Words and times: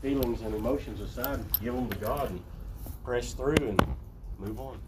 feelings 0.00 0.40
and 0.42 0.54
emotions 0.54 1.00
aside, 1.00 1.40
give 1.60 1.74
them 1.74 1.88
to 1.88 1.96
God 1.98 2.30
and 2.30 2.42
press 3.04 3.32
through 3.32 3.56
and 3.56 3.82
move 4.38 4.58
on. 4.60 4.78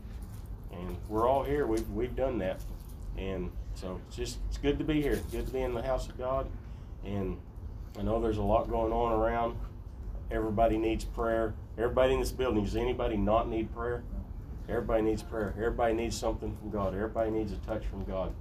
And 0.73 0.97
we're 1.09 1.29
all 1.29 1.43
here. 1.43 1.67
We've 1.67 1.89
we've 1.91 2.17
done 2.17 2.39
that, 2.39 2.61
and 3.19 3.51
so 3.75 4.01
it's 4.07 4.17
just 4.17 4.39
it's 4.49 4.59
good 4.59 4.79
to 4.79 4.85
be 4.85 5.03
here. 5.03 5.21
Good 5.31 5.47
to 5.47 5.53
be 5.53 5.61
in 5.61 5.75
the 5.75 5.83
house 5.83 6.09
of 6.09 6.17
God, 6.17 6.47
and 7.05 7.39
I 7.99 8.03
know 8.03 8.21
there's 8.21 8.39
a 8.39 8.43
lot 8.43 8.71
going 8.71 8.93
on 8.93 9.13
around. 9.13 9.57
Everybody 10.31 10.79
needs 10.79 11.05
prayer. 11.05 11.53
Everybody 11.77 12.15
in 12.15 12.21
this 12.21 12.33
building. 12.33 12.65
Does 12.65 12.77
anybody 12.77 13.19
not 13.19 13.51
need 13.51 13.75
prayer? 13.75 14.03
Everybody 14.67 15.03
needs 15.03 15.23
prayer. 15.23 15.53
Everybody 15.59 15.93
needs 15.93 16.17
something 16.17 16.57
from 16.57 16.71
God. 16.71 16.95
Everybody 16.95 17.31
needs 17.31 17.53
a 17.53 17.57
touch 17.57 17.85
from 17.85 18.05
God. 18.05 18.33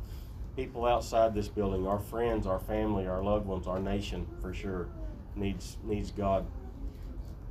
People 0.55 0.85
outside 0.85 1.33
this 1.33 1.49
building, 1.49 1.85
our 1.85 1.99
friends, 1.99 2.47
our 2.47 2.59
family, 2.59 3.07
our 3.07 3.21
loved 3.21 3.45
ones, 3.45 3.67
our 3.67 3.79
nation, 3.79 4.25
for 4.41 4.53
sure, 4.53 4.87
needs 5.35 5.77
needs 5.83 6.11
God. 6.11 6.45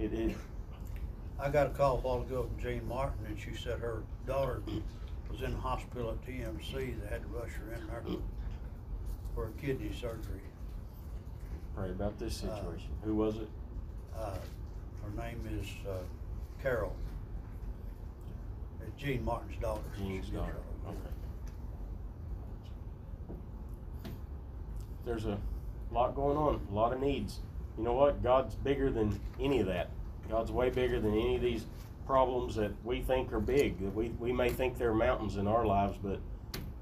It, 0.00 0.12
it 0.14 0.36
I 1.38 1.50
got 1.50 1.66
a 1.68 1.70
call 1.70 1.98
a 1.98 2.00
while 2.00 2.22
ago 2.22 2.44
from 2.44 2.62
Jane 2.62 2.86
Martin, 2.88 3.26
and 3.26 3.38
she 3.38 3.54
said 3.54 3.78
her 3.80 4.02
daughter 4.26 4.62
was 5.30 5.42
in 5.42 5.52
the 5.52 5.58
hospital 5.58 6.10
at 6.10 6.26
TMC. 6.26 6.72
They 7.00 7.08
had 7.08 7.22
to 7.22 7.28
rush 7.28 7.50
her 7.52 7.74
in 7.74 7.86
there 7.86 8.02
for 9.34 9.46
a 9.46 9.50
kidney 9.60 9.90
surgery. 9.92 10.40
pray 11.74 11.90
about 11.90 12.18
this 12.18 12.42
Uh, 12.44 12.56
situation. 12.56 12.90
Who 13.04 13.14
was 13.14 13.36
it? 13.36 13.48
Uh, 14.16 14.36
her 15.04 15.22
name 15.22 15.40
is 15.60 15.66
uh, 15.88 15.98
Carol. 16.62 16.94
It's 18.82 19.02
Gene 19.02 19.24
Martin's 19.24 19.56
daughter. 19.60 19.82
Jean's 19.96 20.26
She's 20.26 20.34
daughter. 20.34 20.56
Okay. 20.86 20.96
There's 25.06 25.24
a 25.26 25.38
lot 25.90 26.14
going 26.14 26.36
on, 26.36 26.60
a 26.70 26.74
lot 26.74 26.92
of 26.92 27.00
needs. 27.00 27.40
You 27.80 27.86
know 27.86 27.94
what? 27.94 28.22
God's 28.22 28.54
bigger 28.56 28.90
than 28.90 29.18
any 29.40 29.60
of 29.60 29.66
that. 29.68 29.88
God's 30.28 30.52
way 30.52 30.68
bigger 30.68 31.00
than 31.00 31.14
any 31.14 31.36
of 31.36 31.40
these 31.40 31.64
problems 32.06 32.54
that 32.56 32.72
we 32.84 33.00
think 33.00 33.32
are 33.32 33.40
big. 33.40 33.80
That 33.80 33.94
we, 33.94 34.10
we 34.18 34.32
may 34.32 34.50
think 34.50 34.76
they're 34.76 34.92
mountains 34.92 35.38
in 35.38 35.46
our 35.46 35.64
lives, 35.64 35.96
but 36.02 36.20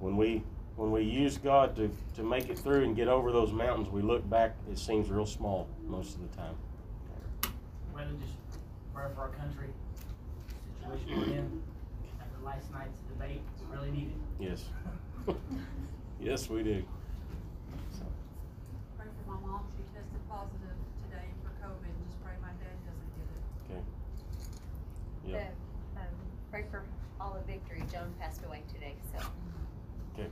when 0.01 0.17
we 0.17 0.43
when 0.75 0.91
we 0.91 1.03
use 1.03 1.39
God 1.39 1.77
to, 1.77 1.89
to 2.17 2.25
make 2.25 2.49
it 2.49 2.59
through 2.59 2.83
and 2.83 2.97
get 2.97 3.07
over 3.07 3.31
those 3.31 3.53
mountains, 3.53 3.89
we 3.89 4.03
look 4.03 4.29
back, 4.29 4.57
it 4.69 4.77
seems 4.77 5.09
real 5.09 5.25
small 5.25 5.69
most 5.87 6.17
of 6.17 6.21
the 6.29 6.37
time. 6.37 6.57
Rather 7.95 8.11
just 8.15 8.35
pray 8.93 9.05
for 9.15 9.21
our 9.21 9.29
country, 9.29 9.69
situation 10.81 11.21
we're 11.21 11.37
in. 11.39 11.63
After 12.21 12.45
last 12.45 12.73
night's 12.73 13.03
debate, 13.03 13.41
it's 13.55 13.63
really 13.73 13.93
needed. 13.93 14.19
Yes. 14.41 14.65
yes, 16.21 16.51
we 16.51 16.65
do. 16.65 16.83
So, 17.93 18.05
Pray 18.97 19.07
for 19.07 19.31
my 19.31 19.47
mom, 19.47 19.63
she 19.77 19.83
tested 19.95 20.29
positive 20.29 20.79
today 21.11 21.27
for 21.43 21.51
COVID, 21.65 21.89
and 21.89 22.07
just 22.07 22.23
pray 22.23 22.35
my 22.43 22.53
dad 22.61 22.77
doesn't 22.85 23.11
get 23.17 23.27
it. 23.27 23.43
okay. 23.73 23.83
The, 25.33 26.01
um, 26.01 26.07
pray 26.51 26.65
for 26.71 26.83
all 27.21 27.37
of 27.37 27.45
victory. 27.47 27.83
Joan 27.93 28.13
passed 28.21 28.45
away 28.45 28.63
today, 28.73 28.95
so. 29.13 29.27
Okay. 30.15 30.29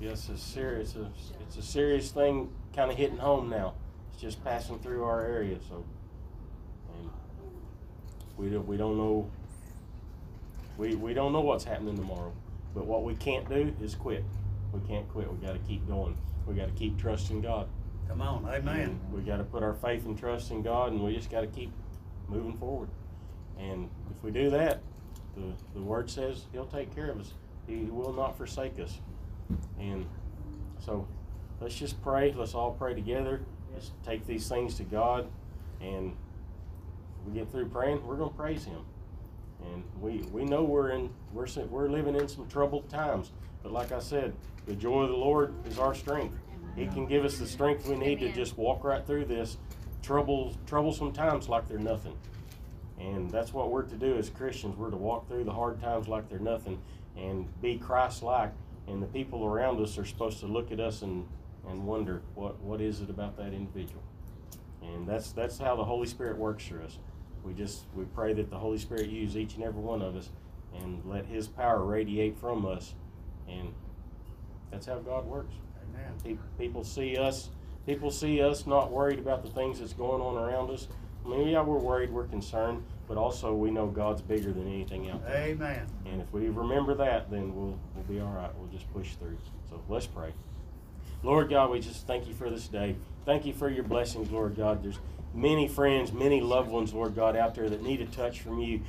Yes, 0.00 0.28
it's 0.28 0.42
serious. 0.42 0.90
It's 0.90 0.96
a, 0.96 1.10
it's 1.40 1.56
a 1.56 1.62
serious 1.62 2.10
thing, 2.10 2.50
kind 2.74 2.90
of 2.90 2.96
hitting 2.96 3.18
home 3.18 3.48
now. 3.48 3.74
It's 4.12 4.20
just 4.20 4.44
passing 4.44 4.78
through 4.78 5.04
our 5.04 5.24
area, 5.24 5.58
so. 5.68 5.84
And 6.98 7.10
we 8.36 8.50
don't, 8.50 8.66
we 8.66 8.76
don't 8.76 8.96
know. 8.96 9.30
We, 10.76 10.94
we 10.96 11.14
don't 11.14 11.32
know 11.32 11.40
what's 11.40 11.64
happening 11.64 11.96
tomorrow, 11.96 12.32
but 12.74 12.86
what 12.86 13.04
we 13.04 13.14
can't 13.14 13.48
do 13.48 13.74
is 13.80 13.94
quit. 13.94 14.24
We 14.72 14.80
can't 14.88 15.08
quit. 15.08 15.32
We 15.32 15.44
got 15.44 15.52
to 15.52 15.60
keep 15.60 15.86
going. 15.86 16.16
We 16.46 16.54
got 16.54 16.66
to 16.66 16.74
keep 16.74 16.98
trusting 16.98 17.40
God. 17.40 17.68
Come 18.08 18.20
on, 18.20 18.46
amen. 18.46 19.00
We 19.12 19.22
got 19.22 19.38
to 19.38 19.44
put 19.44 19.62
our 19.62 19.74
faith 19.74 20.04
and 20.04 20.18
trust 20.18 20.50
in 20.50 20.62
God, 20.62 20.92
and 20.92 21.02
we 21.02 21.14
just 21.14 21.30
got 21.30 21.40
to 21.40 21.46
keep 21.46 21.72
moving 22.28 22.56
forward. 22.56 22.88
And 23.58 23.88
if 24.10 24.22
we 24.22 24.30
do 24.30 24.50
that, 24.50 24.80
the, 25.36 25.52
the 25.74 25.80
word 25.80 26.10
says 26.10 26.46
He'll 26.52 26.66
take 26.66 26.94
care 26.94 27.10
of 27.10 27.20
us. 27.20 27.32
He 27.66 27.84
will 27.84 28.12
not 28.12 28.36
forsake 28.36 28.78
us. 28.78 28.98
And 29.78 30.06
so 30.78 31.06
let's 31.60 31.74
just 31.74 32.00
pray. 32.02 32.32
Let's 32.32 32.54
all 32.54 32.72
pray 32.72 32.94
together. 32.94 33.40
Let's 33.72 33.92
take 34.04 34.26
these 34.26 34.48
things 34.48 34.74
to 34.76 34.84
God. 34.84 35.26
And 35.80 36.16
we 37.26 37.32
get 37.32 37.50
through 37.50 37.68
praying, 37.68 38.06
we're 38.06 38.16
going 38.16 38.30
to 38.30 38.36
praise 38.36 38.64
Him. 38.64 38.80
And 39.72 39.82
we, 40.00 40.18
we 40.30 40.44
know 40.44 40.62
we're 40.62 40.90
in 40.90 41.10
we're 41.32 41.46
we're 41.70 41.88
living 41.88 42.14
in 42.14 42.28
some 42.28 42.46
troubled 42.48 42.88
times. 42.88 43.32
But 43.62 43.72
like 43.72 43.92
I 43.92 43.98
said, 43.98 44.34
the 44.66 44.74
joy 44.74 45.02
of 45.02 45.08
the 45.08 45.16
Lord 45.16 45.54
is 45.66 45.78
our 45.78 45.94
strength. 45.94 46.36
He 46.76 46.86
can 46.86 47.06
give 47.06 47.24
us 47.24 47.38
the 47.38 47.46
strength 47.46 47.86
we 47.86 47.96
need 47.96 48.20
to 48.20 48.32
just 48.32 48.58
walk 48.58 48.84
right 48.84 49.06
through 49.06 49.26
this 49.26 49.56
trouble 50.02 50.54
troublesome 50.66 51.12
times 51.12 51.48
like 51.48 51.68
they're 51.68 51.78
nothing. 51.78 52.16
And 52.98 53.30
that's 53.30 53.52
what 53.52 53.70
we're 53.70 53.82
to 53.82 53.96
do 53.96 54.16
as 54.16 54.28
Christians. 54.30 54.76
We're 54.76 54.90
to 54.90 54.96
walk 54.96 55.28
through 55.28 55.44
the 55.44 55.52
hard 55.52 55.80
times 55.80 56.08
like 56.08 56.28
they're 56.28 56.38
nothing 56.38 56.80
and 57.16 57.48
be 57.60 57.78
Christ 57.78 58.22
like. 58.22 58.52
And 58.86 59.02
the 59.02 59.06
people 59.06 59.44
around 59.44 59.80
us 59.80 59.96
are 59.98 60.04
supposed 60.04 60.40
to 60.40 60.46
look 60.46 60.70
at 60.72 60.80
us 60.80 61.02
and, 61.02 61.26
and 61.68 61.86
wonder 61.86 62.22
what, 62.34 62.60
what 62.60 62.80
is 62.80 63.00
it 63.00 63.08
about 63.08 63.36
that 63.36 63.52
individual. 63.52 64.02
And 64.82 65.08
that's 65.08 65.32
that's 65.32 65.58
how 65.58 65.76
the 65.76 65.84
Holy 65.84 66.06
Spirit 66.06 66.36
works 66.36 66.66
through 66.66 66.84
us. 66.84 66.98
We 67.42 67.54
just 67.54 67.84
we 67.94 68.04
pray 68.04 68.34
that 68.34 68.50
the 68.50 68.58
Holy 68.58 68.78
Spirit 68.78 69.08
use 69.08 69.36
each 69.36 69.54
and 69.54 69.64
every 69.64 69.80
one 69.80 70.02
of 70.02 70.16
us 70.16 70.28
and 70.74 71.02
let 71.06 71.24
his 71.26 71.46
power 71.46 71.84
radiate 71.84 72.36
from 72.36 72.66
us 72.66 72.94
and 73.48 73.72
that's 74.70 74.86
how 74.86 74.98
God 74.98 75.24
works. 75.24 75.54
Amen. 75.94 76.38
People 76.58 76.84
see 76.84 77.16
us. 77.16 77.50
People 77.86 78.10
see 78.10 78.40
us 78.40 78.66
not 78.66 78.90
worried 78.90 79.18
about 79.18 79.42
the 79.42 79.50
things 79.50 79.80
that's 79.80 79.92
going 79.92 80.22
on 80.22 80.36
around 80.36 80.70
us. 80.70 80.88
I 81.24 81.28
mean, 81.28 81.48
yeah, 81.48 81.62
we're 81.62 81.78
worried, 81.78 82.10
we're 82.10 82.26
concerned, 82.26 82.82
but 83.08 83.16
also 83.16 83.54
we 83.54 83.70
know 83.70 83.86
God's 83.86 84.22
bigger 84.22 84.52
than 84.52 84.66
anything 84.66 85.10
out 85.10 85.24
there. 85.24 85.36
Amen. 85.36 85.86
And 86.06 86.20
if 86.20 86.32
we 86.32 86.48
remember 86.48 86.94
that, 86.94 87.30
then 87.30 87.54
we'll 87.54 87.78
we'll 87.94 88.04
be 88.08 88.20
all 88.20 88.32
right. 88.32 88.50
We'll 88.56 88.68
just 88.68 88.92
push 88.92 89.14
through. 89.14 89.38
So 89.68 89.80
let's 89.88 90.06
pray. 90.06 90.32
Lord 91.22 91.48
God, 91.48 91.70
we 91.70 91.80
just 91.80 92.06
thank 92.06 92.26
you 92.26 92.34
for 92.34 92.50
this 92.50 92.68
day. 92.68 92.96
Thank 93.24 93.46
you 93.46 93.54
for 93.54 93.70
your 93.70 93.84
blessings, 93.84 94.30
Lord 94.30 94.56
God. 94.56 94.82
There's 94.82 94.98
many 95.34 95.66
friends, 95.66 96.12
many 96.12 96.40
loved 96.40 96.70
ones, 96.70 96.94
Lord 96.94 97.14
God, 97.14 97.36
out 97.36 97.54
there 97.54 97.68
that 97.68 97.82
need 97.82 98.00
a 98.00 98.06
touch 98.06 98.40
from 98.40 98.60
you. 98.60 98.80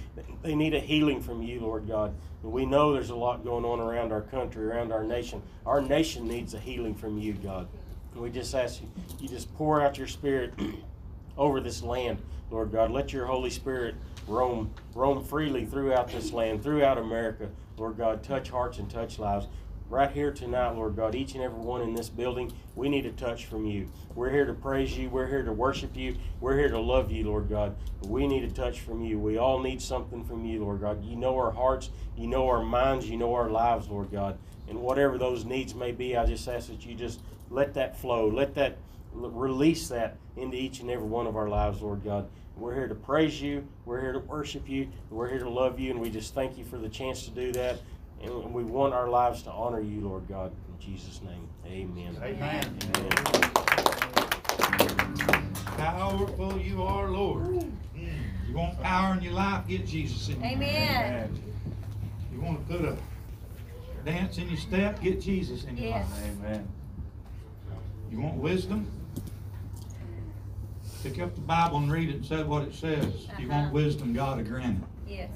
They 0.44 0.56
need 0.56 0.73
a 0.73 0.79
healing 0.79 1.22
from 1.22 1.41
you, 1.41 1.59
Lord 1.59 1.88
God. 1.88 2.13
And 2.44 2.51
we 2.51 2.66
know 2.66 2.94
there's 2.94 3.09
a 3.09 3.16
lot 3.16 3.44
going 3.44 3.66
on 3.66 3.79
around 3.79 4.11
our 4.11 4.22
country, 4.22 4.66
around 4.66 4.91
our 4.91 5.03
nation. 5.03 5.41
Our 5.66 5.81
nation 5.81 6.28
needs 6.28 6.53
a 6.53 6.59
healing 6.59 6.94
from 6.94 7.17
you, 7.17 7.33
God. 7.33 7.67
And 8.13 8.22
we 8.22 8.29
just 8.29 8.53
ask 8.53 8.81
you, 8.81 8.89
you 9.19 9.28
just 9.28 9.53
pour 9.56 9.81
out 9.81 9.97
your 9.97 10.07
spirit 10.07 10.53
over 11.38 11.59
this 11.59 11.81
land, 11.81 12.22
Lord 12.51 12.72
God. 12.72 12.91
Let 12.91 13.12
your 13.12 13.25
Holy 13.25 13.50
Spirit 13.50 13.95
roam 14.27 14.72
roam 14.94 15.23
freely 15.23 15.66
throughout 15.66 16.12
this 16.12 16.31
land, 16.31 16.63
throughout 16.63 16.97
America, 16.97 17.50
Lord 17.77 17.97
God. 17.97 18.23
Touch 18.23 18.50
hearts 18.50 18.77
and 18.77 18.89
touch 18.89 19.19
lives. 19.19 19.47
Right 19.88 20.09
here 20.09 20.31
tonight, 20.31 20.72
Lord 20.72 20.96
God, 20.96 21.13
each 21.13 21.35
and 21.35 21.44
every 21.44 21.59
one 21.59 21.84
in 21.84 21.94
this 21.94 22.09
building, 22.09 22.51
we 22.73 22.90
need 22.90 23.06
a 23.06 23.12
touch 23.12 23.46
from 23.46 23.68
you. 23.68 23.88
We're 24.16 24.31
here 24.31 24.46
to 24.46 24.53
praise 24.53 24.97
you. 24.97 25.09
We're 25.09 25.28
here 25.28 25.44
to 25.44 25.51
worship 25.51 25.96
you. 25.96 26.18
We're 26.40 26.57
here 26.57 26.69
to 26.69 26.79
love 26.79 27.12
you, 27.12 27.25
Lord 27.25 27.50
God. 27.50 27.75
We 28.01 28.25
need 28.25 28.44
a 28.44 28.50
touch 28.50 28.79
from 28.79 29.03
you. 29.06 29.19
We 29.19 29.38
all 29.38 29.59
need 29.59 29.79
something 29.79 30.24
from 30.24 30.44
you, 30.44 30.63
Lord 30.63 30.81
God. 30.81 31.06
You 31.06 31.16
know 31.16 31.38
our 31.38 31.51
hearts. 31.51 31.91
You 32.18 32.25
know 32.25 32.47
our 32.47 32.63
minds. 32.63 33.07
You 33.07 33.18
know 33.18 33.35
our 33.35 33.51
lives, 33.51 33.88
Lord 33.88 34.12
God. 34.12 34.40
And 34.68 34.81
whatever 34.81 35.19
those 35.19 35.45
needs 35.45 35.75
may 35.75 35.91
be, 35.91 36.18
I 36.18 36.25
just 36.25 36.47
ask 36.47 36.68
that 36.69 36.84
you 36.84 36.95
just 36.95 37.22
let 37.51 37.75
that 37.75 37.95
flow. 37.95 38.28
Let 38.28 38.56
that 38.56 38.79
release 39.13 39.88
that 39.90 40.18
into 40.35 40.57
each 40.57 40.79
and 40.79 40.90
every 40.90 41.07
one 41.07 41.28
of 41.28 41.35
our 41.35 41.47
lives, 41.47 41.84
Lord 41.84 42.03
God. 42.03 42.28
We're 42.57 42.74
here 42.74 42.88
to 42.88 42.95
praise 42.95 43.40
you. 43.40 43.68
We're 43.84 44.01
here 44.01 44.13
to 44.13 44.19
worship 44.19 44.68
you. 44.68 44.88
We're 45.12 45.29
here 45.29 45.40
to 45.40 45.50
love 45.50 45.79
you, 45.79 45.91
and 45.91 46.00
we 46.00 46.09
just 46.09 46.34
thank 46.34 46.57
you 46.57 46.63
for 46.63 46.78
the 46.78 46.90
chance 46.90 47.25
to 47.25 47.31
do 47.31 47.51
that. 47.51 47.78
And 48.21 48.53
we 48.53 48.63
want 48.63 48.93
our 48.93 49.07
lives 49.09 49.43
to 49.43 49.51
honor 49.51 49.79
you, 49.81 50.01
Lord 50.01 50.27
God. 50.27 50.51
In 50.51 50.79
Jesus' 50.94 51.21
name, 51.21 51.47
amen. 51.65 52.17
Amen. 52.23 52.79
Amen. 52.95 53.15
Powerful 55.77 56.59
you 56.59 56.83
are, 56.83 57.09
Lord. 57.09 57.65
You 57.95 58.53
want 58.56 58.81
power 58.81 59.13
in 59.15 59.21
your 59.21 59.33
life, 59.33 59.67
get 59.67 59.85
Jesus 59.85 60.29
in 60.29 60.39
you. 60.41 60.47
Amen. 60.47 61.41
You 62.33 62.41
want 62.41 62.67
to 62.67 62.73
put 62.77 62.85
a 62.85 62.97
dance 64.06 64.38
in 64.38 64.47
your 64.47 64.57
step, 64.57 65.01
get 65.01 65.19
Jesus 65.21 65.63
in 65.65 65.77
your 65.77 65.88
Yes. 65.89 66.09
life. 66.11 66.31
Amen. 66.39 66.68
You 68.11 68.21
want 68.21 68.35
wisdom? 68.35 68.88
Pick 71.03 71.19
up 71.19 71.35
the 71.35 71.41
Bible 71.41 71.77
and 71.77 71.91
read 71.91 72.09
it 72.09 72.15
and 72.15 72.25
say 72.25 72.44
what 72.44 72.63
it 72.63 72.73
says. 72.73 73.27
You 73.38 73.50
want 73.50 73.65
Uh-huh. 73.65 73.73
wisdom, 73.73 74.13
God 74.13 74.38
will 74.38 74.45
grant 74.45 74.81
it. 74.81 75.11
Yes. 75.11 75.29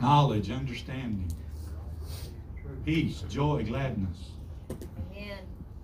Knowledge, 0.00 0.50
understanding, 0.50 1.30
peace, 2.84 3.22
joy, 3.28 3.64
gladness. 3.64 4.30
Amen. 4.70 5.38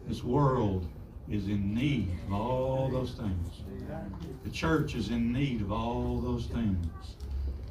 This 0.06 0.24
world 0.24 0.86
is 1.30 1.48
in 1.48 1.74
need 1.74 2.10
of 2.26 2.32
all 2.32 2.88
those 2.88 3.12
things. 3.12 3.62
The 4.44 4.50
church 4.50 4.94
is 4.94 5.10
in 5.10 5.32
need 5.32 5.60
of 5.60 5.72
all 5.72 6.20
those 6.20 6.46
things. 6.46 6.86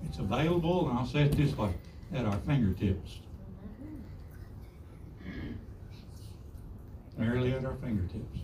It's 0.05 0.19
available, 0.19 0.89
and 0.89 0.97
I'll 0.97 1.05
say 1.05 1.23
it 1.23 1.31
this 1.33 1.57
way, 1.57 1.73
at 2.13 2.25
our 2.25 2.37
fingertips. 2.39 3.19
Merely 7.17 7.53
at 7.53 7.65
our 7.65 7.75
fingertips. 7.75 8.39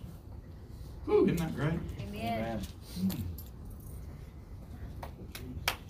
Ooh, 1.08 1.24
isn't 1.24 1.36
that 1.36 1.54
great? 1.54 1.78
Amen. 2.00 2.60
Mm. 2.98 3.20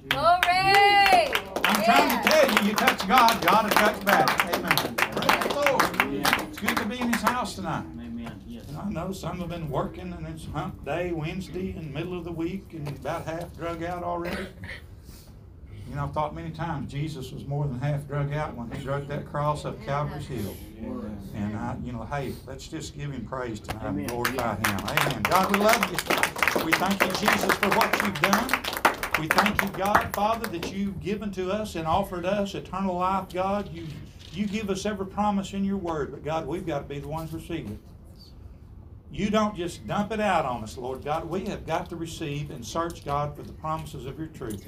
Glory! 0.09 1.33
I'm 1.65 1.83
trying 1.83 2.23
to 2.23 2.29
tell 2.29 2.63
you, 2.63 2.69
you 2.69 2.75
touch 2.75 3.09
God, 3.09 3.47
God 3.47 3.65
will 3.65 3.71
touch 3.71 4.05
back. 4.05 4.64
House 7.45 7.57
tonight. 7.57 7.85
Amen, 8.01 8.43
yes. 8.47 8.67
And 8.69 8.79
I 8.79 8.89
know 8.89 9.13
some 9.13 9.39
have 9.41 9.51
been 9.51 9.69
working 9.69 10.15
and 10.15 10.27
it's 10.27 10.47
hump 10.47 10.83
day, 10.87 11.13
Wednesday, 11.13 11.75
in 11.77 11.93
the 11.93 11.99
middle 11.99 12.17
of 12.17 12.25
the 12.25 12.33
week, 12.33 12.69
and 12.73 12.89
about 12.89 13.27
half 13.27 13.55
drug 13.55 13.83
out 13.83 14.03
already. 14.03 14.47
You 15.91 15.97
know, 15.97 16.05
I've 16.05 16.15
thought 16.15 16.35
many 16.35 16.51
times 16.51 16.91
Jesus 16.91 17.33
was 17.33 17.45
more 17.45 17.67
than 17.67 17.79
half 17.79 18.09
drug 18.09 18.33
out 18.33 18.57
when 18.57 18.71
he 18.71 18.83
drug 18.83 19.07
that 19.09 19.27
cross 19.27 19.67
up 19.67 19.83
Calvary's 19.85 20.27
Hill. 20.27 20.57
And 21.35 21.55
I, 21.55 21.77
you 21.85 21.93
know, 21.93 22.05
hey, 22.05 22.33
let's 22.47 22.67
just 22.67 22.97
give 22.97 23.11
him 23.11 23.27
praise 23.27 23.61
tonight 23.61 23.85
and 23.85 23.99
Amen. 23.99 24.07
glorify 24.07 24.55
him. 24.57 24.65
Amen. 24.65 25.23
God, 25.25 25.53
we 25.53 25.59
love 25.59 25.91
you. 25.91 26.65
We 26.65 26.73
thank 26.73 26.99
you, 27.03 27.13
Jesus, 27.29 27.53
for 27.57 27.69
what 27.77 28.03
you've 28.03 28.21
done. 28.23 28.63
We 29.21 29.29
thank 29.29 29.61
you, 29.61 29.69
God, 29.77 30.09
Father, 30.15 30.47
that 30.49 30.73
you've 30.73 30.99
given 31.01 31.31
to 31.33 31.51
us 31.51 31.75
and 31.75 31.87
offered 31.87 32.25
us 32.25 32.55
eternal 32.55 32.97
life, 32.97 33.29
God. 33.31 33.71
You, 33.71 33.87
you 34.37 34.47
give 34.47 34.71
us 34.71 34.87
every 34.87 35.07
promise 35.07 35.53
in 35.53 35.65
your 35.65 35.77
word, 35.77 36.11
but 36.11 36.25
God, 36.25 36.47
we've 36.47 36.67
got 36.67 36.81
to 36.81 36.85
be 36.85 36.99
the 36.99 37.09
ones 37.09 37.33
receiving. 37.33 37.79
You 39.11 39.31
don't 39.31 39.57
just 39.57 39.87
dump 39.87 40.13
it 40.13 40.21
out 40.21 40.45
on 40.45 40.65
us, 40.65 40.77
Lord 40.77 41.05
God. 41.05 41.29
We 41.29 41.45
have 41.47 41.67
got 41.67 41.89
to 41.91 41.97
receive 41.97 42.51
and 42.51 42.65
search, 42.65 43.05
God, 43.05 43.37
for 43.37 43.43
the 43.43 43.53
promises 43.53 44.07
of 44.07 44.19
your 44.19 44.29
truth. 44.29 44.65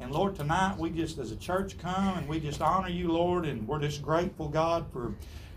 And 0.00 0.10
Lord, 0.10 0.34
tonight 0.34 0.76
we 0.78 0.90
just, 0.90 1.18
as 1.18 1.30
a 1.30 1.36
church, 1.36 1.78
come 1.78 2.18
and 2.18 2.28
we 2.28 2.40
just 2.40 2.60
honor 2.60 2.88
you, 2.88 3.12
Lord, 3.12 3.46
and 3.46 3.66
we're 3.66 3.80
just 3.80 4.02
grateful, 4.02 4.48
God, 4.48 4.86
for 4.92 5.14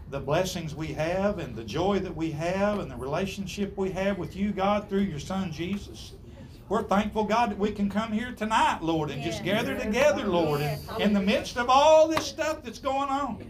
the 0.10 0.20
blessings 0.20 0.76
we 0.76 0.88
have 0.88 1.40
and 1.40 1.56
the 1.56 1.64
joy 1.64 2.00
that 2.00 2.16
we 2.16 2.32
have 2.32 2.80
and 2.80 2.92
the 2.92 2.96
relationship 2.96 3.78
we 3.78 3.92
have 3.92 4.18
with 4.18 4.36
you, 4.36 4.52
God, 4.52 4.90
through 4.90 5.02
your 5.02 5.20
Son 5.20 5.52
Jesus. 5.52 6.14
We're 6.72 6.84
thankful, 6.84 7.26
God, 7.26 7.52
that 7.52 7.58
we 7.60 7.74
can 7.74 7.90
come 7.90 8.14
here 8.14 8.32
tonight, 8.32 8.78
Lord, 8.82 9.12
and 9.12 9.22
just 9.22 9.44
gather 9.44 9.78
together, 9.78 10.26
Lord, 10.26 10.62
in, 10.62 10.68
Yes. 10.68 10.90
in 11.02 11.12
the 11.12 11.20
midst 11.20 11.58
of 11.58 11.70
all 11.70 12.08
this 12.08 12.26
stuff 12.26 12.64
that's 12.64 12.80
going 12.80 13.10
on 13.10 13.46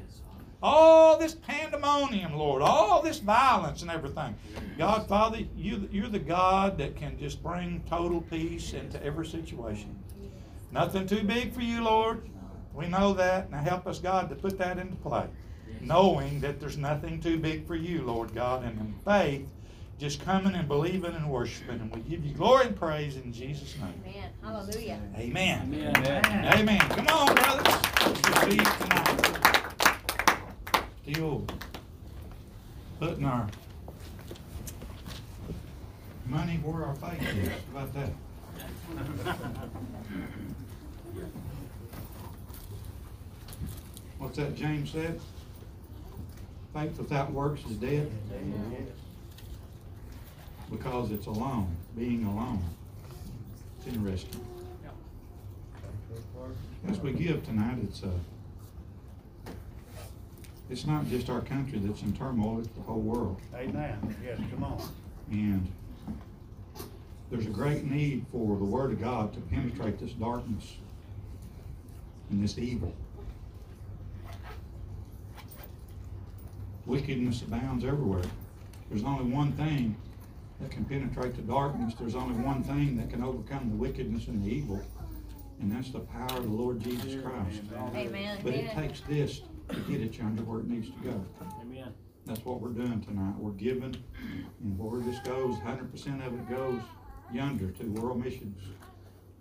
all 0.64 1.20
this 1.20 1.36
pandemonium, 1.36 2.34
Lord, 2.34 2.64
all 2.64 3.02
this 3.04 3.20
violence 3.20 3.84
and 3.84 3.92
everything. 3.92 4.36
God, 4.76 5.08
Father, 5.08 5.40
you, 5.56 5.88
you're 5.92 6.08
the 6.08 6.18
God 6.18 6.80
that 6.80 6.96
can 6.96 7.18
just 7.20 7.44
bring 7.44 7.84
total 7.88 8.22
peace 8.22 8.74
into 8.74 9.04
every 9.04 9.28
situation. 9.28 9.96
Nothing 10.72 11.06
too 11.06 11.24
big 11.24 11.54
for 11.54 11.62
you, 11.62 11.84
Lord. 11.84 12.28
We 12.74 12.88
know 12.88 13.14
that. 13.14 13.52
Now 13.52 13.62
help 13.62 13.86
us, 13.86 14.00
God, 14.00 14.30
to 14.30 14.36
put 14.36 14.58
that 14.58 14.80
into 14.80 14.96
play. 14.96 15.26
Knowing 15.80 16.40
that 16.42 16.60
there's 16.60 16.78
nothing 16.78 17.22
too 17.22 17.38
big 17.38 17.68
for 17.68 17.76
you, 17.76 18.02
Lord 18.02 18.34
God, 18.34 18.64
and 18.64 18.80
in 18.80 18.96
faith, 19.06 19.48
just 20.02 20.26
coming 20.26 20.56
and 20.56 20.68
believing 20.68 21.14
and 21.14 21.30
worshiping. 21.30 21.80
And 21.80 21.96
we 21.96 22.02
give 22.02 22.26
you 22.26 22.34
glory 22.34 22.66
and 22.66 22.76
praise 22.76 23.18
in 23.18 23.32
Jesus' 23.32 23.76
name. 23.78 24.02
Amen. 24.08 24.30
Hallelujah. 24.42 25.00
Amen. 25.16 25.72
Amen. 25.96 26.46
Amen. 26.60 26.80
Come 26.80 27.08
on, 27.08 27.36
brothers. 27.36 27.76
Let's 28.02 28.30
receive 28.30 28.78
tonight. 28.80 29.38
Still 31.04 31.46
putting 33.00 33.26
our 33.26 33.48
money 36.26 36.60
where 36.64 36.84
our 36.84 36.96
faith 36.96 37.22
is. 37.22 37.50
How 37.50 37.84
about 37.84 37.94
that? 37.94 38.10
What's 44.18 44.38
that 44.38 44.56
James 44.56 44.90
said? 44.90 45.22
Faith 46.74 46.98
without 46.98 47.32
works 47.32 47.62
is 47.70 47.76
dead. 47.76 48.12
Because 50.72 51.12
it's 51.12 51.28
alone, 51.28 51.76
being 51.98 52.24
alone. 52.24 52.64
It's 53.78 53.88
interesting. 53.94 54.46
As 56.88 57.00
we 57.00 57.12
give 57.12 57.46
tonight, 57.46 57.78
it's, 57.84 58.04
uh, 58.04 58.10
it's 60.70 60.88
not 60.88 61.08
just 61.10 61.30
our 61.30 61.42
country 61.42 61.78
that's 61.80 62.02
in 62.02 62.14
turmoil, 62.14 62.60
it's 62.60 62.70
the 62.70 62.82
whole 62.82 63.02
world. 63.02 63.40
Amen. 63.54 64.16
Yes, 64.26 64.40
come 64.50 64.64
on. 64.64 64.82
And 65.30 65.72
there's 67.30 67.46
a 67.46 67.50
great 67.52 67.84
need 67.90 68.26
for 68.32 68.58
the 68.58 68.64
Word 68.64 68.92
of 68.94 69.02
God 69.02 69.34
to 69.34 69.42
penetrate 69.42 70.00
this 70.00 70.12
darkness 70.14 70.76
and 72.30 72.44
this 72.44 72.58
evil. 72.58 72.94
Wickedness 76.86 77.42
abounds 77.44 77.86
everywhere. 77.86 78.24
There's 78.90 79.04
only 79.04 79.32
one 79.32 79.52
thing 79.54 79.96
that 80.62 80.72
can 80.72 80.86
penetrate 80.86 81.36
the 81.36 81.42
darkness. 81.42 81.94
There's 82.00 82.16
only 82.16 82.36
one 82.44 82.64
thing 82.64 82.98
that 82.98 83.10
can 83.10 83.24
overcome 83.24 83.70
the 83.70 83.76
wickedness 83.76 84.28
and 84.28 84.44
the 84.44 84.50
evil, 84.50 84.82
and 85.60 85.72
that's 85.72 85.90
the 85.90 86.00
power 86.00 86.38
of 86.38 86.44
the 86.44 86.50
Lord 86.50 86.80
Jesus 86.80 87.22
Christ. 87.22 87.62
Amen. 87.96 88.40
But 88.44 88.54
it 88.54 88.72
takes 88.72 89.02
this 89.02 89.42
to 89.70 89.80
get 89.82 90.02
it 90.02 90.18
yonder 90.18 90.44
where 90.44 90.60
it 90.60 90.68
needs 90.68 90.90
to 90.90 90.98
go. 91.00 91.26
Amen. 91.62 91.94
That's 92.26 92.46
what 92.46 92.62
we're 92.62 92.70
doing 92.70 93.02
tonight. 93.02 93.36
We're 93.38 93.52
giving, 93.52 93.96
and 94.62 94.78
where 94.78 95.02
this 95.02 95.20
goes, 95.20 95.58
hundred 95.60 95.92
percent 95.92 96.22
of 96.24 96.34
it 96.34 96.50
goes 96.50 96.82
yonder 97.34 97.72
to 97.72 97.84
world 97.86 98.24
missions, 98.24 98.62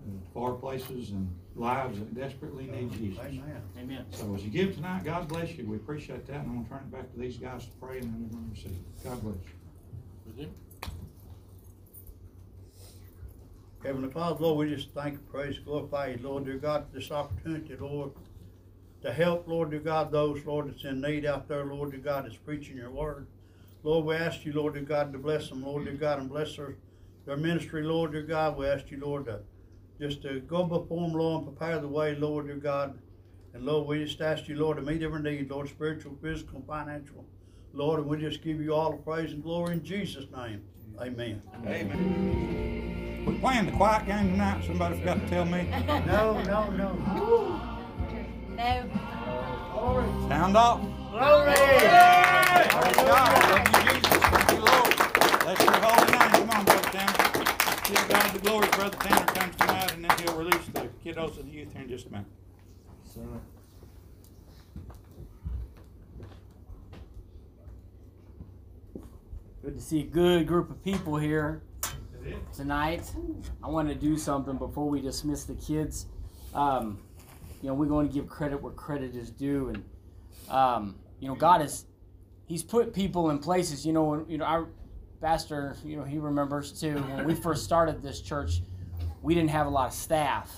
uh, 0.01 0.13
far 0.33 0.55
places 0.55 1.11
and 1.11 1.29
lives 1.57 1.99
that 1.99 2.15
desperately 2.15 2.67
need 2.67 2.93
Jesus. 2.93 3.21
Amen. 3.21 3.63
Amen. 3.79 4.07
So 4.11 4.35
as 4.35 4.43
you 4.43 4.51
give 4.51 4.75
tonight, 4.75 5.05
God 5.05 5.29
bless 5.29 5.53
you. 5.57 5.67
We 5.67 5.77
appreciate 5.77 6.27
that, 6.27 6.37
and 6.37 6.47
I'm 6.47 6.63
gonna 6.63 6.69
turn 6.69 6.89
it 6.89 6.91
back 6.91 7.13
to 7.13 7.19
these 7.19 7.37
guys 7.37 7.67
to 7.67 7.73
pray, 7.73 7.99
and 7.99 8.05
then 8.05 8.23
we're 8.23 8.39
gonna 8.39 8.51
receive. 8.51 8.79
God 9.05 9.23
bless 9.23 9.37
you. 10.39 10.49
Heavenly 13.83 14.11
Father, 14.11 14.45
Lord, 14.45 14.69
we 14.69 14.75
just 14.75 14.91
thank 14.91 15.15
and 15.15 15.31
praise, 15.31 15.59
glorify 15.59 16.09
you, 16.09 16.19
Lord, 16.23 16.45
dear 16.45 16.59
God, 16.59 16.87
for 16.87 16.99
this 16.99 17.11
opportunity, 17.11 17.77
Lord, 17.77 18.11
to 19.01 19.11
help, 19.11 19.49
Lord, 19.49 19.71
dear 19.71 19.81
God, 19.81 20.13
those, 20.13 20.45
Lord, 20.45 20.69
that's 20.69 20.85
in 20.85 21.01
need 21.01 21.25
out 21.25 21.49
there, 21.49 21.65
Lord, 21.65 21.93
dear 21.93 22.01
God, 22.01 22.27
that's 22.27 22.37
preaching 22.37 22.77
your 22.77 22.91
word. 22.91 23.27
Lord, 23.83 24.05
we 24.05 24.15
ask 24.17 24.45
you, 24.45 24.53
Lord, 24.53 24.75
dear 24.75 24.83
God, 24.83 25.13
to 25.13 25.19
bless 25.19 25.49
them, 25.49 25.65
Lord, 25.65 25.87
dear 25.87 25.95
God, 25.95 26.19
and 26.19 26.29
bless 26.29 26.57
their, 26.57 26.77
their 27.25 27.39
ministry, 27.39 27.83
Lord, 27.83 28.13
dear 28.13 28.23
God. 28.23 28.59
We 28.59 28.67
ask 28.67 28.91
you, 28.91 29.01
Lord, 29.01 29.25
to 29.25 29.41
just 29.99 30.23
to 30.23 30.41
go 30.41 30.65
before 30.65 31.09
them, 31.09 31.17
Lord, 31.17 31.45
and 31.45 31.57
prepare 31.57 31.79
the 31.79 31.89
way, 31.89 32.15
Lord, 32.15 32.47
dear 32.47 32.57
God. 32.57 32.99
And 33.55 33.65
Lord, 33.65 33.87
we 33.87 34.05
just 34.05 34.21
ask 34.21 34.47
you, 34.47 34.57
Lord, 34.57 34.77
to 34.77 34.83
meet 34.83 35.03
every 35.03 35.23
need, 35.23 35.51
Lord, 35.51 35.69
spiritual, 35.69 36.17
physical, 36.23 36.63
financial. 36.67 37.25
Lord, 37.73 38.01
and 38.01 38.09
we 38.09 38.19
just 38.19 38.43
give 38.43 38.61
you 38.61 38.75
all 38.75 38.93
the 38.93 38.99
praise 38.99 39.33
and 39.33 39.43
glory 39.43 39.73
in 39.73 39.85
Jesus' 39.85 40.27
name. 40.35 40.63
Amen. 41.01 41.43
Amen. 41.67 42.90
We're 43.27 43.35
playing 43.35 43.67
the 43.67 43.73
quiet 43.73 44.07
game 44.07 44.31
tonight. 44.33 44.65
Somebody 44.67 44.99
forgot 44.99 45.21
to 45.21 45.29
tell 45.29 45.45
me. 45.45 45.69
No, 46.07 46.43
no, 46.43 46.71
no. 46.71 46.93
No. 48.57 48.91
Sound 50.29 50.57
off. 50.57 50.81
Glory! 51.11 51.55
Praise 51.55 52.97
God. 52.97 53.31
Love 53.51 53.69
you, 53.69 53.93
Jesus. 53.93 54.19
Thank 54.19 54.51
you, 54.51 54.59
Lord. 54.59 54.97
Bless 55.41 55.59
your 55.65 55.73
holy 55.73 56.13
name. 56.13 56.31
Come 56.31 56.51
on, 56.51 56.65
Brother 56.65 56.91
Tanner. 56.91 57.17
Give 57.85 58.09
God 58.09 58.35
the 58.35 58.39
glory. 58.41 58.69
Brother 58.69 58.97
Tanner 58.99 59.27
comes 59.27 59.57
tonight, 59.57 59.95
and 59.95 60.05
then 60.05 60.19
he'll 60.19 60.37
release 60.37 60.67
the 60.73 60.89
kiddos 61.05 61.39
of 61.39 61.47
the 61.47 61.51
youth 61.51 61.73
here 61.73 61.83
in 61.83 61.89
just 61.89 62.07
a 62.07 62.11
minute. 62.11 62.27
Good 69.63 69.75
to 69.75 69.81
see 69.81 70.01
a 70.01 70.05
good 70.05 70.47
group 70.47 70.71
of 70.71 70.83
people 70.83 71.17
here 71.19 71.63
tonight. 72.55 73.11
I 73.63 73.69
want 73.69 73.89
to 73.89 73.95
do 73.95 74.17
something 74.17 74.57
before 74.57 74.89
we 74.89 75.01
dismiss 75.01 75.45
the 75.45 75.55
kids. 75.55 76.07
Um, 76.55 76.99
you 77.63 77.69
know, 77.69 77.75
we're 77.75 77.87
going 77.87 78.09
to 78.09 78.13
give 78.15 78.29
credit 78.29 78.61
where 78.63 78.73
credit 78.73 79.15
is 79.15 79.31
due, 79.31 79.69
and 79.69 79.85
um, 80.49 80.97
you 81.21 81.29
know, 81.29 81.35
God 81.35 81.61
has 81.61 81.87
He's 82.47 82.63
put 82.63 82.93
people 82.93 83.31
in 83.31 83.39
places. 83.39 83.87
You 83.87 83.93
know, 83.93 84.05
when- 84.05 84.29
you 84.29 84.39
know, 84.39 84.45
our 84.45 84.69
pastor, 85.21 85.77
you 85.85 85.97
know, 85.97 86.05
he 86.05 86.19
remembers 86.19 86.81
too. 86.81 86.95
When 86.97 87.25
we 87.25 87.35
first 87.47 87.65
started 87.65 88.03
this 88.03 88.21
church, 88.21 88.63
we 89.23 89.35
didn't 89.35 89.51
have 89.51 89.67
a 89.67 89.71
lot 89.71 89.89
of 89.89 89.95
staff. 89.95 90.51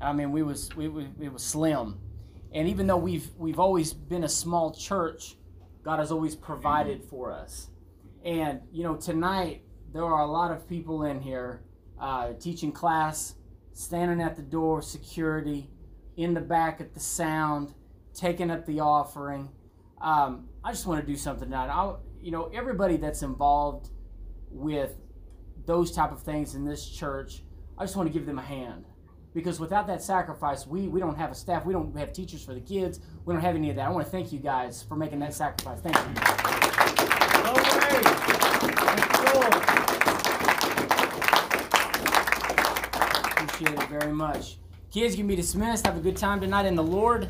I 0.00 0.12
mean, 0.12 0.32
we 0.32 0.42
was 0.42 0.74
we, 0.74 0.88
we 0.88 1.08
it 1.20 1.32
was 1.32 1.42
slim, 1.42 1.98
and 2.52 2.68
even 2.68 2.86
though 2.86 2.96
we've 2.96 3.30
we've 3.36 3.60
always 3.60 3.92
been 3.92 4.24
a 4.24 4.28
small 4.28 4.72
church, 4.72 5.36
God 5.82 5.98
has 5.98 6.10
always 6.10 6.34
provided 6.34 7.04
for 7.04 7.32
us. 7.32 7.68
And 8.24 8.60
you 8.72 8.82
know, 8.82 8.96
tonight 8.96 9.62
there 9.94 10.04
are 10.04 10.22
a 10.22 10.26
lot 10.26 10.50
of 10.50 10.68
people 10.68 11.04
in 11.04 11.20
here 11.20 11.62
uh, 12.00 12.32
teaching 12.40 12.72
class, 12.72 13.36
standing 13.72 14.20
at 14.20 14.34
the 14.34 14.42
door, 14.42 14.82
security, 14.82 15.70
in 16.16 16.34
the 16.34 16.40
back 16.40 16.80
at 16.80 16.92
the 16.92 17.00
sound, 17.00 17.72
taking 18.12 18.50
up 18.50 18.66
the 18.66 18.80
offering. 18.80 19.48
Um, 20.02 20.48
I 20.64 20.72
just 20.72 20.86
want 20.86 21.00
to 21.00 21.06
do 21.06 21.16
something 21.16 21.48
tonight. 21.48 21.68
I, 21.68 21.94
you 22.20 22.32
know, 22.32 22.50
everybody 22.52 22.96
that's 22.96 23.22
involved 23.22 23.90
with 24.50 24.96
those 25.64 25.92
type 25.92 26.10
of 26.10 26.22
things 26.22 26.56
in 26.56 26.64
this 26.64 26.88
church, 26.90 27.44
I 27.78 27.84
just 27.84 27.94
want 27.94 28.12
to 28.12 28.12
give 28.12 28.26
them 28.26 28.40
a 28.40 28.42
hand. 28.42 28.84
because 29.32 29.58
without 29.60 29.86
that 29.88 30.02
sacrifice, 30.02 30.66
we, 30.66 30.88
we 30.88 31.00
don't 31.00 31.16
have 31.16 31.30
a 31.30 31.34
staff, 31.34 31.64
we 31.64 31.72
don't 31.72 31.96
have 31.96 32.12
teachers 32.12 32.44
for 32.44 32.54
the 32.54 32.60
kids, 32.60 33.00
we 33.24 33.34
don't 33.34 33.42
have 33.42 33.56
any 33.56 33.70
of 33.70 33.76
that. 33.76 33.86
I 33.86 33.90
want 33.90 34.04
to 34.04 34.10
thank 34.10 34.32
you 34.32 34.38
guys 34.38 34.82
for 34.82 34.96
making 34.96 35.20
that 35.20 35.34
sacrifice. 35.34 35.80
Thank 35.80 35.96
you. 35.96 36.02
Glory. 39.32 39.50
Thank 39.50 39.78
Appreciate 43.54 43.82
it 43.84 43.88
very 43.88 44.12
much. 44.12 44.56
Kids, 44.90 45.14
you 45.14 45.18
can 45.18 45.28
be 45.28 45.36
dismissed. 45.36 45.86
Have 45.86 45.96
a 45.96 46.00
good 46.00 46.16
time 46.16 46.40
tonight 46.40 46.66
in 46.66 46.74
the 46.74 46.82
Lord. 46.82 47.28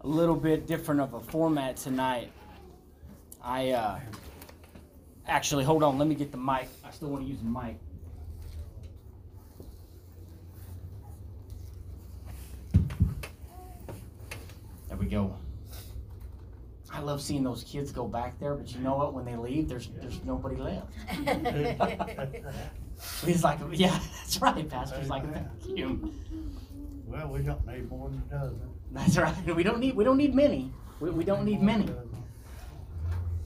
A 0.00 0.06
little 0.06 0.34
bit 0.34 0.66
different 0.66 1.02
of 1.02 1.12
a 1.12 1.20
format 1.20 1.76
tonight. 1.76 2.32
I 3.44 3.72
uh, 3.72 4.00
actually 5.26 5.64
hold 5.64 5.82
on. 5.82 5.98
Let 5.98 6.08
me 6.08 6.14
get 6.14 6.32
the 6.32 6.38
mic. 6.38 6.68
I 6.82 6.90
still 6.92 7.10
want 7.10 7.24
to 7.24 7.28
use 7.28 7.40
the 7.40 7.44
mic. 7.44 7.76
There 14.88 14.96
we 14.96 15.06
go. 15.06 15.36
I 17.02 17.04
love 17.04 17.20
seeing 17.20 17.42
those 17.42 17.64
kids 17.64 17.90
go 17.90 18.06
back 18.06 18.38
there, 18.38 18.54
but 18.54 18.72
you 18.72 18.78
know 18.78 18.96
what? 18.96 19.12
When 19.12 19.24
they 19.24 19.34
leave, 19.34 19.68
there's 19.68 19.88
there's 20.00 20.22
nobody 20.22 20.54
left. 20.54 20.86
He's 23.24 23.42
like, 23.42 23.58
yeah, 23.72 23.98
that's 24.18 24.40
right, 24.40 24.68
Pastor's 24.68 25.10
like, 25.10 25.24
thank 25.34 25.76
you. 25.76 26.12
Well, 27.04 27.26
we 27.26 27.42
don't 27.42 27.66
need 27.66 27.90
more 27.90 28.08
than 28.08 28.22
a 28.30 28.34
dozen. 28.34 28.60
That's 28.92 29.18
right. 29.18 29.56
We 29.56 29.64
don't 29.64 29.80
need 29.80 29.96
we 29.96 30.04
don't 30.04 30.16
need 30.16 30.32
many. 30.32 30.72
We, 31.00 31.10
we 31.10 31.24
don't 31.24 31.44
need 31.44 31.60
many. 31.60 31.88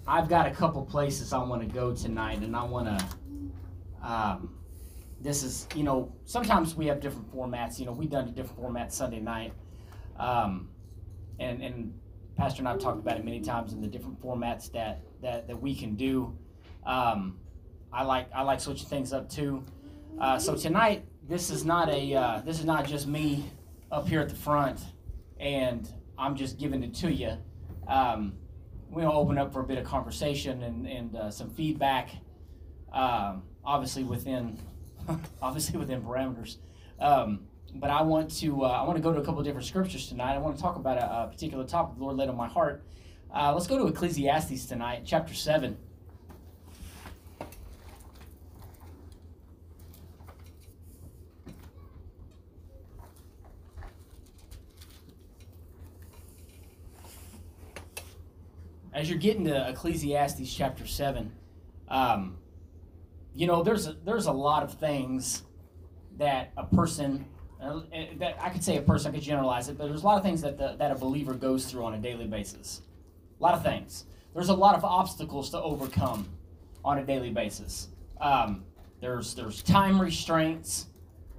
I've 0.07 0.29
got 0.29 0.47
a 0.47 0.51
couple 0.51 0.85
places 0.85 1.33
I 1.33 1.43
want 1.43 1.63
to 1.63 1.69
go 1.69 1.95
tonight, 1.95 2.41
and 2.41 2.55
I 2.55 2.63
want 2.63 2.99
to. 2.99 3.07
Um, 4.07 4.51
this 5.23 5.43
is, 5.43 5.67
you 5.75 5.83
know, 5.83 6.13
sometimes 6.27 6.75
we 6.75 6.89
have 6.89 7.01
different 7.01 7.35
formats. 7.35 7.81
You 7.81 7.87
know, 7.87 7.93
we've 7.93 8.11
done 8.11 8.29
a 8.29 8.33
different 8.33 8.59
format 8.59 8.93
Sunday 8.93 9.21
night, 9.21 9.55
um, 10.19 10.69
and 11.41 11.63
and 11.63 11.95
Pastor 12.37 12.61
and 12.61 12.69
I've 12.69 12.79
talked 12.79 12.99
about 12.99 13.17
it 13.17 13.25
many 13.25 13.41
times 13.41 13.73
in 13.73 13.81
the 13.81 13.87
different 13.87 14.21
formats 14.21 14.71
that 14.73 15.01
that 15.23 15.47
that 15.49 15.61
we 15.61 15.75
can 15.75 15.95
do. 15.97 16.37
Um, 16.85 17.39
I 17.93 18.05
like 18.05 18.29
I 18.35 18.43
like 18.43 18.61
switching 18.61 18.89
things 18.89 19.13
up 19.13 19.29
too. 19.31 19.65
Uh, 20.21 20.39
so 20.39 20.55
tonight, 20.55 21.05
this 21.29 21.51
is 21.51 21.65
not 21.65 21.89
a 21.89 22.15
uh, 22.15 22.41
this 22.45 22.59
is 22.59 22.65
not 22.65 22.87
just 22.87 23.07
me 23.07 23.45
up 23.91 24.07
here 24.09 24.21
at 24.21 24.29
the 24.29 24.37
front, 24.37 24.81
and 25.41 25.93
I'm 26.19 26.37
just 26.37 26.59
giving 26.59 26.83
it 26.83 26.95
to 26.97 27.13
you. 27.13 27.37
Um, 27.89 28.35
we'll 28.91 29.13
open 29.13 29.39
up 29.39 29.53
for 29.53 29.61
a 29.61 29.65
bit 29.65 29.79
of 29.79 29.85
conversation 29.85 30.63
and 30.63 30.87
and 30.87 31.17
uh, 31.17 31.31
some 31.31 31.51
feedback. 31.51 32.11
Um, 32.93 33.43
obviously 33.67 34.05
within 34.05 34.59
obviously 35.43 35.79
within 35.79 36.03
parameters. 36.03 36.59
Um, 37.01 37.41
but 37.81 37.91
I 37.91 38.03
want 38.03 38.31
to 38.39 38.65
uh, 38.65 38.69
I 38.69 38.83
want 38.85 38.97
to 38.97 39.03
go 39.03 39.13
to 39.13 39.21
a 39.21 39.25
couple 39.25 39.43
different 39.43 39.67
scriptures 39.67 40.09
tonight. 40.09 40.35
I 40.35 40.39
want 40.39 40.57
to 40.57 40.63
talk 40.63 40.77
about 40.77 40.99
a, 40.99 41.25
a 41.25 41.29
particular 41.29 41.65
topic 41.65 41.99
the 41.99 42.05
Lord 42.05 42.17
laid 42.17 42.29
on 42.29 42.37
my 42.37 42.49
heart. 42.49 42.83
Uh, 43.35 43.53
let's 43.53 43.67
go 43.67 43.79
to 43.79 43.87
Ecclesiastes 43.87 44.67
tonight, 44.67 45.03
chapter 45.05 45.35
seven. 45.35 45.77
As 58.93 59.11
you're 59.11 59.19
getting 59.19 59.45
to 59.45 59.69
Ecclesiastes 59.69 60.55
chapter 60.55 60.87
seven, 60.87 61.33
um, 61.89 62.39
you 63.35 63.47
know 63.47 63.63
there's 63.63 63.87
a, 63.87 63.93
there's 64.05 64.25
a 64.25 64.33
lot 64.33 64.63
of 64.63 64.73
things 64.73 65.43
that 66.17 66.53
a 66.57 66.65
person 66.65 67.27
uh, 67.61 67.81
that 68.19 68.37
I 68.41 68.51
could 68.51 68.63
say 68.63 68.77
a 68.77 68.83
person, 68.83 69.11
I 69.11 69.15
could 69.15 69.25
generalize 69.25 69.69
it, 69.69 69.79
but 69.79 69.89
there's 69.89 70.03
a 70.03 70.07
lot 70.07 70.19
of 70.19 70.23
things 70.23 70.43
that 70.43 70.59
the, 70.59 70.77
that 70.79 70.91
a 70.91 70.95
believer 70.95 71.35
goes 71.35 71.67
through 71.67 71.85
on 71.85 71.95
a 71.95 71.99
daily 71.99 72.27
basis. 72.27 72.83
A 73.39 73.43
lot 73.43 73.55
of 73.55 73.63
things. 73.63 74.05
There's 74.35 74.51
a 74.51 74.55
lot 74.55 74.75
of 74.77 74.85
obstacles 74.85 75.51
to 75.51 75.63
overcome 75.63 76.29
on 76.85 76.99
a 76.99 77.05
daily 77.05 77.31
basis. 77.31 77.89
Um, 78.21 78.65
there's 79.01 79.35
there's 79.35 79.63
time 79.63 80.01
restraints. 80.01 80.87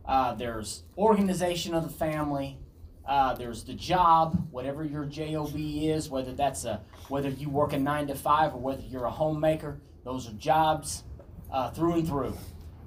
Uh, 0.06 0.34
there's 0.34 0.84
organization 0.98 1.74
of 1.74 1.84
the 1.84 1.90
family. 1.90 2.58
Uh, 3.06 3.34
there's 3.36 3.64
the 3.64 3.74
job, 3.74 4.48
whatever 4.52 4.84
your 4.84 5.06
job 5.06 5.54
is, 5.56 6.10
whether 6.10 6.34
that's 6.34 6.66
a 6.66 6.82
whether 7.08 7.30
you 7.30 7.50
work 7.50 7.74
a 7.74 7.80
nine 7.80 8.08
to 8.08 8.16
five 8.16 8.54
or 8.54 8.60
whether 8.60 8.82
you're 8.82 9.06
a 9.06 9.12
homemaker. 9.12 9.80
Those 10.04 10.28
are 10.28 10.34
jobs 10.34 11.04
uh, 11.52 11.70
through 11.72 11.94
and 11.94 12.08
through. 12.08 12.38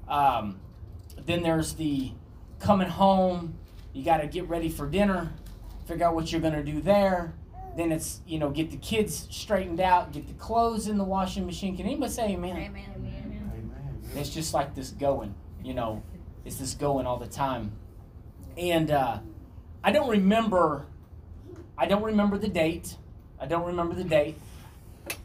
Um, 0.08 0.60
then 1.26 1.42
there's 1.42 1.75
the 1.75 2.12
coming 2.60 2.88
home. 2.88 3.54
You 3.92 4.04
got 4.04 4.18
to 4.18 4.26
get 4.26 4.48
ready 4.48 4.68
for 4.68 4.86
dinner, 4.88 5.32
figure 5.86 6.06
out 6.06 6.14
what 6.14 6.30
you're 6.30 6.40
going 6.40 6.54
to 6.54 6.62
do 6.62 6.80
there. 6.80 7.34
Then 7.76 7.92
it's, 7.92 8.20
you 8.26 8.38
know, 8.38 8.50
get 8.50 8.70
the 8.70 8.76
kids 8.76 9.26
straightened 9.30 9.80
out, 9.80 10.12
get 10.12 10.28
the 10.28 10.34
clothes 10.34 10.86
in 10.86 10.98
the 10.98 11.04
washing 11.04 11.46
machine. 11.46 11.76
Can 11.76 11.86
anybody 11.86 12.12
say 12.12 12.32
amen? 12.32 12.56
Amen. 12.56 12.84
Amen. 12.94 13.52
amen. 13.56 14.10
It's 14.16 14.30
just 14.30 14.54
like 14.54 14.74
this 14.74 14.90
going, 14.90 15.34
you 15.64 15.74
know, 15.74 16.02
it's 16.44 16.56
this 16.56 16.74
going 16.74 17.06
all 17.06 17.16
the 17.16 17.26
time. 17.26 17.72
And 18.56 18.90
uh, 18.90 19.18
I 19.82 19.92
don't 19.92 20.08
remember, 20.08 20.86
I 21.78 21.86
don't 21.86 22.02
remember 22.02 22.38
the 22.38 22.48
date. 22.48 22.96
I 23.40 23.46
don't 23.46 23.64
remember 23.64 23.94
the 23.94 24.04
date 24.04 24.36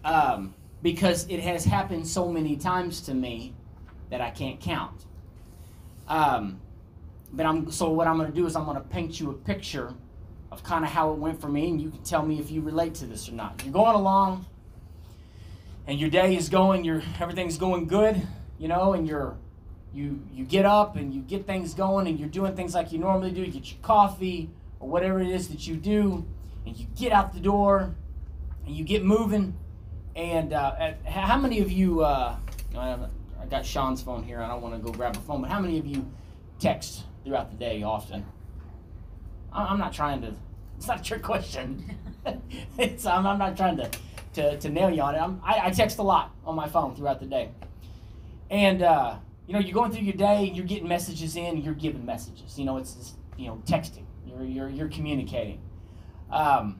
um, 0.03 0.53
because 0.81 1.27
it 1.27 1.39
has 1.41 1.65
happened 1.65 2.07
so 2.07 2.29
many 2.29 2.55
times 2.55 3.01
to 3.01 3.13
me 3.13 3.53
that 4.09 4.21
I 4.21 4.29
can't 4.29 4.59
count. 4.59 5.05
Um, 6.07 6.61
but 7.35 7.45
I'm 7.45 7.69
so 7.71 7.89
what 7.89 8.07
I'm 8.07 8.17
going 8.17 8.29
to 8.29 8.35
do 8.35 8.45
is 8.45 8.55
I'm 8.55 8.65
going 8.65 8.77
to 8.77 8.83
paint 8.83 9.19
you 9.19 9.31
a 9.31 9.33
picture 9.33 9.93
of 10.51 10.63
kind 10.63 10.85
of 10.85 10.91
how 10.91 11.11
it 11.11 11.17
went 11.17 11.39
for 11.39 11.49
me, 11.49 11.69
and 11.69 11.81
you 11.81 11.89
can 11.89 12.01
tell 12.03 12.25
me 12.25 12.39
if 12.39 12.49
you 12.49 12.61
relate 12.61 12.95
to 12.95 13.05
this 13.05 13.27
or 13.27 13.33
not. 13.33 13.61
You're 13.63 13.73
going 13.73 13.95
along, 13.95 14.45
and 15.87 15.99
your 15.99 16.09
day 16.09 16.35
is 16.35 16.49
going, 16.49 16.85
your 16.85 17.01
everything's 17.19 17.57
going 17.57 17.87
good, 17.87 18.21
you 18.57 18.67
know, 18.67 18.93
and 18.93 19.07
you're 19.07 19.35
you 19.93 20.21
you 20.33 20.45
get 20.45 20.65
up 20.65 20.95
and 20.95 21.13
you 21.13 21.21
get 21.21 21.45
things 21.45 21.73
going, 21.73 22.07
and 22.07 22.19
you're 22.19 22.29
doing 22.29 22.55
things 22.55 22.73
like 22.73 22.91
you 22.91 22.99
normally 22.99 23.31
do. 23.31 23.41
You 23.41 23.51
get 23.51 23.69
your 23.69 23.81
coffee 23.81 24.49
or 24.79 24.89
whatever 24.89 25.19
it 25.21 25.29
is 25.29 25.49
that 25.49 25.67
you 25.67 25.75
do, 25.75 26.25
and 26.65 26.77
you 26.77 26.87
get 26.95 27.11
out 27.11 27.33
the 27.33 27.39
door, 27.39 27.93
and 28.65 28.75
you 28.75 28.83
get 28.83 29.03
moving. 29.03 29.57
And 30.15 30.53
uh, 30.53 30.93
how 31.05 31.37
many 31.37 31.59
of 31.59 31.71
you? 31.71 32.01
Uh, 32.01 32.37
I 32.77 33.47
got 33.49 33.65
Sean's 33.65 34.01
phone 34.01 34.23
here. 34.23 34.41
I 34.41 34.47
don't 34.47 34.61
want 34.61 34.75
to 34.75 34.79
go 34.79 34.91
grab 34.91 35.15
a 35.15 35.19
phone, 35.19 35.41
but 35.41 35.51
how 35.51 35.59
many 35.59 35.77
of 35.77 35.85
you 35.85 36.09
text 36.59 37.03
throughout 37.25 37.51
the 37.51 37.57
day 37.57 37.83
often? 37.83 38.25
I'm 39.51 39.79
not 39.79 39.93
trying 39.93 40.21
to. 40.21 40.33
It's 40.77 40.87
not 40.87 40.99
a 40.99 41.03
trick 41.03 41.23
question. 41.23 41.97
it's, 42.77 43.05
I'm, 43.05 43.25
I'm 43.25 43.39
not 43.39 43.55
trying 43.55 43.77
to, 43.77 43.89
to, 44.33 44.57
to 44.59 44.69
nail 44.69 44.89
you 44.89 45.01
on 45.01 45.15
it. 45.15 45.19
I'm, 45.19 45.41
I, 45.43 45.67
I 45.67 45.69
text 45.71 45.97
a 45.97 46.03
lot 46.03 46.35
on 46.45 46.55
my 46.55 46.67
phone 46.67 46.95
throughout 46.95 47.21
the 47.21 47.25
day. 47.25 47.51
And, 48.51 48.81
uh, 48.81 49.15
you 49.47 49.53
know, 49.53 49.59
you're 49.59 49.73
going 49.73 49.91
through 49.91 50.03
your 50.03 50.15
day, 50.15 50.51
you're 50.53 50.65
getting 50.65 50.87
messages 50.87 51.37
in, 51.37 51.61
you're 51.61 51.73
giving 51.73 52.05
messages. 52.05 52.59
You 52.59 52.65
know, 52.65 52.77
it's, 52.77 52.93
just, 52.93 53.15
you 53.37 53.47
know, 53.47 53.61
texting. 53.65 54.03
You're, 54.27 54.43
you're, 54.43 54.69
you're 54.69 54.89
communicating. 54.89 55.61
Um, 56.29 56.79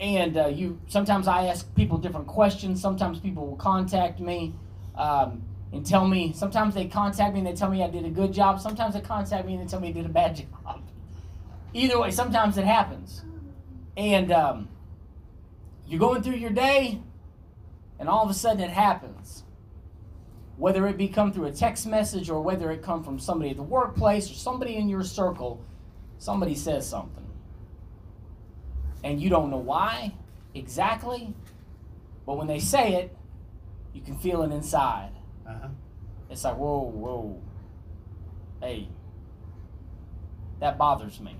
and 0.00 0.36
uh, 0.36 0.46
you 0.46 0.80
sometimes 0.88 1.28
I 1.28 1.46
ask 1.46 1.72
people 1.74 1.98
different 1.98 2.26
questions. 2.26 2.80
Sometimes 2.80 3.20
people 3.20 3.46
will 3.46 3.56
contact 3.56 4.20
me 4.20 4.54
um, 4.96 5.42
and 5.74 5.84
tell 5.84 6.06
me. 6.06 6.32
Sometimes 6.32 6.74
they 6.74 6.86
contact 6.86 7.34
me 7.34 7.40
and 7.40 7.46
they 7.46 7.52
tell 7.52 7.68
me 7.68 7.82
I 7.82 7.90
did 7.90 8.04
a 8.04 8.10
good 8.10 8.32
job. 8.32 8.60
Sometimes 8.60 8.94
they 8.94 9.00
contact 9.00 9.44
me 9.46 9.54
and 9.54 9.62
they 9.62 9.68
tell 9.68 9.80
me 9.80 9.88
I 9.88 9.92
did 9.92 10.06
a 10.06 10.08
bad 10.08 10.36
job. 10.64 10.82
Either 11.72 12.00
way, 12.00 12.12
sometimes 12.12 12.56
it 12.56 12.64
happens. 12.64 13.24
And 13.96 14.30
um, 14.30 14.68
you're 15.86 15.98
going 15.98 16.22
through 16.22 16.36
your 16.36 16.50
day, 16.50 17.00
and 17.98 18.08
all 18.08 18.24
of 18.24 18.30
a 18.30 18.34
sudden 18.34 18.62
it 18.62 18.70
happens. 18.70 19.42
Whether 20.56 20.86
it 20.86 20.96
be 20.96 21.08
come 21.08 21.32
through 21.32 21.46
a 21.46 21.52
text 21.52 21.86
message 21.86 22.30
or 22.30 22.40
whether 22.40 22.70
it 22.70 22.80
come 22.80 23.02
from 23.02 23.18
somebody 23.18 23.50
at 23.50 23.56
the 23.56 23.64
workplace 23.64 24.30
or 24.30 24.34
somebody 24.34 24.76
in 24.76 24.88
your 24.88 25.02
circle, 25.02 25.64
somebody 26.18 26.54
says 26.54 26.88
something. 26.88 27.26
And 29.02 29.20
you 29.20 29.28
don't 29.28 29.50
know 29.50 29.58
why 29.58 30.14
exactly, 30.54 31.34
but 32.24 32.38
when 32.38 32.46
they 32.46 32.60
say 32.60 32.94
it, 32.94 33.16
you 33.92 34.00
can 34.00 34.16
feel 34.16 34.42
it 34.42 34.52
inside. 34.52 35.10
Uh-huh. 35.46 35.68
It's 36.30 36.44
like, 36.44 36.56
whoa, 36.56 36.80
whoa. 36.80 37.40
Hey, 38.60 38.88
that 40.60 40.78
bothers 40.78 41.20
me. 41.20 41.36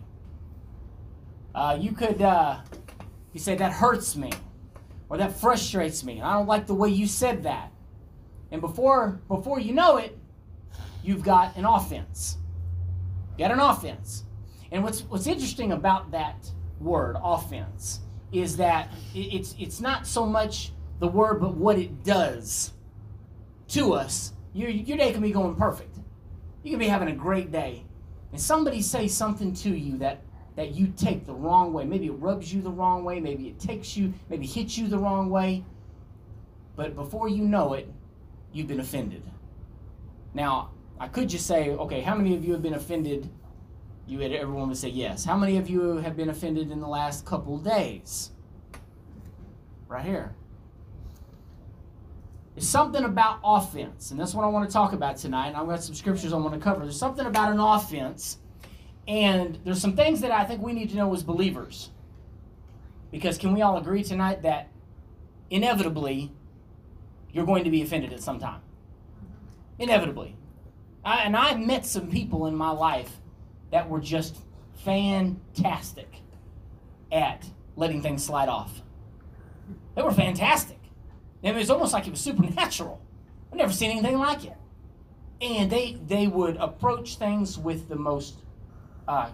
Uh, 1.55 1.79
you 1.81 1.93
could, 1.93 2.21
uh, 2.21 2.59
you 3.33 3.41
say, 3.41 3.57
that 3.57 3.73
hurts 3.73 4.17
me, 4.17 4.31
or 5.09 5.17
that 5.17 5.37
frustrates 5.41 6.05
me. 6.05 6.21
I 6.21 6.35
don't 6.35 6.47
like 6.47 6.67
the 6.67 6.75
way 6.75 6.91
you 6.91 7.07
said 7.07 7.45
that. 7.45 7.73
And 8.51 8.61
before, 8.61 9.21
before 9.29 9.59
you 9.59 9.73
know 9.73 9.97
it, 9.97 10.19
you've 11.03 11.25
got 11.25 11.57
an 11.57 11.65
offense. 11.65 12.39
You 13.37 13.47
got 13.47 13.53
an 13.53 13.61
offense. 13.61 14.25
And 14.71 14.83
what's, 14.85 15.01
what's 15.03 15.27
interesting 15.27 15.73
about 15.73 16.11
that 16.11 16.49
word, 16.81 17.17
offense, 17.23 18.01
is 18.33 18.57
that 18.59 18.93
it's, 19.15 19.55
it's 19.59 19.81
not 19.81 20.07
so 20.07 20.27
much 20.27 20.73
the 21.01 21.09
word, 21.09 21.41
but 21.41 21.55
what 21.55 21.79
it 21.79 22.05
does 22.05 22.74
to 23.69 23.95
us 23.95 24.35
your, 24.55 24.71
your 24.71 24.97
day 24.97 25.13
can 25.13 25.21
be 25.21 25.33
going 25.33 25.57
perfect. 25.57 25.99
You 26.63 26.71
can 26.71 26.79
be 26.79 26.87
having 26.87 27.09
a 27.09 27.15
great 27.15 27.53
day. 27.53 27.85
And 28.31 28.41
somebody 28.41 28.81
say 28.81 29.09
something 29.09 29.53
to 29.57 29.71
you 29.71 29.99
that, 29.99 30.23
that 30.57 30.75
you 30.75 30.93
take 30.97 31.27
the 31.27 31.35
wrong 31.35 31.73
way. 31.73 31.85
Maybe 31.85 32.07
it 32.07 32.13
rubs 32.13 32.55
you 32.55 32.63
the 32.63 32.71
wrong 32.71 33.05
way. 33.05 33.21
Maybe 33.21 33.49
it 33.49 33.59
takes 33.59 33.97
you, 33.97 34.15
maybe 34.31 34.47
hits 34.47 34.79
you 34.79 34.89
the 34.89 34.99
wrong 34.99 35.29
way. 35.29 35.65
But 36.77 36.95
before 36.95 37.29
you 37.29 37.43
know 37.43 37.75
it, 37.75 37.93
you've 38.53 38.69
been 38.69 38.81
offended. 38.81 39.23
Now, 40.33 40.71
I 40.99 41.09
could 41.09 41.29
just 41.29 41.47
say, 41.47 41.71
okay, 41.71 42.01
how 42.01 42.15
many 42.15 42.35
of 42.37 42.45
you 42.45 42.53
have 42.53 42.63
been 42.63 42.75
offended? 42.75 43.29
You 44.07 44.21
had 44.21 44.33
everyone 44.33 44.69
would 44.69 44.77
say 44.77 44.89
yes. 44.89 45.25
How 45.25 45.37
many 45.37 45.57
of 45.57 45.69
you 45.69 45.97
have 45.97 46.17
been 46.17 46.29
offended 46.29 46.71
in 46.71 46.81
the 46.81 46.89
last 46.89 47.27
couple 47.27 47.59
days? 47.59 48.31
Right 49.89 50.05
here. 50.05 50.35
There's 52.55 52.69
something 52.69 53.03
about 53.05 53.41
offense, 53.43 54.13
and 54.13 54.21
that's 54.21 54.33
what 54.33 54.45
I 54.45 54.49
want 54.49 54.69
to 54.69 54.73
talk 54.73 54.93
about 54.93 55.17
tonight. 55.17 55.49
And 55.49 55.57
I've 55.57 55.67
got 55.67 55.83
some 55.83 55.95
scriptures 55.95 56.33
I 56.33 56.37
want 56.37 56.55
to 56.55 56.61
cover. 56.61 56.81
There's 56.81 56.99
something 56.99 57.27
about 57.27 57.53
an 57.53 57.59
offense, 57.59 58.39
and 59.09 59.59
there's 59.65 59.81
some 59.81 59.97
things 59.97 60.21
that 60.21 60.31
I 60.31 60.45
think 60.45 60.63
we 60.63 60.73
need 60.73 60.91
to 60.91 60.97
know 60.97 61.13
as 61.13 61.23
believers. 61.25 61.91
Because 63.11 63.39
can 63.39 63.53
we 63.55 63.63
all 63.63 63.77
agree 63.77 64.05
tonight 64.05 64.43
that 64.43 64.69
inevitably 65.51 66.33
you're 67.33 67.47
going 67.47 67.65
to 67.65 67.71
be 67.71 67.83
offended 67.83 68.13
at 68.13 68.21
some 68.21 68.39
time? 68.39 68.61
Inevitably. 69.79 70.37
I, 71.05 71.23
and 71.23 71.37
I've 71.37 71.59
met 71.59 71.85
some 71.85 72.09
people 72.09 72.47
in 72.47 72.55
my 72.55 72.71
life 72.71 73.11
that 73.73 73.89
were 73.89 74.01
just 74.01 74.37
fantastic 74.85 76.23
at 77.11 77.45
letting 77.77 78.01
things 78.01 78.25
slide 78.25 78.49
off. 78.49 78.83
They 79.97 80.03
were 80.03 80.13
fantastic. 80.13 80.79
It 81.45 81.55
was 81.55 81.69
almost 81.69 81.93
like 81.93 82.07
it 82.07 82.11
was 82.11 82.21
supernatural. 82.21 83.01
I've 83.53 83.59
never 83.59 83.73
seen 83.73 83.91
anything 83.91 84.19
like 84.19 84.45
it. 84.47 84.57
And 85.41 85.71
they 85.71 85.99
they 86.07 86.27
would 86.27 86.57
approach 86.57 87.17
things 87.17 87.59
with 87.59 87.89
the 87.89 87.97
most 87.97 88.37
uh, 89.07 89.29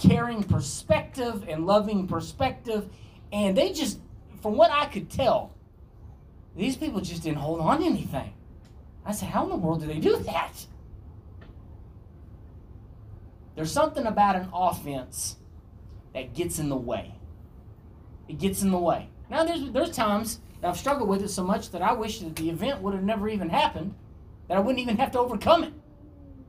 caring 0.00 0.44
perspective 0.44 1.44
and 1.48 1.66
loving 1.66 2.06
perspective, 2.06 2.88
and 3.32 3.56
they 3.56 3.72
just, 3.72 3.98
from 4.40 4.56
what 4.56 4.70
I 4.70 4.86
could 4.86 5.10
tell, 5.10 5.54
these 6.54 6.76
people 6.76 7.00
just 7.00 7.24
didn't 7.24 7.38
hold 7.38 7.60
on 7.60 7.80
to 7.80 7.84
anything. 7.84 8.32
I 9.04 9.12
said, 9.12 9.30
how 9.30 9.44
in 9.44 9.50
the 9.50 9.56
world 9.56 9.80
do 9.80 9.86
they 9.86 9.98
do 9.98 10.16
that? 10.18 10.66
There's 13.56 13.72
something 13.72 14.06
about 14.06 14.36
an 14.36 14.48
offense 14.52 15.36
that 16.14 16.34
gets 16.34 16.58
in 16.58 16.68
the 16.68 16.76
way. 16.76 17.14
It 18.28 18.38
gets 18.38 18.62
in 18.62 18.70
the 18.70 18.78
way. 18.78 19.08
Now 19.30 19.44
there's 19.44 19.70
there's 19.72 19.90
times 19.90 20.40
I've 20.62 20.76
struggled 20.76 21.08
with 21.08 21.22
it 21.22 21.28
so 21.28 21.44
much 21.44 21.70
that 21.70 21.82
I 21.82 21.92
wish 21.92 22.20
that 22.20 22.34
the 22.34 22.50
event 22.50 22.80
would 22.82 22.94
have 22.94 23.04
never 23.04 23.28
even 23.28 23.48
happened, 23.48 23.94
that 24.48 24.56
I 24.56 24.60
wouldn't 24.60 24.80
even 24.80 24.96
have 24.96 25.12
to 25.12 25.18
overcome 25.20 25.64
it. 25.64 25.72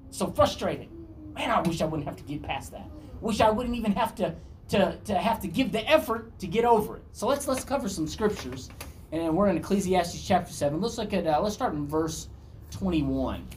So 0.09 0.27
frustrating. 0.27 0.89
Man, 1.35 1.51
I 1.51 1.61
wish 1.61 1.81
I 1.81 1.85
wouldn't 1.85 2.07
have 2.07 2.17
to 2.17 2.23
get 2.23 2.41
past 2.41 2.71
that. 2.71 2.89
Wish 3.21 3.41
I 3.41 3.49
wouldn't 3.49 3.75
even 3.75 3.91
have 3.93 4.15
to 4.15 4.35
to, 4.69 4.97
to 5.05 5.17
have 5.17 5.39
to 5.41 5.47
give 5.47 5.71
the 5.71 5.89
effort 5.89 6.37
to 6.39 6.47
get 6.47 6.65
over 6.65 6.97
it. 6.97 7.03
So 7.13 7.27
let's 7.27 7.47
let's 7.47 7.63
cover 7.63 7.87
some 7.87 8.07
scriptures, 8.07 8.69
and 9.11 9.35
we're 9.35 9.47
in 9.47 9.57
Ecclesiastes 9.57 10.25
chapter 10.27 10.51
seven. 10.51 10.81
Let's 10.81 10.97
look 10.97 11.13
at 11.13 11.27
uh, 11.27 11.39
let's 11.41 11.55
start 11.55 11.73
in 11.73 11.87
verse 11.87 12.29
twenty 12.71 13.03
one. 13.03 13.47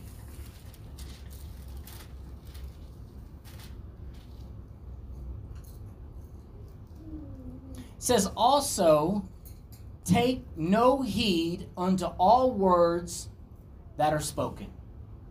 says 8.00 8.30
also 8.34 9.22
take 10.04 10.44
no 10.56 11.02
heed 11.02 11.68
unto 11.76 12.06
all 12.06 12.52
words 12.52 13.28
that 13.96 14.12
are 14.12 14.20
spoken. 14.20 14.68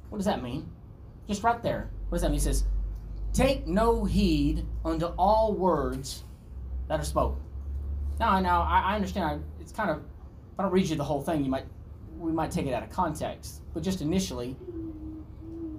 What 0.10 0.18
does 0.18 0.26
that 0.26 0.44
mean? 0.44 0.70
Just 1.28 1.44
right 1.44 1.62
there. 1.62 1.90
What 2.10 2.18
does 2.18 2.22
that 2.24 2.32
mean? 2.32 2.40
Says 2.40 2.66
take 3.34 3.68
no 3.68 4.06
heed 4.06 4.66
unto 4.84 5.06
all 5.18 5.54
words 5.54 6.24
that 6.88 7.00
are 7.00 7.06
spoken. 7.06 7.42
Now 8.20 8.40
now 8.40 8.62
i, 8.64 8.80
I 8.80 8.96
understand 8.96 9.44
it's 9.60 9.72
kind 9.72 9.92
of 9.92 9.98
if 9.98 10.60
i 10.60 10.64
don't 10.64 10.72
read 10.72 10.88
you 10.88 10.96
the 10.96 11.04
whole 11.04 11.22
thing 11.22 11.44
you 11.44 11.52
might 11.52 11.66
we 12.18 12.32
might 12.32 12.52
take 12.52 12.66
it 12.66 12.74
out 12.74 12.84
of 12.84 12.90
context. 12.90 13.62
But 13.74 13.84
just 13.84 14.02
initially 14.02 14.56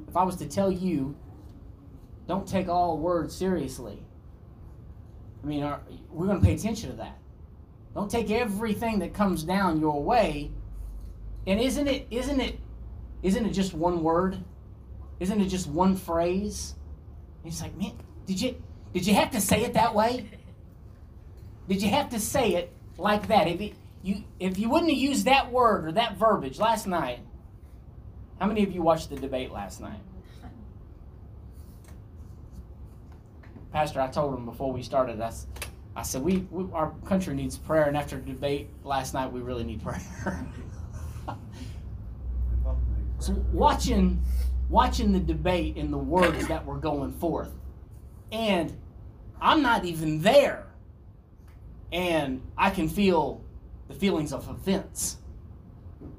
if 0.09 0.17
i 0.17 0.23
was 0.23 0.37
to 0.37 0.47
tell 0.47 0.71
you 0.71 1.17
don't 2.29 2.47
take 2.47 2.69
all 2.69 2.99
words 2.99 3.35
seriously 3.35 4.05
I 5.43 5.47
mean, 5.47 5.63
are, 5.63 5.81
we're 6.11 6.27
going 6.27 6.41
to 6.41 6.45
pay 6.45 6.55
attention 6.55 6.91
to 6.91 6.97
that. 6.97 7.19
Don't 7.95 8.11
take 8.11 8.31
everything 8.31 9.01
that 9.01 9.15
comes 9.15 9.43
down 9.43 9.81
your 9.81 10.03
way. 10.03 10.51
And 11.47 11.61
isn't 11.61 11.89
it 11.89 12.07
isn't 12.11 12.41
it 12.41 12.59
isn't 13.23 13.45
it 13.45 13.51
just 13.51 13.75
one 13.75 14.03
word? 14.03 14.39
Isn't 15.19 15.41
it 15.41 15.47
just 15.47 15.67
one 15.67 15.97
phrase? 15.97 16.75
And 17.43 17.53
it's 17.53 17.61
like, 17.61 17.77
man, 17.77 17.93
did 18.27 18.41
you 18.41 18.63
did 18.93 19.07
you 19.07 19.15
have 19.15 19.31
to 19.33 19.41
say 19.41 19.63
it 19.65 19.75
that 19.75 19.95
way? 19.95 20.31
Did 21.69 21.83
you 21.83 21.91
have 21.91 22.11
to 22.11 22.21
say 22.21 22.55
it 22.55 22.73
like 22.97 23.29
that? 23.29 23.47
If 23.47 23.61
it, 23.61 23.75
you 24.03 24.25
if 24.39 24.59
you 24.59 24.69
wouldn't 24.69 24.91
have 24.91 24.99
used 24.99 25.25
that 25.27 25.51
word 25.51 25.87
or 25.87 25.93
that 25.93 26.17
verbiage 26.17 26.59
last 26.59 26.87
night, 26.87 27.21
how 28.39 28.47
many 28.47 28.63
of 28.63 28.73
you 28.73 28.83
watched 28.83 29.11
the 29.11 29.17
debate 29.17 29.51
last 29.53 29.81
night? 29.81 30.01
Pastor, 33.73 34.01
I 34.01 34.09
told 34.09 34.35
him 34.35 34.45
before 34.45 34.73
we 34.73 34.83
started, 34.83 35.21
I, 35.21 35.31
I 36.01 36.03
said, 36.03 36.23
we, 36.23 36.39
we, 36.51 36.65
our 36.73 36.95
country 37.05 37.35
needs 37.35 37.59
prayer, 37.59 37.85
and 37.85 37.95
after 37.95 38.17
the 38.17 38.33
debate 38.33 38.71
last 38.85 39.13
night, 39.13 39.31
we 39.31 39.43
really 39.43 39.65
need 39.65 39.83
prayer. 39.83 40.01
so 43.19 43.35
watching, 43.53 44.19
watching 44.71 45.13
the 45.13 45.21
debate 45.21 45.77
and 45.77 45.93
the 45.93 45.99
words 45.99 46.49
that 46.49 46.65
were 46.65 46.79
going 46.79 47.13
forth, 47.13 47.53
and 48.33 48.75
I'm 49.43 49.61
not 49.61 49.85
even 49.85 50.23
there, 50.23 50.69
and 51.93 52.41
I 52.57 52.71
can 52.71 52.89
feel 52.89 53.45
the 53.89 53.95
feelings 53.95 54.33
of 54.33 54.49
offense. 54.49 55.19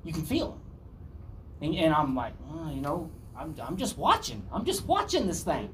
You 0.04 0.14
can 0.14 0.26
feel 0.28 0.52
them, 0.52 0.62
and, 1.62 1.76
and 1.76 1.92
I'm 1.92 2.14
like, 2.14 2.34
oh, 2.52 2.70
you 2.72 2.82
know, 2.82 3.10
I'm, 3.36 3.56
I'm 3.60 3.78
just 3.78 3.98
watching. 3.98 4.48
I'm 4.54 4.64
just 4.64 4.86
watching 4.86 5.26
this 5.26 5.42
thing 5.42 5.74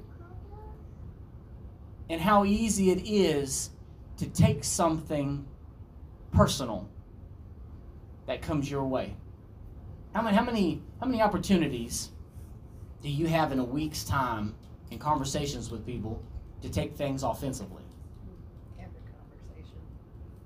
and 2.10 2.22
how 2.22 2.46
easy 2.46 2.92
it 2.92 3.06
is 3.06 3.72
to 4.18 4.26
take 4.28 4.64
something 4.64 5.46
personal 6.32 6.90
that 8.26 8.42
comes 8.42 8.70
your 8.70 8.84
way. 8.84 9.16
How 10.14 10.22
many, 10.22 10.36
how 10.36 10.44
many, 10.44 10.82
how 11.00 11.08
many 11.08 11.22
opportunities 11.22 12.10
do 13.02 13.10
you 13.10 13.28
have 13.28 13.52
in 13.52 13.60
a 13.60 13.64
week's 13.64 14.04
time 14.04 14.56
in 14.92 15.00
conversations 15.00 15.70
with 15.70 15.86
people 15.86 16.22
to 16.62 16.70
take 16.70 16.96
things 16.96 17.24
offensively? 17.24 17.84
Every 18.80 19.02
conversation. 19.12 19.78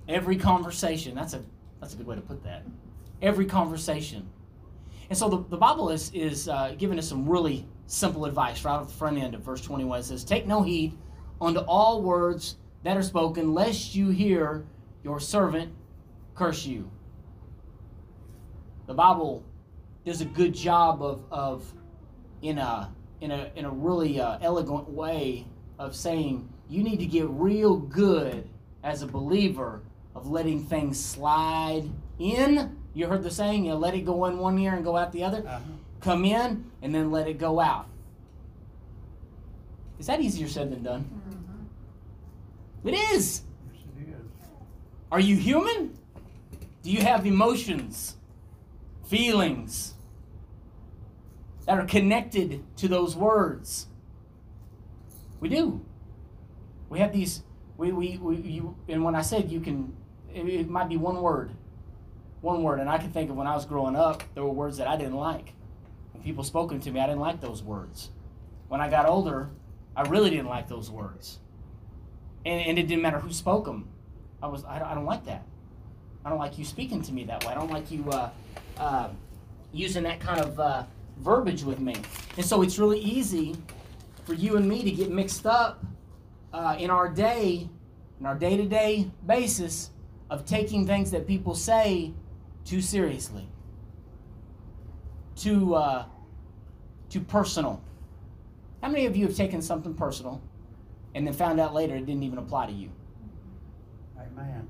Every 0.07 0.37
conversation. 0.37 1.15
That's 1.15 1.33
a 1.33 1.43
that's 1.79 1.93
a 1.93 1.97
good 1.97 2.05
way 2.05 2.15
to 2.15 2.21
put 2.21 2.43
that. 2.43 2.63
Every 3.21 3.45
conversation. 3.45 4.29
And 5.09 5.17
so 5.17 5.27
the, 5.29 5.43
the 5.49 5.57
Bible 5.57 5.89
is 5.89 6.11
is 6.13 6.47
uh, 6.47 6.75
giving 6.77 6.99
us 6.99 7.07
some 7.07 7.27
really 7.27 7.65
simple 7.87 8.25
advice 8.25 8.63
right 8.63 8.73
off 8.73 8.87
the 8.87 8.93
front 8.93 9.17
end 9.17 9.33
of 9.35 9.41
verse 9.41 9.61
21. 9.61 9.99
It 9.99 10.03
says, 10.03 10.23
"Take 10.23 10.45
no 10.45 10.61
heed 10.61 10.97
unto 11.39 11.61
all 11.61 12.01
words 12.01 12.57
that 12.83 12.97
are 12.97 13.03
spoken, 13.03 13.53
lest 13.53 13.95
you 13.95 14.09
hear 14.09 14.65
your 15.03 15.19
servant 15.19 15.73
curse 16.35 16.65
you. 16.65 16.89
The 18.87 18.93
Bible 18.93 19.43
does 20.05 20.21
a 20.21 20.25
good 20.25 20.53
job 20.53 21.01
of, 21.01 21.23
of 21.31 21.73
in 22.41 22.57
a 22.57 22.91
in 23.21 23.31
a 23.31 23.51
in 23.55 23.65
a 23.65 23.69
really 23.69 24.19
uh, 24.19 24.39
elegant 24.41 24.89
way 24.89 25.45
of 25.77 25.95
saying 25.95 26.49
you 26.67 26.83
need 26.83 26.99
to 26.99 27.05
get 27.05 27.27
real 27.29 27.77
good 27.77 28.49
as 28.83 29.01
a 29.01 29.07
believer 29.07 29.81
of 30.15 30.27
letting 30.27 30.65
things 30.65 31.03
slide 31.03 31.89
in. 32.19 32.77
You 32.93 33.07
heard 33.07 33.23
the 33.23 33.31
saying, 33.31 33.65
you 33.65 33.73
let 33.73 33.93
it 33.93 34.05
go 34.05 34.25
in 34.25 34.37
one 34.37 34.57
ear 34.57 34.73
and 34.73 34.83
go 34.83 34.97
out 34.97 35.11
the 35.11 35.23
other. 35.23 35.39
Uh-huh. 35.47 35.59
Come 36.01 36.25
in 36.25 36.65
and 36.81 36.93
then 36.93 37.11
let 37.11 37.27
it 37.27 37.37
go 37.37 37.59
out. 37.59 37.87
Is 39.99 40.07
that 40.07 40.19
easier 40.19 40.47
said 40.47 40.71
than 40.71 40.83
done? 40.83 41.40
It 42.83 42.93
is. 42.93 43.43
Yes, 43.71 43.83
it 43.97 44.09
is. 44.09 44.15
Are 45.11 45.19
you 45.19 45.35
human? 45.35 45.97
Do 46.83 46.89
you 46.89 47.01
have 47.01 47.27
emotions, 47.27 48.15
feelings 49.05 49.93
that 51.67 51.77
are 51.77 51.85
connected 51.85 52.63
to 52.77 52.87
those 52.87 53.15
words? 53.15 53.87
We 55.39 55.49
do. 55.49 55.85
We 56.89 56.99
have 56.99 57.13
these. 57.13 57.43
We, 57.77 57.91
we, 57.91 58.17
we 58.17 58.35
you 58.37 58.75
and 58.87 59.03
when 59.03 59.15
I 59.15 59.21
said 59.21 59.51
you 59.51 59.59
can, 59.59 59.95
it, 60.33 60.47
it 60.47 60.69
might 60.69 60.89
be 60.89 60.97
one 60.97 61.21
word, 61.21 61.51
one 62.41 62.63
word, 62.63 62.79
and 62.79 62.89
I 62.89 62.97
can 62.97 63.11
think 63.11 63.29
of 63.29 63.35
when 63.35 63.47
I 63.47 63.55
was 63.55 63.65
growing 63.65 63.95
up, 63.95 64.23
there 64.33 64.43
were 64.43 64.51
words 64.51 64.77
that 64.77 64.87
I 64.87 64.97
didn't 64.97 65.15
like. 65.15 65.53
When 66.13 66.23
people 66.23 66.43
spoken 66.43 66.79
to 66.79 66.91
me, 66.91 66.99
I 66.99 67.05
didn't 67.05 67.21
like 67.21 67.41
those 67.41 67.61
words. 67.61 68.09
When 68.69 68.81
I 68.81 68.89
got 68.89 69.07
older, 69.07 69.49
I 69.95 70.03
really 70.03 70.29
didn't 70.31 70.47
like 70.47 70.67
those 70.67 70.89
words 70.89 71.40
and, 72.45 72.61
and 72.61 72.79
it 72.79 72.87
didn't 72.87 73.01
matter 73.01 73.19
who 73.19 73.31
spoke 73.31 73.65
them. 73.65 73.87
I 74.41 74.47
was 74.47 74.63
I 74.65 74.79
don't, 74.79 74.87
I 74.87 74.93
don't 74.95 75.05
like 75.05 75.25
that. 75.25 75.45
I 76.23 76.29
don't 76.29 76.39
like 76.39 76.57
you 76.57 76.65
speaking 76.65 77.01
to 77.03 77.13
me 77.13 77.23
that 77.25 77.45
way. 77.45 77.51
I 77.51 77.55
don't 77.55 77.71
like 77.71 77.91
you 77.91 78.09
uh, 78.09 78.29
uh, 78.77 79.09
using 79.71 80.03
that 80.03 80.19
kind 80.19 80.39
of 80.39 80.59
uh, 80.59 80.83
verbiage 81.19 81.63
with 81.63 81.79
me. 81.79 81.95
And 82.37 82.45
so 82.45 82.61
it's 82.61 82.77
really 82.77 82.99
easy 82.99 83.55
for 84.25 84.33
you 84.33 84.55
and 84.55 84.67
me 84.67 84.83
to 84.83 84.91
get 84.91 85.09
mixed 85.09 85.45
up 85.45 85.83
uh, 86.53 86.75
in 86.77 86.89
our 86.89 87.09
day, 87.09 87.67
in 88.19 88.25
our 88.25 88.35
day 88.35 88.57
to 88.57 88.65
day 88.65 89.09
basis 89.25 89.89
of 90.29 90.45
taking 90.45 90.85
things 90.85 91.11
that 91.11 91.27
people 91.27 91.55
say 91.55 92.13
too 92.65 92.81
seriously, 92.81 93.47
too, 95.35 95.73
uh, 95.73 96.05
too 97.09 97.21
personal. 97.21 97.81
How 98.81 98.89
many 98.89 99.05
of 99.05 99.15
you 99.15 99.25
have 99.25 99.35
taken 99.35 99.61
something 99.61 99.93
personal 99.93 100.41
and 101.13 101.25
then 101.25 101.33
found 101.33 101.59
out 101.59 101.73
later 101.73 101.95
it 101.95 102.05
didn't 102.05 102.23
even 102.23 102.37
apply 102.37 102.67
to 102.67 102.71
you? 102.71 102.89
Amen. 104.17 104.67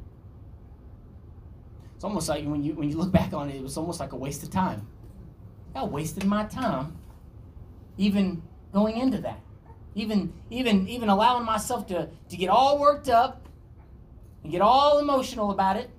It's 1.96 2.04
almost 2.04 2.28
like 2.30 2.44
when 2.46 2.64
you 2.64 2.74
when 2.74 2.90
you 2.90 2.98
look 2.98 3.12
back 3.12 3.34
on 3.34 3.50
it, 3.50 3.56
it 3.56 3.62
was 3.62 3.78
almost 3.78 4.00
like 4.00 4.12
a 4.12 4.16
waste 4.16 4.42
of 4.44 4.50
time. 4.50 4.88
I 5.76 5.86
wasted 5.86 6.26
my 6.26 6.46
time 6.46 6.98
even 7.98 8.42
going 8.74 8.98
into 8.98 9.20
that. 9.20 9.40
Even 9.94 10.34
even 10.50 10.88
even 10.88 11.10
allowing 11.10 11.46
myself 11.46 11.86
to, 11.88 12.10
to 12.30 12.38
get 12.38 12.50
all 12.50 12.80
worked 12.80 13.10
up 13.10 13.48
and 14.44 14.52
get 14.52 14.62
all 14.62 15.00
emotional 15.00 15.52
about 15.52 15.78
it. 15.78 15.90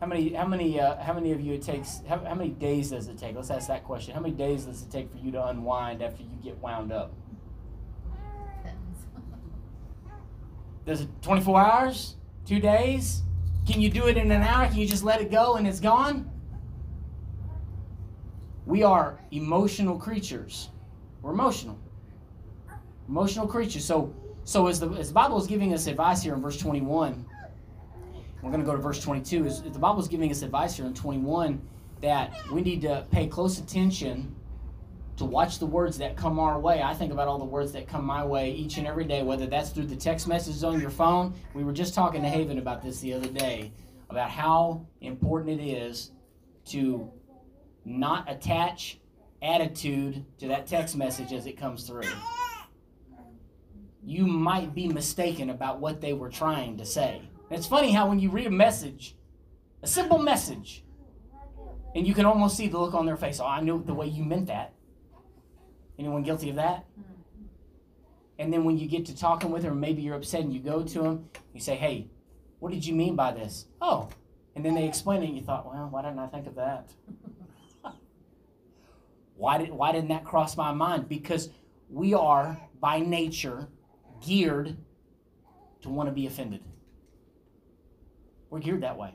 How 0.00 0.06
many 0.06 0.32
how 0.32 0.46
many 0.46 0.80
uh, 0.80 0.96
how 1.02 1.12
many 1.12 1.32
of 1.32 1.40
you 1.40 1.54
it 1.54 1.62
takes 1.62 2.00
how, 2.08 2.18
how 2.24 2.34
many 2.34 2.50
days 2.50 2.90
does 2.90 3.08
it 3.08 3.18
take? 3.18 3.34
Let's 3.34 3.50
ask 3.50 3.68
that 3.68 3.84
question. 3.84 4.14
How 4.14 4.20
many 4.20 4.34
days 4.34 4.64
does 4.64 4.82
it 4.82 4.90
take 4.90 5.10
for 5.10 5.18
you 5.18 5.32
to 5.32 5.46
unwind 5.46 6.02
after 6.02 6.22
you 6.22 6.38
get 6.42 6.56
wound 6.58 6.92
up? 6.92 7.12
It 10.86 11.08
24 11.22 11.60
hours? 11.60 12.16
Two 12.46 12.60
days? 12.60 13.22
Can 13.66 13.80
you 13.80 13.88
do 13.88 14.06
it 14.06 14.16
in 14.16 14.30
an 14.30 14.42
hour? 14.42 14.66
Can 14.66 14.76
you 14.76 14.86
just 14.86 15.02
let 15.02 15.20
it 15.20 15.30
go 15.30 15.54
and 15.56 15.66
it's 15.66 15.80
gone? 15.80 16.30
We 18.66 18.82
are 18.82 19.20
emotional 19.30 19.98
creatures. 19.98 20.70
We're 21.22 21.32
emotional. 21.32 21.78
Emotional 23.08 23.46
creatures. 23.46 23.84
So 23.84 24.14
so 24.44 24.66
as 24.66 24.78
the 24.78 24.90
as 24.90 25.08
the 25.08 25.14
Bible 25.14 25.38
is 25.38 25.46
giving 25.46 25.72
us 25.72 25.86
advice 25.86 26.22
here 26.22 26.34
in 26.34 26.42
verse 26.42 26.58
21, 26.58 27.24
we're 28.42 28.50
going 28.50 28.60
to 28.60 28.66
go 28.66 28.76
to 28.76 28.82
verse 28.82 29.02
22. 29.02 29.46
Is 29.46 29.62
the 29.62 29.78
Bible 29.78 30.00
is 30.00 30.08
giving 30.08 30.30
us 30.30 30.42
advice 30.42 30.76
here 30.76 30.84
in 30.84 30.92
21 30.92 31.60
that 32.02 32.34
we 32.52 32.60
need 32.60 32.82
to 32.82 33.06
pay 33.10 33.26
close 33.26 33.58
attention 33.58 34.34
to 35.16 35.24
watch 35.24 35.58
the 35.58 35.66
words 35.66 35.98
that 35.98 36.16
come 36.16 36.38
our 36.38 36.58
way. 36.58 36.82
I 36.82 36.94
think 36.94 37.12
about 37.12 37.28
all 37.28 37.38
the 37.38 37.44
words 37.44 37.72
that 37.72 37.86
come 37.86 38.04
my 38.04 38.24
way 38.24 38.50
each 38.52 38.78
and 38.78 38.86
every 38.86 39.04
day, 39.04 39.22
whether 39.22 39.46
that's 39.46 39.70
through 39.70 39.86
the 39.86 39.96
text 39.96 40.26
messages 40.26 40.64
on 40.64 40.80
your 40.80 40.90
phone. 40.90 41.34
We 41.54 41.64
were 41.64 41.72
just 41.72 41.94
talking 41.94 42.22
to 42.22 42.28
Haven 42.28 42.58
about 42.58 42.82
this 42.82 43.00
the 43.00 43.14
other 43.14 43.28
day, 43.28 43.72
about 44.10 44.30
how 44.30 44.86
important 45.00 45.60
it 45.60 45.64
is 45.64 46.10
to 46.66 47.10
not 47.84 48.30
attach 48.30 48.98
attitude 49.42 50.24
to 50.38 50.48
that 50.48 50.66
text 50.66 50.96
message 50.96 51.32
as 51.32 51.46
it 51.46 51.52
comes 51.52 51.86
through. 51.86 52.08
You 54.02 54.26
might 54.26 54.74
be 54.74 54.88
mistaken 54.88 55.50
about 55.50 55.80
what 55.80 56.00
they 56.00 56.12
were 56.12 56.28
trying 56.28 56.76
to 56.78 56.84
say. 56.84 57.22
And 57.50 57.58
it's 57.58 57.66
funny 57.66 57.92
how 57.92 58.08
when 58.08 58.18
you 58.18 58.30
read 58.30 58.46
a 58.46 58.50
message, 58.50 59.16
a 59.82 59.86
simple 59.86 60.18
message, 60.18 60.84
and 61.94 62.06
you 62.06 62.14
can 62.14 62.26
almost 62.26 62.56
see 62.56 62.66
the 62.66 62.78
look 62.78 62.94
on 62.94 63.06
their 63.06 63.16
face. 63.16 63.38
Oh, 63.38 63.46
I 63.46 63.60
knew 63.60 63.82
the 63.84 63.94
way 63.94 64.06
you 64.06 64.24
meant 64.24 64.46
that. 64.46 64.72
Anyone 65.98 66.22
guilty 66.22 66.50
of 66.50 66.56
that? 66.56 66.84
And 68.38 68.52
then 68.52 68.64
when 68.64 68.78
you 68.78 68.88
get 68.88 69.06
to 69.06 69.16
talking 69.16 69.50
with 69.50 69.62
them, 69.62 69.78
maybe 69.78 70.02
you're 70.02 70.16
upset 70.16 70.40
and 70.40 70.52
you 70.52 70.60
go 70.60 70.82
to 70.82 71.02
them, 71.02 71.28
you 71.52 71.60
say, 71.60 71.76
Hey, 71.76 72.08
what 72.58 72.72
did 72.72 72.84
you 72.84 72.94
mean 72.94 73.14
by 73.14 73.32
this? 73.32 73.66
Oh. 73.80 74.08
And 74.56 74.64
then 74.64 74.74
they 74.74 74.86
explain 74.86 75.22
it 75.22 75.26
and 75.26 75.36
you 75.36 75.42
thought, 75.42 75.66
Well, 75.66 75.88
why 75.90 76.02
didn't 76.02 76.18
I 76.18 76.26
think 76.26 76.46
of 76.46 76.56
that? 76.56 76.90
why, 79.36 79.58
did, 79.58 79.70
why 79.70 79.92
didn't 79.92 80.08
that 80.08 80.24
cross 80.24 80.56
my 80.56 80.72
mind? 80.72 81.08
Because 81.08 81.50
we 81.88 82.14
are, 82.14 82.60
by 82.80 82.98
nature, 83.00 83.68
geared 84.24 84.76
to 85.82 85.88
want 85.88 86.08
to 86.08 86.12
be 86.12 86.26
offended. 86.26 86.62
We're 88.50 88.60
geared 88.60 88.82
that 88.82 88.96
way. 88.96 89.14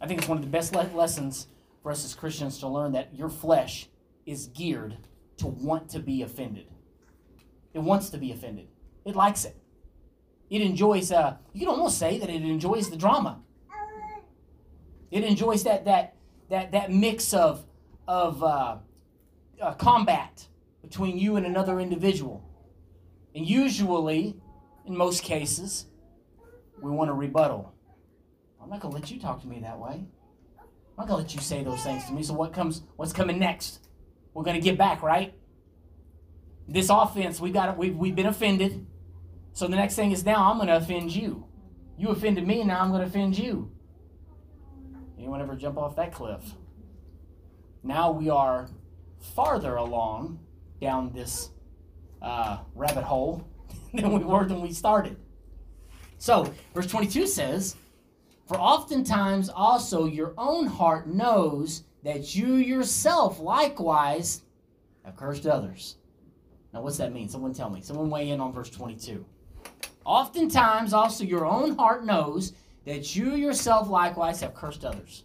I 0.00 0.06
think 0.06 0.20
it's 0.20 0.28
one 0.28 0.38
of 0.38 0.44
the 0.44 0.50
best 0.50 0.74
le- 0.74 0.90
lessons 0.94 1.46
for 1.82 1.90
us 1.90 2.04
as 2.04 2.14
Christians 2.14 2.58
to 2.58 2.68
learn 2.68 2.92
that 2.92 3.14
your 3.14 3.28
flesh 3.28 3.88
is 4.26 4.46
geared 4.48 4.96
to 5.40 5.46
want 5.46 5.88
to 5.90 5.98
be 5.98 6.22
offended. 6.22 6.66
It 7.74 7.80
wants 7.80 8.10
to 8.10 8.18
be 8.18 8.32
offended. 8.32 8.68
It 9.04 9.14
likes 9.16 9.44
it. 9.44 9.56
It 10.48 10.62
enjoys. 10.62 11.12
Uh, 11.12 11.36
you 11.52 11.60
can 11.60 11.68
almost 11.68 11.98
say 11.98 12.18
that 12.18 12.28
it 12.28 12.42
enjoys 12.42 12.90
the 12.90 12.96
drama. 12.96 13.40
It 15.10 15.24
enjoys 15.24 15.64
that 15.64 15.84
that 15.86 16.16
that 16.48 16.72
that 16.72 16.92
mix 16.92 17.34
of 17.34 17.64
of 18.06 18.42
uh, 18.42 18.76
uh, 19.60 19.74
combat 19.74 20.46
between 20.82 21.18
you 21.18 21.36
and 21.36 21.46
another 21.46 21.80
individual. 21.80 22.44
And 23.34 23.46
usually, 23.46 24.36
in 24.86 24.96
most 24.96 25.22
cases, 25.22 25.86
we 26.80 26.90
want 26.90 27.10
a 27.10 27.14
rebuttal. 27.14 27.72
I'm 28.62 28.68
not 28.68 28.80
gonna 28.80 28.94
let 28.94 29.10
you 29.10 29.20
talk 29.20 29.40
to 29.42 29.46
me 29.46 29.60
that 29.60 29.78
way. 29.78 30.04
I'm 30.58 30.96
not 30.98 31.06
gonna 31.08 31.22
let 31.22 31.34
you 31.34 31.40
say 31.40 31.62
those 31.62 31.82
things 31.82 32.04
to 32.06 32.12
me. 32.12 32.22
So 32.22 32.34
what 32.34 32.52
comes? 32.52 32.82
What's 32.96 33.12
coming 33.12 33.38
next? 33.38 33.86
We're 34.34 34.44
going 34.44 34.56
to 34.56 34.62
get 34.62 34.78
back, 34.78 35.02
right? 35.02 35.34
This 36.68 36.88
offense, 36.88 37.40
we 37.40 37.50
got 37.50 37.76
we've, 37.76 37.96
we've 37.96 38.14
been 38.14 38.26
offended. 38.26 38.86
So 39.52 39.66
the 39.66 39.76
next 39.76 39.96
thing 39.96 40.12
is 40.12 40.24
now 40.24 40.50
I'm 40.50 40.56
going 40.56 40.68
to 40.68 40.76
offend 40.76 41.14
you. 41.14 41.46
You 41.98 42.10
offended 42.10 42.46
me, 42.46 42.62
now 42.64 42.80
I'm 42.80 42.90
going 42.90 43.02
to 43.02 43.06
offend 43.06 43.36
you. 43.36 43.70
Anyone 45.18 45.42
ever 45.42 45.54
jump 45.54 45.76
off 45.76 45.96
that 45.96 46.14
cliff? 46.14 46.40
Now 47.82 48.10
we 48.10 48.30
are 48.30 48.68
farther 49.34 49.76
along 49.76 50.38
down 50.80 51.12
this 51.12 51.50
uh, 52.22 52.58
rabbit 52.74 53.04
hole 53.04 53.46
than 53.94 54.12
we 54.12 54.24
were 54.24 54.44
when 54.44 54.60
we 54.60 54.72
started. 54.72 55.16
So, 56.18 56.52
verse 56.74 56.86
22 56.86 57.26
says, 57.26 57.76
For 58.46 58.58
oftentimes 58.58 59.48
also 59.48 60.06
your 60.06 60.34
own 60.36 60.66
heart 60.66 61.08
knows 61.08 61.84
that 62.02 62.34
you 62.34 62.54
yourself 62.54 63.40
likewise 63.40 64.42
have 65.04 65.16
cursed 65.16 65.46
others. 65.46 65.96
Now, 66.72 66.82
what's 66.82 66.98
that 66.98 67.12
mean? 67.12 67.28
Someone 67.28 67.52
tell 67.52 67.70
me. 67.70 67.80
Someone 67.80 68.10
weigh 68.10 68.30
in 68.30 68.40
on 68.40 68.52
verse 68.52 68.70
22. 68.70 69.24
Oftentimes, 70.04 70.92
also, 70.92 71.24
your 71.24 71.44
own 71.44 71.76
heart 71.76 72.04
knows 72.04 72.52
that 72.86 73.14
you 73.14 73.34
yourself 73.34 73.88
likewise 73.88 74.40
have 74.40 74.54
cursed 74.54 74.84
others. 74.84 75.24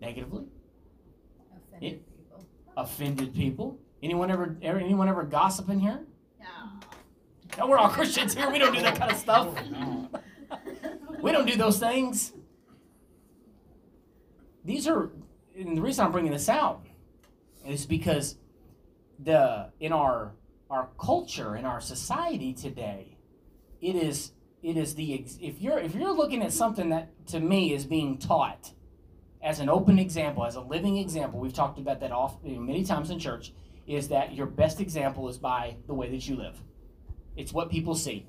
Negatively? 0.00 0.44
Offended 1.54 2.00
people. 2.16 2.46
Offended 2.76 3.34
people? 3.34 3.78
Anyone 4.02 4.30
ever, 4.30 4.56
ever 4.62 4.78
anyone 4.78 5.08
ever 5.08 5.24
gossip 5.24 5.68
in 5.68 5.78
here? 5.78 6.00
No. 6.40 6.46
No, 7.58 7.66
we're 7.66 7.76
all 7.76 7.90
Christians 7.90 8.34
here. 8.34 8.50
We 8.50 8.58
don't 8.58 8.74
do 8.74 8.80
that 8.80 8.96
kind 8.96 9.12
of 9.12 9.18
stuff. 9.18 9.48
We 11.22 11.32
don't 11.32 11.46
do 11.46 11.56
those 11.56 11.78
things. 11.78 12.32
These 14.64 14.88
are, 14.88 15.10
and 15.54 15.76
the 15.76 15.82
reason 15.82 16.04
I'm 16.04 16.12
bringing 16.12 16.32
this 16.32 16.48
out 16.48 16.86
is 17.66 17.84
because 17.84 18.36
the 19.18 19.70
in 19.80 19.92
our 19.92 20.32
our 20.70 20.88
culture 20.98 21.56
in 21.56 21.64
our 21.66 21.80
society 21.80 22.54
today, 22.54 23.18
it 23.80 23.96
is 23.96 24.32
it 24.62 24.76
is 24.76 24.94
the 24.94 25.12
if 25.40 25.60
you're 25.60 25.78
if 25.78 25.94
you're 25.94 26.12
looking 26.12 26.42
at 26.42 26.52
something 26.52 26.90
that 26.90 27.10
to 27.28 27.40
me 27.40 27.74
is 27.74 27.84
being 27.84 28.18
taught 28.18 28.72
as 29.42 29.58
an 29.58 29.68
open 29.68 29.98
example, 29.98 30.44
as 30.44 30.54
a 30.54 30.60
living 30.60 30.98
example, 30.98 31.40
we've 31.40 31.54
talked 31.54 31.78
about 31.78 32.00
that 32.00 32.12
off 32.12 32.42
many 32.44 32.84
times 32.84 33.10
in 33.10 33.18
church. 33.18 33.52
Is 33.86 34.08
that 34.08 34.34
your 34.34 34.46
best 34.46 34.80
example 34.80 35.28
is 35.28 35.38
by 35.38 35.76
the 35.86 35.94
way 35.94 36.10
that 36.10 36.28
you 36.28 36.36
live? 36.36 36.60
It's 37.36 37.52
what 37.52 37.70
people 37.70 37.94
see 37.94 38.26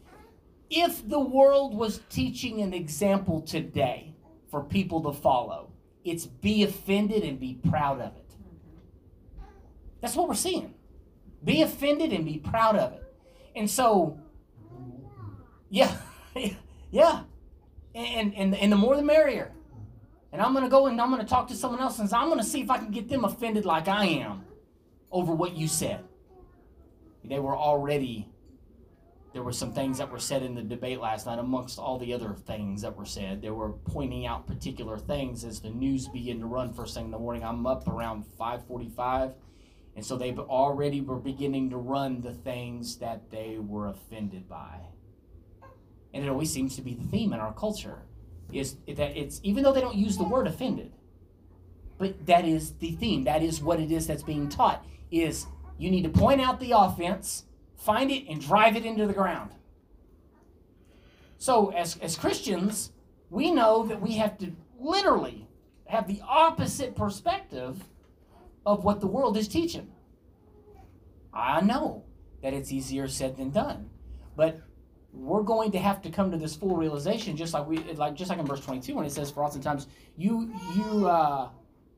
if 0.71 1.07
the 1.07 1.19
world 1.19 1.75
was 1.75 1.99
teaching 2.10 2.62
an 2.62 2.73
example 2.73 3.41
today 3.41 4.15
for 4.49 4.63
people 4.63 5.03
to 5.03 5.12
follow, 5.12 5.73
it's 6.05 6.25
be 6.25 6.63
offended 6.63 7.23
and 7.23 7.39
be 7.39 7.60
proud 7.69 7.99
of 7.99 8.15
it. 8.15 8.36
That's 9.99 10.15
what 10.15 10.29
we're 10.29 10.36
seeing. 10.36 10.73
Be 11.43 11.62
offended 11.62 12.13
and 12.13 12.25
be 12.25 12.38
proud 12.38 12.77
of 12.77 12.93
it. 12.93 13.03
And 13.55 13.69
so, 13.69 14.17
yeah, 15.69 15.95
yeah. 16.91 17.23
And, 17.93 18.34
and, 18.34 18.55
and 18.55 18.71
the 18.71 18.77
more 18.77 18.95
the 18.95 19.03
merrier. 19.03 19.51
And 20.31 20.41
I'm 20.41 20.53
going 20.53 20.63
to 20.63 20.69
go 20.69 20.88
and 20.88 20.99
I'm 20.99 21.10
going 21.10 21.21
to 21.21 21.27
talk 21.27 21.49
to 21.49 21.55
someone 21.55 21.81
else 21.81 21.99
and 21.99 22.12
I'm 22.13 22.27
going 22.27 22.39
to 22.39 22.45
see 22.45 22.62
if 22.62 22.69
I 22.69 22.77
can 22.77 22.91
get 22.91 23.10
them 23.10 23.25
offended 23.25 23.65
like 23.65 23.89
I 23.89 24.05
am 24.05 24.45
over 25.12 25.34
what 25.34 25.57
you 25.57 25.67
said. 25.67 26.05
They 27.25 27.39
were 27.39 27.55
already 27.55 28.31
there 29.34 29.44
were 29.44 29.54
some 29.54 29.72
things 29.72 29.98
that 29.98 30.12
were 30.12 30.20
said 30.20 30.44
in 30.44 30.56
the 30.56 30.62
debate 30.62 31.00
last 31.00 31.26
night 31.26 31.39
amongst 31.39 31.80
all 31.80 31.98
the 31.98 32.13
other 32.13 32.34
things 32.34 32.82
that 32.82 32.96
were 32.96 33.06
said 33.06 33.41
they 33.41 33.50
were 33.50 33.72
pointing 33.72 34.26
out 34.26 34.48
particular 34.48 34.98
things 34.98 35.44
as 35.44 35.60
the 35.60 35.70
news 35.70 36.08
began 36.08 36.39
to 36.39 36.46
run 36.46 36.74
first 36.74 36.94
thing 36.94 37.06
in 37.06 37.12
the 37.12 37.20
morning 37.20 37.44
i'm 37.44 37.65
up 37.65 37.88
around 37.88 38.24
5.45 38.39 39.34
and 39.96 40.06
so 40.06 40.15
they 40.17 40.32
already 40.34 41.02
were 41.02 41.17
beginning 41.17 41.70
to 41.70 41.78
run 41.78 42.22
the 42.22 42.34
things 42.34 42.98
that 42.98 43.30
they 43.30 43.58
were 43.60 43.88
offended 43.88 44.48
by 44.48 44.80
and 46.13 46.24
it 46.24 46.30
always 46.30 46.52
seems 46.52 46.76
to 46.76 46.82
be 46.82 46.94
the 46.94 47.08
theme 47.08 47.34
in 47.34 47.39
our 47.39 47.54
culture 47.54 48.04
is 48.52 48.76
that 48.88 49.17
it's 49.17 49.39
even 49.44 49.63
though 49.63 49.74
they 49.74 49.82
don't 49.82 49.96
use 49.96 50.17
the 50.17 50.24
word 50.24 50.48
offended, 50.48 50.91
but 51.98 52.26
that 52.26 52.46
is 52.46 52.74
the 52.74 52.91
theme. 52.91 53.24
That 53.24 53.41
is 53.41 53.62
what 53.62 53.80
it 53.80 53.91
is 53.91 54.08
that's 54.08 54.24
being 54.24 54.50
taught. 54.50 54.86
Is 55.10 55.46
you 55.78 55.89
need 55.89 56.04
to 56.04 56.10
point 56.10 56.41
out 56.41 56.60
the 56.60 56.72
offense, 56.76 57.46
find 57.84 58.12
it, 58.12 58.28
and 58.30 58.39
drive 58.39 58.76
it 58.76 58.86
into 58.86 59.06
the 59.08 59.13
ground. 59.13 59.52
So 61.38 61.72
as 61.72 61.98
as 61.98 62.15
Christians, 62.15 62.91
we 63.30 63.52
know 63.52 63.86
that 63.88 64.00
we 64.02 64.13
have 64.13 64.38
to 64.39 64.52
literally 64.80 65.48
have 65.86 66.08
the 66.08 66.22
opposite 66.28 66.96
perspective 66.96 67.84
of 68.65 68.84
what 68.84 69.00
the 69.00 69.08
world 69.08 69.36
is 69.38 69.48
teaching. 69.48 69.91
I 71.34 71.62
know 71.62 72.06
that 72.41 72.54
it's 72.54 72.72
easier 72.72 73.08
said 73.08 73.38
than 73.38 73.50
done, 73.50 73.89
but 74.36 74.62
we're 75.13 75.44
going 75.44 75.72
to 75.72 75.80
have 75.80 76.02
to 76.04 76.10
come 76.10 76.32
to 76.32 76.38
this 76.38 76.56
full 76.56 76.76
realization, 76.78 77.36
just 77.36 77.54
like 77.54 77.67
we, 77.67 77.78
like 77.96 78.15
just 78.15 78.30
like 78.30 78.39
in 78.39 78.46
verse 78.46 78.63
twenty-two, 78.63 78.96
when 78.96 79.06
it 79.06 79.12
says, 79.12 79.32
"For 79.32 79.44
oftentimes 79.44 79.88
you, 80.17 80.54
you, 80.76 81.08
uh, 81.08 81.50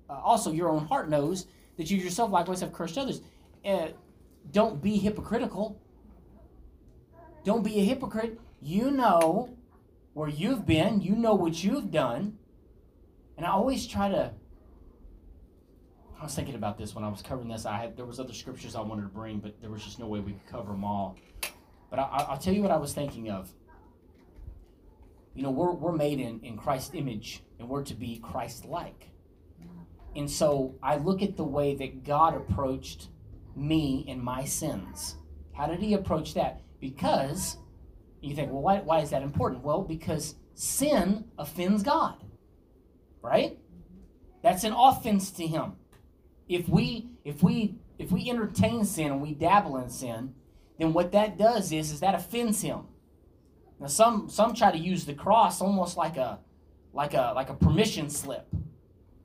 uh, 0.09 0.13
also 0.13 0.51
your 0.51 0.69
own 0.69 0.85
heart 0.87 1.09
knows 1.09 1.47
that 1.77 1.91
you 1.91 1.97
yourself 1.97 2.31
likewise 2.31 2.61
have 2.61 2.73
cursed 2.73 2.97
others." 2.97 3.21
Uh, 3.65 3.89
don't 4.51 4.81
be 4.81 4.97
hypocritical. 4.97 5.81
Don't 7.43 7.63
be 7.63 7.79
a 7.79 7.83
hypocrite. 7.83 8.39
You 8.61 8.91
know 8.91 9.57
where 10.13 10.29
you've 10.29 10.65
been. 10.65 11.01
You 11.01 11.15
know 11.15 11.33
what 11.33 11.63
you've 11.63 11.91
done. 11.91 12.37
And 13.37 13.45
I 13.45 13.49
always 13.49 13.87
try 13.87 14.09
to. 14.09 14.31
I 16.19 16.23
was 16.23 16.35
thinking 16.35 16.55
about 16.55 16.77
this 16.77 16.95
when 16.95 17.03
I 17.03 17.09
was 17.09 17.21
covering 17.21 17.49
this. 17.49 17.65
I 17.65 17.77
had 17.77 17.97
there 17.97 18.05
was 18.05 18.19
other 18.19 18.33
scriptures 18.33 18.75
I 18.75 18.81
wanted 18.81 19.01
to 19.01 19.07
bring, 19.09 19.39
but 19.39 19.59
there 19.59 19.69
was 19.69 19.83
just 19.83 19.99
no 19.99 20.07
way 20.07 20.19
we 20.19 20.33
could 20.33 20.47
cover 20.47 20.71
them 20.71 20.85
all. 20.85 21.17
But 21.89 21.99
I, 21.99 22.27
will 22.29 22.37
tell 22.37 22.53
you 22.53 22.61
what 22.61 22.71
I 22.71 22.77
was 22.77 22.93
thinking 22.93 23.29
of. 23.29 23.51
You 25.35 25.43
know, 25.43 25.51
we're, 25.51 25.71
we're 25.71 25.91
made 25.91 26.19
in, 26.19 26.39
in 26.41 26.57
Christ's 26.57 26.93
image, 26.93 27.43
and 27.59 27.67
we're 27.67 27.83
to 27.83 27.95
be 27.95 28.19
Christ 28.19 28.65
like. 28.65 29.09
And 30.15 30.29
so 30.29 30.75
I 30.81 30.97
look 30.97 31.21
at 31.21 31.37
the 31.37 31.43
way 31.43 31.75
that 31.75 32.03
God 32.03 32.35
approached 32.35 33.09
me 33.55 34.05
and 34.07 34.21
my 34.21 34.45
sins. 34.45 35.15
How 35.53 35.67
did 35.67 35.79
he 35.79 35.93
approach 35.93 36.33
that? 36.33 36.61
Because 36.79 37.57
you 38.21 38.35
think, 38.35 38.51
well, 38.51 38.61
why, 38.61 38.79
why 38.79 38.99
is 38.99 39.09
that 39.11 39.21
important? 39.21 39.63
Well, 39.63 39.81
because 39.81 40.35
sin 40.53 41.25
offends 41.37 41.83
God, 41.83 42.23
right? 43.21 43.57
That's 44.41 44.63
an 44.63 44.73
offense 44.73 45.31
to 45.31 45.47
him. 45.47 45.73
If 46.47 46.67
we 46.67 47.09
if 47.23 47.41
we 47.41 47.75
if 47.97 48.11
we 48.11 48.29
entertain 48.29 48.83
sin 48.83 49.11
and 49.11 49.21
we 49.21 49.33
dabble 49.33 49.77
in 49.77 49.89
sin, 49.89 50.35
then 50.77 50.93
what 50.93 51.11
that 51.13 51.37
does 51.37 51.71
is 51.71 51.91
is 51.91 52.01
that 52.01 52.15
offends 52.15 52.61
him. 52.61 52.81
Now 53.79 53.87
some 53.87 54.29
some 54.29 54.53
try 54.53 54.71
to 54.71 54.77
use 54.77 55.05
the 55.05 55.13
cross 55.13 55.61
almost 55.61 55.95
like 55.95 56.17
a 56.17 56.39
like 56.93 57.13
a 57.13 57.31
like 57.35 57.49
a 57.49 57.53
permission 57.53 58.09
slip. 58.09 58.47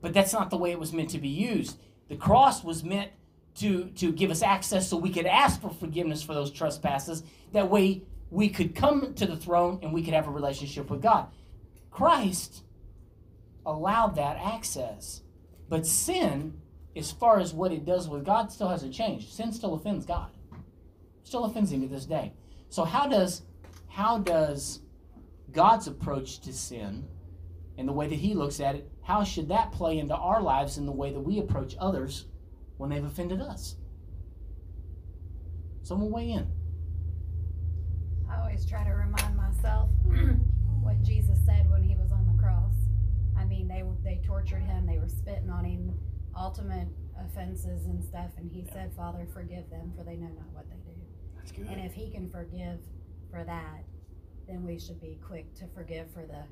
But 0.01 0.13
that's 0.13 0.31
not 0.31 0.49
the 0.49 0.57
way 0.57 0.71
it 0.71 0.79
was 0.79 0.93
meant 0.93 1.09
to 1.09 1.19
be 1.19 1.27
used. 1.27 1.77
The 2.07 2.15
cross 2.15 2.63
was 2.63 2.83
meant 2.83 3.11
to 3.59 3.85
to 3.95 4.11
give 4.11 4.31
us 4.31 4.41
access 4.41 4.89
so 4.89 4.97
we 4.97 5.11
could 5.11 5.25
ask 5.25 5.61
for 5.61 5.69
forgiveness 5.69 6.21
for 6.21 6.33
those 6.33 6.51
trespasses. 6.51 7.23
That 7.51 7.69
way 7.69 8.03
we 8.29 8.49
could 8.49 8.75
come 8.75 9.13
to 9.15 9.25
the 9.25 9.37
throne 9.37 9.79
and 9.81 9.93
we 9.93 10.03
could 10.03 10.13
have 10.13 10.27
a 10.27 10.31
relationship 10.31 10.89
with 10.89 11.01
God. 11.01 11.27
Christ 11.91 12.63
allowed 13.65 14.15
that 14.15 14.37
access. 14.37 15.21
But 15.67 15.85
sin, 15.85 16.59
as 16.95 17.11
far 17.11 17.39
as 17.39 17.53
what 17.53 17.71
it 17.71 17.85
does 17.85 18.07
with 18.07 18.25
God, 18.25 18.51
still 18.51 18.69
hasn't 18.69 18.93
changed. 18.93 19.31
Sin 19.31 19.51
still 19.51 19.75
offends 19.75 20.05
God 20.05 20.31
still 21.29 21.45
offends 21.45 21.71
him 21.71 21.81
to 21.81 21.87
this 21.87 22.05
day. 22.05 22.33
So 22.69 22.83
how 22.83 23.07
does 23.07 23.43
how 23.87 24.17
does 24.17 24.81
God's 25.51 25.87
approach 25.87 26.39
to 26.41 26.53
sin 26.53 27.07
and 27.77 27.87
the 27.87 27.93
way 27.93 28.07
that 28.07 28.15
he 28.15 28.33
looks 28.33 28.59
at 28.59 28.75
it, 28.75 28.89
how 29.01 29.23
should 29.23 29.47
that 29.49 29.71
play 29.71 29.99
into 29.99 30.15
our 30.15 30.41
lives 30.41 30.77
in 30.77 30.85
the 30.85 30.91
way 30.91 31.11
that 31.11 31.19
we 31.19 31.39
approach 31.39 31.75
others 31.79 32.25
when 32.79 32.89
they've 32.89 33.03
offended 33.03 33.41
us? 33.41 33.75
Someone 35.83 36.11
weigh 36.11 36.31
in. 36.31 36.47
I 38.31 38.39
always 38.39 38.65
try 38.65 38.85
to 38.85 38.91
remind 38.91 39.35
myself 39.35 39.89
what 40.81 41.01
Jesus 41.03 41.37
said 41.45 41.69
when 41.69 41.83
he 41.83 41.95
was 41.95 42.11
on 42.11 42.25
the 42.25 42.41
cross. 42.41 42.73
I 43.37 43.43
mean, 43.43 43.67
they 43.67 43.83
they 44.03 44.21
tortured 44.25 44.61
him, 44.61 44.85
they 44.85 44.97
were 44.97 45.09
spitting 45.09 45.49
on 45.49 45.65
him, 45.65 45.93
ultimate 46.37 46.87
offenses 47.19 47.85
and 47.85 48.01
stuff, 48.03 48.31
and 48.37 48.49
he 48.49 48.65
said, 48.71 48.93
"Father, 48.95 49.27
forgive 49.33 49.69
them, 49.69 49.91
for 49.97 50.03
they 50.05 50.15
know 50.15 50.29
not 50.29 50.49
what 50.53 50.69
they 50.69 50.77
do." 50.77 50.97
That's 51.35 51.51
good. 51.51 51.67
And 51.67 51.85
if 51.85 51.93
he 51.93 52.09
can 52.09 52.29
forgive 52.29 52.79
for 53.29 53.43
that, 53.43 53.83
then 54.47 54.65
we 54.65 54.79
should 54.79 55.01
be 55.01 55.19
quick 55.21 55.53
to 55.55 55.67
forgive 55.75 56.09
for 56.13 56.25
the 56.25 56.43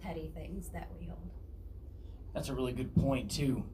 petty 0.00 0.30
things 0.34 0.68
that 0.74 0.90
we 0.98 1.06
hold. 1.06 1.30
That's 2.34 2.50
a 2.50 2.54
really 2.54 2.72
good 2.72 2.94
point 2.94 3.30
too. 3.30 3.64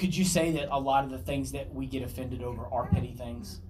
Could 0.00 0.16
you 0.16 0.24
say 0.24 0.50
that 0.52 0.74
a 0.74 0.80
lot 0.80 1.04
of 1.04 1.10
the 1.10 1.18
things 1.18 1.52
that 1.52 1.74
we 1.74 1.84
get 1.84 2.02
offended 2.02 2.42
over 2.42 2.66
are 2.66 2.86
petty 2.86 3.12
things? 3.12 3.60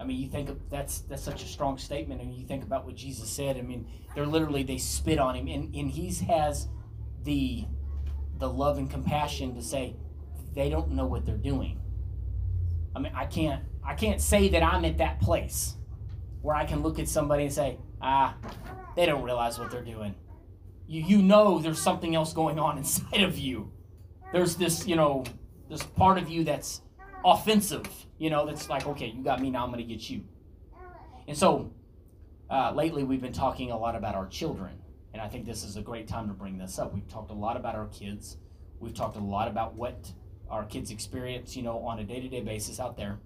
I 0.00 0.02
mean, 0.02 0.18
you 0.18 0.28
think 0.28 0.48
of, 0.48 0.68
that's 0.68 1.02
that's 1.02 1.22
such 1.22 1.44
a 1.44 1.46
strong 1.46 1.78
statement, 1.78 2.20
and 2.20 2.34
you 2.34 2.44
think 2.44 2.64
about 2.64 2.84
what 2.84 2.96
Jesus 2.96 3.30
said. 3.30 3.56
I 3.56 3.62
mean, 3.62 3.86
they're 4.16 4.26
literally 4.26 4.64
they 4.64 4.76
spit 4.76 5.20
on 5.20 5.36
him, 5.36 5.46
and 5.46 5.72
and 5.72 5.88
he 5.88 6.12
has 6.24 6.66
the 7.22 7.64
the 8.38 8.48
love 8.48 8.76
and 8.78 8.90
compassion 8.90 9.54
to 9.54 9.62
say 9.62 9.94
they 10.56 10.68
don't 10.68 10.90
know 10.90 11.06
what 11.06 11.24
they're 11.24 11.36
doing. 11.36 11.80
I 12.96 12.98
mean, 12.98 13.12
I 13.14 13.26
can't 13.26 13.62
I 13.86 13.94
can't 13.94 14.20
say 14.20 14.48
that 14.48 14.64
I'm 14.64 14.84
at 14.84 14.98
that 14.98 15.20
place 15.20 15.76
where 16.42 16.56
I 16.56 16.64
can 16.64 16.82
look 16.82 16.98
at 16.98 17.06
somebody 17.06 17.44
and 17.44 17.52
say, 17.52 17.78
ah, 18.02 18.34
they 18.96 19.06
don't 19.06 19.22
realize 19.22 19.60
what 19.60 19.70
they're 19.70 19.84
doing. 19.84 20.16
You, 20.88 21.04
you 21.04 21.22
know 21.22 21.60
there's 21.60 21.80
something 21.80 22.16
else 22.16 22.32
going 22.32 22.58
on 22.58 22.78
inside 22.78 23.22
of 23.22 23.38
you. 23.38 23.70
There's 24.32 24.56
this, 24.56 24.86
you 24.86 24.96
know, 24.96 25.24
this 25.68 25.82
part 25.82 26.18
of 26.18 26.28
you 26.28 26.44
that's 26.44 26.82
offensive, 27.24 27.86
you 28.18 28.30
know, 28.30 28.46
that's 28.46 28.68
like, 28.68 28.86
okay, 28.86 29.06
you 29.06 29.22
got 29.22 29.40
me, 29.40 29.50
now 29.50 29.64
I'm 29.64 29.72
going 29.72 29.86
to 29.86 29.94
get 29.94 30.08
you. 30.08 30.24
And 31.28 31.36
so 31.36 31.72
uh, 32.48 32.72
lately 32.74 33.04
we've 33.04 33.20
been 33.20 33.32
talking 33.32 33.70
a 33.70 33.78
lot 33.78 33.94
about 33.94 34.14
our 34.14 34.26
children. 34.26 34.78
And 35.12 35.20
I 35.20 35.28
think 35.28 35.44
this 35.44 35.64
is 35.64 35.76
a 35.76 35.82
great 35.82 36.06
time 36.06 36.28
to 36.28 36.34
bring 36.34 36.58
this 36.58 36.78
up. 36.78 36.94
We've 36.94 37.08
talked 37.08 37.30
a 37.30 37.34
lot 37.34 37.56
about 37.56 37.74
our 37.74 37.86
kids. 37.86 38.36
We've 38.78 38.94
talked 38.94 39.16
a 39.16 39.20
lot 39.20 39.48
about 39.48 39.74
what 39.74 40.12
our 40.48 40.64
kids 40.64 40.90
experience, 40.90 41.56
you 41.56 41.62
know, 41.62 41.78
on 41.80 41.98
a 41.98 42.04
day 42.04 42.20
to 42.20 42.28
day 42.28 42.40
basis 42.40 42.78
out 42.80 42.96
there 42.96 43.18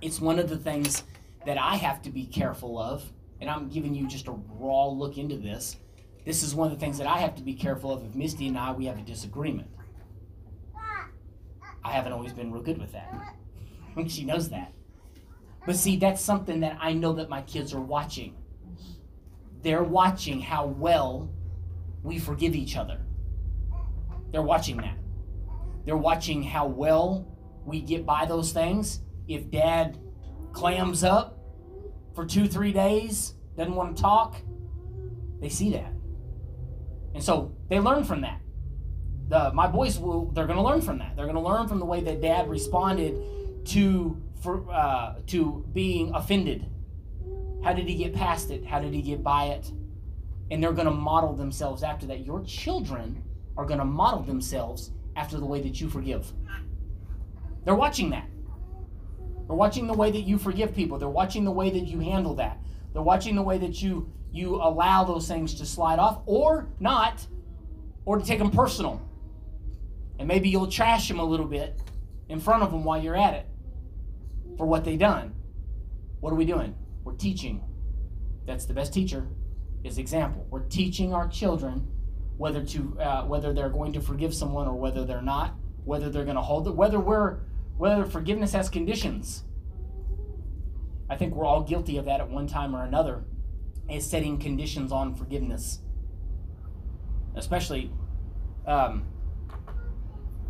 it's 0.00 0.20
one 0.20 0.38
of 0.38 0.48
the 0.48 0.56
things 0.56 1.04
that 1.46 1.58
I 1.58 1.76
have 1.76 2.02
to 2.02 2.10
be 2.10 2.26
careful 2.26 2.78
of, 2.78 3.04
and 3.40 3.48
I'm 3.48 3.68
giving 3.68 3.94
you 3.94 4.06
just 4.06 4.28
a 4.28 4.32
raw 4.32 4.86
look 4.86 5.18
into 5.18 5.36
this. 5.36 5.76
This 6.24 6.42
is 6.42 6.54
one 6.54 6.70
of 6.70 6.78
the 6.78 6.80
things 6.80 6.98
that 6.98 7.06
I 7.06 7.18
have 7.18 7.34
to 7.36 7.42
be 7.42 7.54
careful 7.54 7.92
of 7.92 8.04
if 8.04 8.14
Misty 8.14 8.48
and 8.48 8.58
I 8.58 8.72
we 8.72 8.86
have 8.86 8.98
a 8.98 9.02
disagreement. 9.02 9.68
I 11.84 11.90
haven't 11.90 12.12
always 12.12 12.32
been 12.32 12.52
real 12.52 12.62
good 12.62 12.78
with 12.78 12.92
that. 12.92 13.12
she 14.08 14.24
knows 14.24 14.48
that. 14.50 14.72
But 15.66 15.76
see, 15.76 15.96
that's 15.96 16.20
something 16.20 16.60
that 16.60 16.78
I 16.80 16.92
know 16.92 17.12
that 17.14 17.28
my 17.28 17.42
kids 17.42 17.72
are 17.74 17.80
watching. 17.80 18.34
They're 19.62 19.82
watching 19.82 20.40
how 20.40 20.66
well 20.66 21.30
we 22.02 22.18
forgive 22.18 22.54
each 22.54 22.76
other. 22.76 23.00
They're 24.30 24.42
watching 24.42 24.76
that. 24.78 24.98
They're 25.84 25.96
watching 25.96 26.42
how 26.42 26.66
well 26.66 27.26
we 27.64 27.80
get 27.80 28.04
by 28.04 28.26
those 28.26 28.52
things 28.52 29.00
if 29.28 29.50
dad 29.50 29.98
clams 30.52 31.02
up 31.02 31.38
for 32.14 32.26
two, 32.26 32.46
three 32.46 32.72
days, 32.72 33.34
doesn't 33.56 33.74
want 33.74 33.96
to 33.96 34.02
talk, 34.02 34.36
they 35.40 35.48
see 35.48 35.70
that. 35.70 35.92
And 37.14 37.22
so 37.22 37.54
they 37.68 37.80
learn 37.80 38.04
from 38.04 38.20
that. 38.22 38.40
The, 39.34 39.52
my 39.52 39.66
boys 39.66 39.98
will 39.98 40.26
they're 40.26 40.46
going 40.46 40.58
to 40.58 40.62
learn 40.62 40.80
from 40.80 40.98
that. 40.98 41.16
They're 41.16 41.24
going 41.24 41.34
to 41.34 41.42
learn 41.42 41.66
from 41.66 41.80
the 41.80 41.84
way 41.84 42.00
that 42.02 42.20
dad 42.20 42.48
responded 42.48 43.16
to 43.64 44.22
for 44.40 44.64
uh, 44.70 45.16
to 45.26 45.66
being 45.72 46.14
offended. 46.14 46.64
How 47.64 47.72
did 47.72 47.88
he 47.88 47.96
get 47.96 48.14
past 48.14 48.52
it? 48.52 48.64
How 48.64 48.78
did 48.78 48.94
he 48.94 49.02
get 49.02 49.24
by 49.24 49.46
it? 49.46 49.72
And 50.52 50.62
they're 50.62 50.72
going 50.72 50.86
to 50.86 50.94
model 50.94 51.34
themselves 51.34 51.82
after 51.82 52.06
that. 52.06 52.24
Your 52.24 52.44
children 52.44 53.24
are 53.56 53.64
going 53.64 53.80
to 53.80 53.84
model 53.84 54.22
themselves 54.22 54.92
after 55.16 55.36
the 55.38 55.46
way 55.46 55.60
that 55.62 55.80
you 55.80 55.88
forgive. 55.88 56.32
They're 57.64 57.74
watching 57.74 58.10
that. 58.10 58.28
They're 59.48 59.56
watching 59.56 59.88
the 59.88 59.94
way 59.94 60.12
that 60.12 60.20
you 60.20 60.38
forgive 60.38 60.76
people. 60.76 60.96
They're 60.96 61.08
watching 61.08 61.44
the 61.44 61.50
way 61.50 61.70
that 61.70 61.86
you 61.88 61.98
handle 61.98 62.36
that. 62.36 62.58
They're 62.92 63.02
watching 63.02 63.34
the 63.34 63.42
way 63.42 63.58
that 63.58 63.82
you 63.82 64.12
you 64.30 64.54
allow 64.62 65.02
those 65.02 65.26
things 65.26 65.54
to 65.54 65.66
slide 65.66 65.98
off 65.98 66.20
or 66.26 66.68
not, 66.78 67.26
or 68.04 68.18
to 68.18 68.24
take 68.24 68.38
them 68.38 68.52
personal. 68.52 69.02
And 70.18 70.28
maybe 70.28 70.48
you'll 70.48 70.70
trash 70.70 71.08
them 71.08 71.18
a 71.18 71.24
little 71.24 71.46
bit 71.46 71.80
in 72.28 72.40
front 72.40 72.62
of 72.62 72.70
them 72.70 72.84
while 72.84 73.02
you're 73.02 73.16
at 73.16 73.34
it 73.34 73.46
for 74.56 74.66
what 74.66 74.84
they 74.84 74.96
done. 74.96 75.34
What 76.20 76.32
are 76.32 76.36
we 76.36 76.44
doing? 76.44 76.74
We're 77.02 77.14
teaching. 77.14 77.62
That's 78.46 78.66
the 78.66 78.74
best 78.74 78.92
teacher 78.94 79.28
is 79.82 79.98
example. 79.98 80.46
We're 80.50 80.60
teaching 80.68 81.12
our 81.12 81.28
children 81.28 81.88
whether 82.36 82.64
to 82.64 82.98
uh, 83.00 83.22
whether 83.26 83.52
they're 83.52 83.68
going 83.68 83.92
to 83.92 84.00
forgive 84.00 84.34
someone 84.34 84.66
or 84.66 84.74
whether 84.74 85.04
they're 85.04 85.22
not, 85.22 85.54
whether 85.84 86.10
they're 86.10 86.24
going 86.24 86.36
to 86.36 86.42
hold 86.42 86.66
it, 86.66 86.74
whether 86.74 86.98
we're 86.98 87.40
whether 87.76 88.04
forgiveness 88.04 88.52
has 88.52 88.68
conditions. 88.68 89.44
I 91.10 91.16
think 91.16 91.34
we're 91.34 91.44
all 91.44 91.62
guilty 91.62 91.98
of 91.98 92.06
that 92.06 92.20
at 92.20 92.30
one 92.30 92.46
time 92.46 92.74
or 92.74 92.84
another, 92.84 93.24
is 93.90 94.08
setting 94.08 94.38
conditions 94.38 94.92
on 94.92 95.14
forgiveness. 95.14 95.80
especially. 97.36 97.90
Um, 98.66 99.06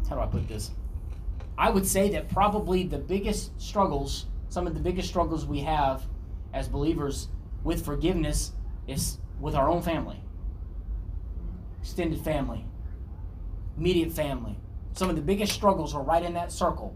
how 0.09 0.17
do 0.17 0.23
I 0.23 0.27
put 0.27 0.49
this? 0.49 0.71
I 1.57 1.71
would 1.71 1.87
say 1.87 2.11
that 2.11 2.29
probably 2.29 2.85
the 2.85 2.99
biggest 2.99 3.61
struggles, 3.61 4.27
some 4.49 4.67
of 4.67 4.75
the 4.75 4.81
biggest 4.81 5.09
struggles 5.09 5.47
we 5.47 5.61
have 5.61 6.07
as 6.53 6.69
believers 6.69 7.29
with 7.63 7.85
forgiveness 7.85 8.53
is 8.87 9.19
with 9.41 9.55
our 9.55 9.69
own 9.69 9.83
family, 9.83 10.21
extended 11.81 12.21
family, 12.21 12.65
immediate 13.77 14.13
family. 14.13 14.57
Some 14.93 15.11
of 15.11 15.17
the 15.17 15.23
biggest 15.23 15.53
struggles 15.53 15.95
are 15.95 16.03
right 16.03 16.23
in 16.23 16.35
that 16.35 16.53
circle. 16.53 16.95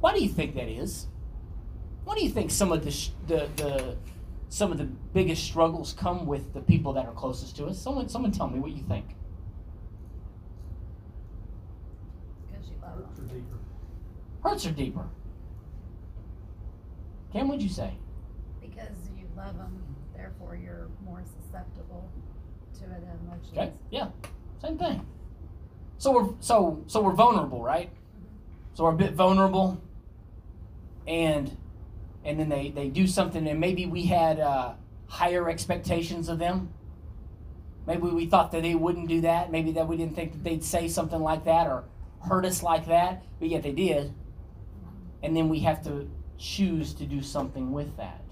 Why 0.00 0.14
do 0.14 0.22
you 0.22 0.28
think 0.28 0.54
that 0.54 0.68
is? 0.68 1.06
Why 2.04 2.14
do 2.14 2.24
you 2.24 2.30
think 2.30 2.50
some 2.50 2.72
of 2.72 2.84
the 2.84 2.90
sh- 2.90 3.10
the, 3.26 3.48
the 3.56 3.96
some 4.48 4.72
of 4.72 4.78
the 4.78 4.84
biggest 4.84 5.44
struggles 5.44 5.92
come 5.92 6.24
with 6.24 6.54
the 6.54 6.60
people 6.60 6.92
that 6.94 7.04
are 7.04 7.12
closest 7.12 7.56
to 7.56 7.66
us? 7.66 7.78
Someone 7.78 8.08
someone 8.08 8.32
tell 8.32 8.48
me 8.48 8.58
what 8.58 8.72
you 8.72 8.82
think. 8.82 9.04
Because 12.50 12.68
you 12.70 12.76
love 12.82 12.96
them. 12.98 13.58
Hurts 14.42 14.66
are 14.66 14.70
deeper. 14.70 15.06
Cam, 17.32 17.48
what'd 17.48 17.62
you 17.62 17.68
say? 17.68 17.92
Because 18.60 18.96
you 19.16 19.26
love 19.36 19.56
them, 19.56 19.82
therefore 20.16 20.56
you're 20.56 20.88
more 21.04 21.22
susceptible 21.22 22.10
to 22.74 22.80
the 22.80 22.96
emotions. 22.96 23.52
Okay, 23.52 23.72
yeah, 23.90 24.08
same 24.62 24.78
thing. 24.78 25.06
So 25.98 26.12
we're 26.12 26.28
so 26.40 26.84
so 26.86 27.02
we're 27.02 27.12
vulnerable, 27.12 27.62
right? 27.62 27.90
So 28.74 28.84
we're 28.84 28.92
a 28.92 28.96
bit 28.96 29.14
vulnerable, 29.14 29.82
and 31.06 31.56
and 32.24 32.38
then 32.38 32.48
they 32.48 32.70
they 32.70 32.88
do 32.88 33.06
something, 33.06 33.46
and 33.48 33.58
maybe 33.58 33.86
we 33.86 34.04
had 34.04 34.38
uh, 34.38 34.74
higher 35.08 35.50
expectations 35.50 36.28
of 36.28 36.38
them. 36.38 36.72
Maybe 37.86 38.02
we 38.02 38.26
thought 38.26 38.52
that 38.52 38.62
they 38.62 38.74
wouldn't 38.74 39.08
do 39.08 39.22
that. 39.22 39.50
Maybe 39.50 39.72
that 39.72 39.88
we 39.88 39.96
didn't 39.96 40.14
think 40.14 40.32
that 40.32 40.44
they'd 40.44 40.62
say 40.62 40.88
something 40.88 41.20
like 41.20 41.44
that 41.46 41.66
or 41.66 41.84
hurt 42.20 42.44
us 42.44 42.62
like 42.62 42.86
that, 42.86 43.24
but 43.40 43.48
yet 43.48 43.62
they 43.62 43.72
did. 43.72 44.14
And 45.22 45.36
then 45.36 45.48
we 45.48 45.60
have 45.60 45.82
to 45.84 46.08
choose 46.38 46.94
to 46.94 47.04
do 47.04 47.22
something 47.22 47.72
with 47.72 47.96
that. 47.96 48.22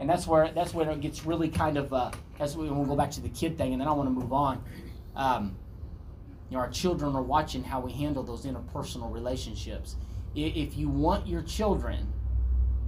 And 0.00 0.08
that's 0.08 0.26
where 0.26 0.50
that's 0.52 0.72
where 0.72 0.88
it 0.90 1.00
gets 1.00 1.26
really 1.26 1.48
kind 1.48 1.76
of. 1.76 1.92
Uh, 1.92 2.10
that's 2.38 2.54
when 2.54 2.74
we'll 2.74 2.86
go 2.86 2.94
back 2.94 3.10
to 3.12 3.20
the 3.20 3.28
kid 3.28 3.58
thing, 3.58 3.72
and 3.72 3.80
then 3.80 3.88
I 3.88 3.92
want 3.92 4.08
to 4.08 4.12
move 4.12 4.32
on. 4.32 4.62
Um, 5.16 5.56
you 6.48 6.56
know, 6.56 6.62
our 6.62 6.70
children 6.70 7.16
are 7.16 7.22
watching 7.22 7.64
how 7.64 7.80
we 7.80 7.92
handle 7.92 8.22
those 8.22 8.46
interpersonal 8.46 9.12
relationships. 9.12 9.96
If 10.36 10.76
you 10.76 10.88
want 10.88 11.26
your 11.26 11.42
children, 11.42 12.12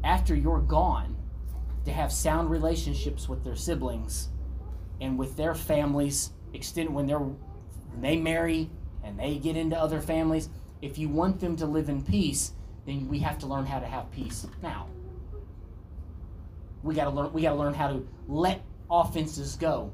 after 0.04 0.36
you're 0.36 0.60
gone, 0.60 1.16
to 1.84 1.92
have 1.92 2.12
sound 2.12 2.50
relationships 2.50 3.28
with 3.28 3.42
their 3.42 3.56
siblings 3.56 4.28
and 5.00 5.18
with 5.18 5.36
their 5.36 5.54
families, 5.54 6.30
extend 6.52 6.94
when 6.94 7.06
they're 7.06 7.18
when 7.18 8.00
they 8.00 8.16
marry 8.16 8.70
and 9.02 9.18
they 9.18 9.36
get 9.36 9.56
into 9.56 9.76
other 9.76 10.00
families. 10.00 10.48
If 10.82 10.98
you 10.98 11.08
want 11.08 11.40
them 11.40 11.56
to 11.56 11.66
live 11.66 11.88
in 11.88 12.02
peace, 12.02 12.52
then 12.90 13.08
we 13.08 13.20
have 13.20 13.38
to 13.38 13.46
learn 13.46 13.64
how 13.64 13.78
to 13.78 13.86
have 13.86 14.10
peace 14.10 14.46
now. 14.62 14.88
We 16.82 16.94
got 16.94 17.04
to 17.04 17.10
learn. 17.10 17.32
We 17.32 17.42
got 17.42 17.50
to 17.50 17.56
learn 17.56 17.74
how 17.74 17.88
to 17.88 18.06
let 18.26 18.62
offenses 18.90 19.56
go. 19.56 19.92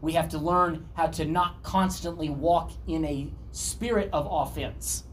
We 0.00 0.12
have 0.12 0.28
to 0.30 0.38
learn 0.38 0.86
how 0.94 1.06
to 1.06 1.24
not 1.24 1.62
constantly 1.62 2.28
walk 2.28 2.72
in 2.86 3.04
a 3.04 3.32
spirit 3.52 4.10
of 4.12 4.28
offense. 4.30 5.04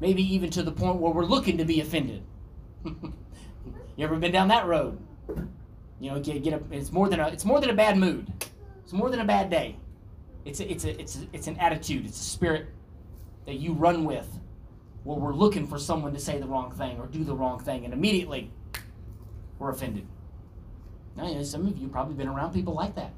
Maybe 0.00 0.22
even 0.34 0.50
to 0.50 0.62
the 0.62 0.72
point 0.72 0.96
where 0.96 1.12
we're 1.12 1.24
looking 1.24 1.58
to 1.58 1.64
be 1.64 1.80
offended. 1.80 2.24
you 2.84 3.12
ever 4.00 4.16
been 4.16 4.32
down 4.32 4.48
that 4.48 4.66
road? 4.66 4.98
You 6.00 6.10
know, 6.10 6.20
get, 6.20 6.42
get 6.42 6.54
a, 6.54 6.60
it's 6.72 6.90
more 6.90 7.08
than 7.08 7.20
a 7.20 7.28
it's 7.28 7.44
more 7.44 7.60
than 7.60 7.70
a 7.70 7.74
bad 7.74 7.96
mood. 7.96 8.30
It's 8.82 8.92
more 8.92 9.10
than 9.10 9.20
a 9.20 9.24
bad 9.24 9.48
day. 9.48 9.76
It's 10.44 10.60
a, 10.60 10.70
it's 10.70 10.84
a, 10.84 11.00
it's 11.00 11.16
a, 11.16 11.20
it's 11.32 11.46
an 11.46 11.56
attitude. 11.58 12.04
It's 12.04 12.20
a 12.20 12.24
spirit 12.24 12.66
that 13.46 13.60
you 13.60 13.72
run 13.72 14.04
with, 14.04 14.26
where 15.04 15.18
we're 15.18 15.34
looking 15.34 15.66
for 15.66 15.78
someone 15.78 16.12
to 16.14 16.18
say 16.18 16.38
the 16.38 16.46
wrong 16.46 16.72
thing 16.72 16.98
or 16.98 17.06
do 17.06 17.22
the 17.22 17.34
wrong 17.34 17.60
thing, 17.60 17.84
and 17.84 17.94
immediately 17.94 18.50
we're 19.58 19.70
offended. 19.70 20.06
Now, 21.16 21.28
you 21.28 21.36
know, 21.36 21.42
some 21.42 21.66
of 21.66 21.78
you 21.78 21.88
probably 21.88 22.14
been 22.14 22.28
around 22.28 22.52
people 22.52 22.74
like 22.74 22.96
that. 22.96 23.12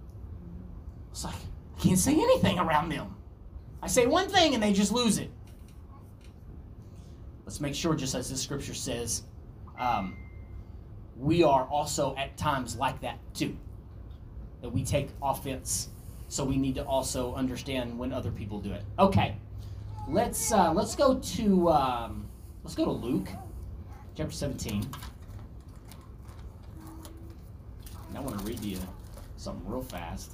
It's 1.11 1.25
like 1.25 1.35
I 1.35 1.81
can't 1.81 1.99
say 1.99 2.13
anything 2.13 2.59
around 2.59 2.91
them. 2.91 3.17
I 3.81 3.87
say 3.87 4.07
one 4.07 4.29
thing 4.29 4.55
and 4.55 4.63
they 4.63 4.73
just 4.73 4.93
lose 4.93 5.19
it. 5.19 5.31
Let's 7.45 7.61
make 7.61 7.75
sure, 7.75 7.95
just 7.95 8.15
as 8.15 8.29
the 8.29 8.37
scripture 8.37 8.75
says, 8.75 9.23
um, 9.79 10.17
we 11.17 11.43
are 11.45 11.65
also 11.65 12.15
at 12.17 12.37
times 12.37 12.77
like 12.77 13.01
that 13.03 13.19
too. 13.33 13.57
That 14.63 14.71
we 14.71 14.85
take 14.85 15.11
offense, 15.23 15.91
so 16.29 16.45
we 16.45 16.57
need 16.57 16.75
to 16.75 16.85
also 16.85 17.35
understand 17.35 17.97
when 17.97 18.13
other 18.13 18.33
people 18.33 18.59
do 18.59 18.73
it. 18.73 18.83
Okay, 18.99 19.37
let's 20.09 20.53
uh, 20.53 20.73
let's 20.73 20.95
go 20.95 21.19
to 21.19 21.69
um, 21.69 22.29
let's 22.63 22.75
go 22.75 22.85
to 22.85 22.91
Luke, 22.91 23.29
chapter 24.17 24.33
seventeen. 24.33 24.89
And 28.09 28.19
I 28.19 28.21
want 28.21 28.39
to 28.39 28.45
read 28.45 28.61
you 28.61 28.79
something 29.37 29.69
real 29.69 29.83
fast. 29.83 30.33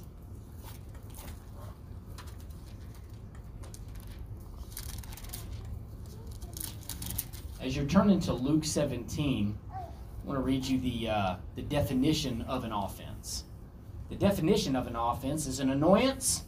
As 7.61 7.77
you're 7.77 7.85
turning 7.85 8.19
to 8.21 8.33
Luke 8.33 8.65
17, 8.65 9.57
I 9.71 10.27
want 10.27 10.37
to 10.37 10.43
read 10.43 10.65
you 10.65 10.81
the, 10.81 11.09
uh, 11.09 11.35
the 11.55 11.61
definition 11.61 12.41
of 12.41 12.65
an 12.65 12.73
offense. 12.73 13.45
The 14.09 14.15
definition 14.15 14.75
of 14.75 14.85
an 14.85 14.97
offense 14.97 15.47
is 15.47 15.61
an 15.61 15.69
annoyance 15.69 16.43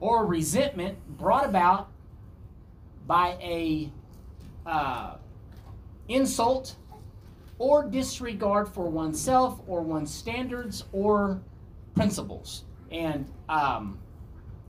or 0.00 0.24
resentment 0.24 0.96
brought 1.18 1.44
about 1.44 1.91
by 3.06 3.36
a 3.40 3.92
uh, 4.66 5.16
insult 6.08 6.76
or 7.58 7.84
disregard 7.84 8.68
for 8.68 8.88
oneself 8.88 9.60
or 9.66 9.82
one's 9.82 10.12
standards 10.12 10.84
or 10.92 11.40
principles. 11.94 12.64
And 12.90 13.30
um, 13.48 13.98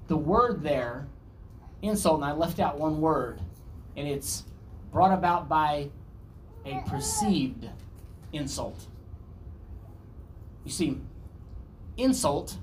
the 0.07 0.17
word 0.17 0.61
there, 0.61 1.07
insult, 1.81 2.17
and 2.17 2.25
I 2.25 2.33
left 2.33 2.59
out 2.59 2.77
one 2.79 3.01
word, 3.01 3.41
and 3.97 4.07
it's 4.07 4.43
brought 4.91 5.11
about 5.11 5.49
by 5.49 5.89
a 6.65 6.81
perceived 6.87 7.67
insult. 8.31 8.87
You 10.63 10.71
see, 10.71 10.97
insult 11.97 12.57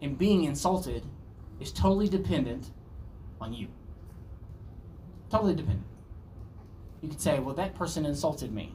and 0.00 0.16
being 0.16 0.44
insulted 0.44 1.02
is 1.60 1.72
totally 1.72 2.08
dependent 2.08 2.70
on 3.40 3.52
you. 3.52 3.68
Totally 5.30 5.54
dependent. 5.54 5.86
You 7.02 7.08
could 7.08 7.20
say, 7.20 7.38
well, 7.38 7.54
that 7.54 7.74
person 7.74 8.04
insulted 8.06 8.52
me. 8.52 8.74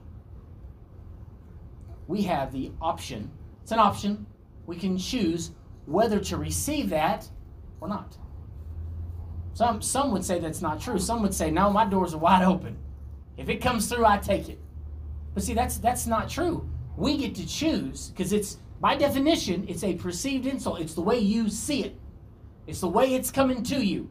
We 2.08 2.24
have 2.24 2.52
the 2.52 2.72
option, 2.82 3.32
it's 3.62 3.72
an 3.72 3.80
option, 3.80 4.26
we 4.66 4.76
can 4.76 4.98
choose 4.98 5.52
whether 5.86 6.20
to 6.20 6.38
receive 6.38 6.89
that 6.89 7.28
or 7.82 7.88
not. 7.88 8.18
Some, 9.54 9.82
some 9.82 10.12
would 10.12 10.26
say 10.26 10.39
that's 10.39 10.62
not 10.62 10.82
true. 10.82 10.98
Some 10.98 11.22
would 11.22 11.34
say, 11.34 11.52
no, 11.52 11.70
my 11.70 11.86
doors 11.86 12.13
are 12.13 12.18
wide 12.18 12.44
open. 12.44 12.78
If 13.38 13.50
it 13.50 13.58
comes 13.58 13.88
through, 13.88 14.06
I 14.06 14.18
take 14.18 14.50
it. 14.50 14.60
But 15.34 15.44
see, 15.44 15.54
that's 15.54 15.78
that's 15.78 16.06
not 16.06 16.30
true. 16.30 16.70
We 16.96 17.18
get 17.18 17.36
to 17.36 17.48
choose 17.48 18.10
because 18.10 18.34
it's 18.34 18.58
by 18.80 18.96
definition, 18.96 19.66
it's 19.68 19.84
a 19.84 19.96
perceived 19.96 20.46
insult. 20.46 20.80
It's 20.80 20.94
the 20.94 21.02
way 21.02 21.18
you 21.18 21.50
see 21.50 21.84
it. 21.84 22.00
It's 22.68 22.82
the 22.82 22.88
way 22.88 23.16
it's 23.16 23.32
coming 23.32 23.63
to 23.63 23.84
you. 23.84 24.10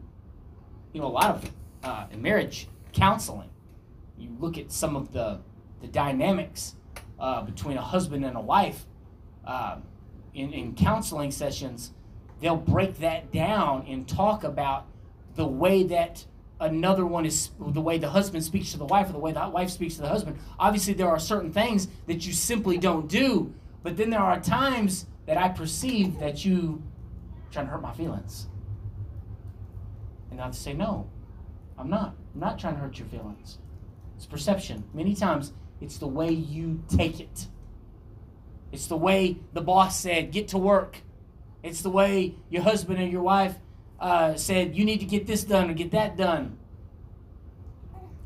You 0.92 1.00
know, 1.00 1.06
a 1.06 1.08
lot 1.08 1.30
of 1.30 1.50
uh, 1.82 2.06
in 2.10 2.22
marriage 2.22 2.68
counseling, 2.92 3.50
you 4.18 4.36
look 4.38 4.58
at 4.58 4.70
some 4.72 4.96
of 4.96 5.12
the 5.12 5.40
the 5.80 5.88
dynamics 5.88 6.76
uh, 7.18 7.42
between 7.42 7.76
a 7.76 7.82
husband 7.82 8.24
and 8.24 8.36
a 8.36 8.40
wife. 8.40 8.86
Uh, 9.44 9.78
in, 10.34 10.52
in 10.52 10.74
counseling 10.74 11.30
sessions, 11.30 11.92
they'll 12.40 12.56
break 12.56 12.98
that 12.98 13.30
down 13.32 13.84
and 13.88 14.08
talk 14.08 14.44
about 14.44 14.86
the 15.34 15.46
way 15.46 15.82
that 15.82 16.24
another 16.60 17.04
one 17.04 17.26
is 17.26 17.50
the 17.58 17.80
way 17.80 17.98
the 17.98 18.08
husband 18.08 18.42
speaks 18.42 18.70
to 18.72 18.78
the 18.78 18.84
wife 18.84 19.08
or 19.10 19.12
the 19.12 19.18
way 19.18 19.32
the 19.32 19.48
wife 19.48 19.70
speaks 19.70 19.96
to 19.96 20.02
the 20.02 20.08
husband. 20.08 20.38
Obviously, 20.58 20.94
there 20.94 21.08
are 21.08 21.18
certain 21.18 21.52
things 21.52 21.88
that 22.06 22.24
you 22.24 22.32
simply 22.32 22.78
don't 22.78 23.08
do, 23.08 23.52
but 23.82 23.96
then 23.96 24.10
there 24.10 24.20
are 24.20 24.40
times 24.40 25.06
that 25.26 25.36
I 25.36 25.48
perceive 25.48 26.18
that 26.20 26.44
you 26.44 26.82
trying 27.50 27.66
to 27.66 27.72
hurt 27.72 27.82
my 27.82 27.92
feelings. 27.92 28.46
And 30.30 30.40
I 30.40 30.44
have 30.44 30.54
to 30.54 30.58
say, 30.58 30.72
no, 30.72 31.08
I'm 31.78 31.90
not. 31.90 32.14
I'm 32.34 32.40
not 32.40 32.58
trying 32.58 32.74
to 32.74 32.80
hurt 32.80 32.98
your 32.98 33.08
feelings. 33.08 33.58
It's 34.16 34.26
perception. 34.26 34.84
Many 34.94 35.14
times, 35.14 35.52
it's 35.80 35.98
the 35.98 36.06
way 36.06 36.30
you 36.30 36.82
take 36.88 37.20
it. 37.20 37.46
It's 38.70 38.86
the 38.86 38.96
way 38.96 39.38
the 39.52 39.60
boss 39.60 39.98
said, 39.98 40.30
get 40.30 40.48
to 40.48 40.58
work. 40.58 40.98
It's 41.62 41.82
the 41.82 41.90
way 41.90 42.36
your 42.48 42.62
husband 42.62 43.00
or 43.00 43.06
your 43.06 43.22
wife 43.22 43.56
uh, 44.00 44.34
said, 44.34 44.76
you 44.76 44.84
need 44.84 45.00
to 45.00 45.06
get 45.06 45.26
this 45.26 45.44
done 45.44 45.70
or 45.70 45.74
get 45.74 45.90
that 45.92 46.16
done. 46.16 46.58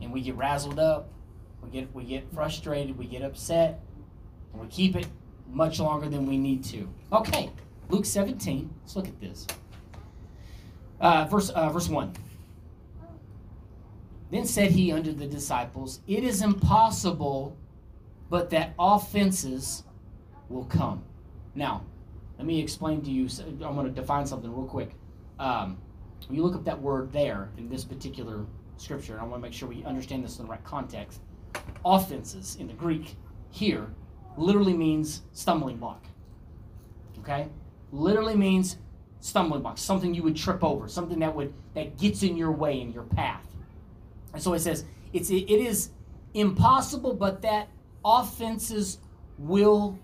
And 0.01 0.13
we 0.13 0.21
get 0.21 0.37
razzled 0.37 0.79
up. 0.79 1.11
We 1.63 1.71
get, 1.71 1.95
we 1.95 2.05
get 2.05 2.33
frustrated. 2.33 2.97
We 2.97 3.07
get 3.07 3.23
upset. 3.23 3.81
And 4.53 4.63
we 4.63 4.69
keep 4.69 4.97
it 4.97 5.07
much 5.51 5.81
longer 5.81 6.09
than 6.09 6.27
we 6.27 6.39
need 6.39 6.65
to. 6.65 6.89
Okay. 7.13 7.51
Luke 7.89 8.05
17. 8.05 8.71
Let's 8.83 8.97
look 8.97 9.09
at 9.09 9.21
this. 9.21 9.47
Uh, 11.01 11.25
verse, 11.27 11.51
uh, 11.51 11.69
verse 11.71 11.89
1. 11.89 12.13
Then 14.31 14.45
said 14.45 14.73
he 14.73 14.93
unto 14.93 15.13
the 15.13 15.27
disciples, 15.27 16.01
It 16.07 16.25
is 16.25 16.43
impossible, 16.43 17.57
but 18.29 18.51
that 18.51 18.75
offenses 18.79 19.85
will 20.49 20.65
come. 20.65 21.05
Now, 21.55 21.85
let 22.39 22.47
me 22.47 22.61
explain 22.61 23.03
to 23.03 23.11
you. 23.11 23.29
I'm 23.65 23.75
going 23.75 23.87
to 23.87 23.93
define 23.93 24.27
something 24.27 24.53
real 24.55 24.67
quick. 24.67 24.95
Um, 25.39 25.79
when 26.27 26.37
you 26.37 26.43
look 26.43 26.55
up 26.55 26.65
that 26.65 26.81
word 26.81 27.13
there 27.13 27.51
in 27.57 27.69
this 27.69 27.85
particular 27.85 28.47
scripture, 28.77 29.13
and 29.13 29.23
I 29.23 29.25
want 29.25 29.43
to 29.43 29.49
make 29.49 29.53
sure 29.53 29.69
we 29.69 29.85
understand 29.85 30.25
this 30.25 30.39
in 30.39 30.47
the 30.47 30.51
right 30.51 30.65
context. 30.65 31.21
Offenses 31.85 32.57
in 32.59 32.67
the 32.67 32.75
Greek 32.75 33.17
here 33.51 33.87
literally 34.37 34.75
means 34.75 35.23
stumbling 35.33 35.79
block. 35.79 36.05
Okay? 37.21 37.49
Literally 37.93 38.37
means 38.37 38.79
stumbling 39.21 39.63
block, 39.63 39.79
something 39.79 40.15
you 40.15 40.23
would 40.23 40.37
trip 40.37 40.63
over, 40.63 40.89
something 40.89 41.19
that 41.21 41.35
would 41.35 41.53
that 41.75 41.99
gets 41.99 42.23
in 42.23 42.37
your 42.37 42.53
way 42.53 42.81
in 42.81 42.93
your 42.93 43.05
path. 43.05 43.46
And 44.37 44.43
so 44.43 44.53
it 44.53 44.61
says 44.61 44.85
it's 45.15 45.31
it 45.31 45.49
is 45.49 45.89
impossible, 46.35 47.15
but 47.15 47.41
that 47.41 47.69
offenses 48.05 48.99
will 49.39 49.99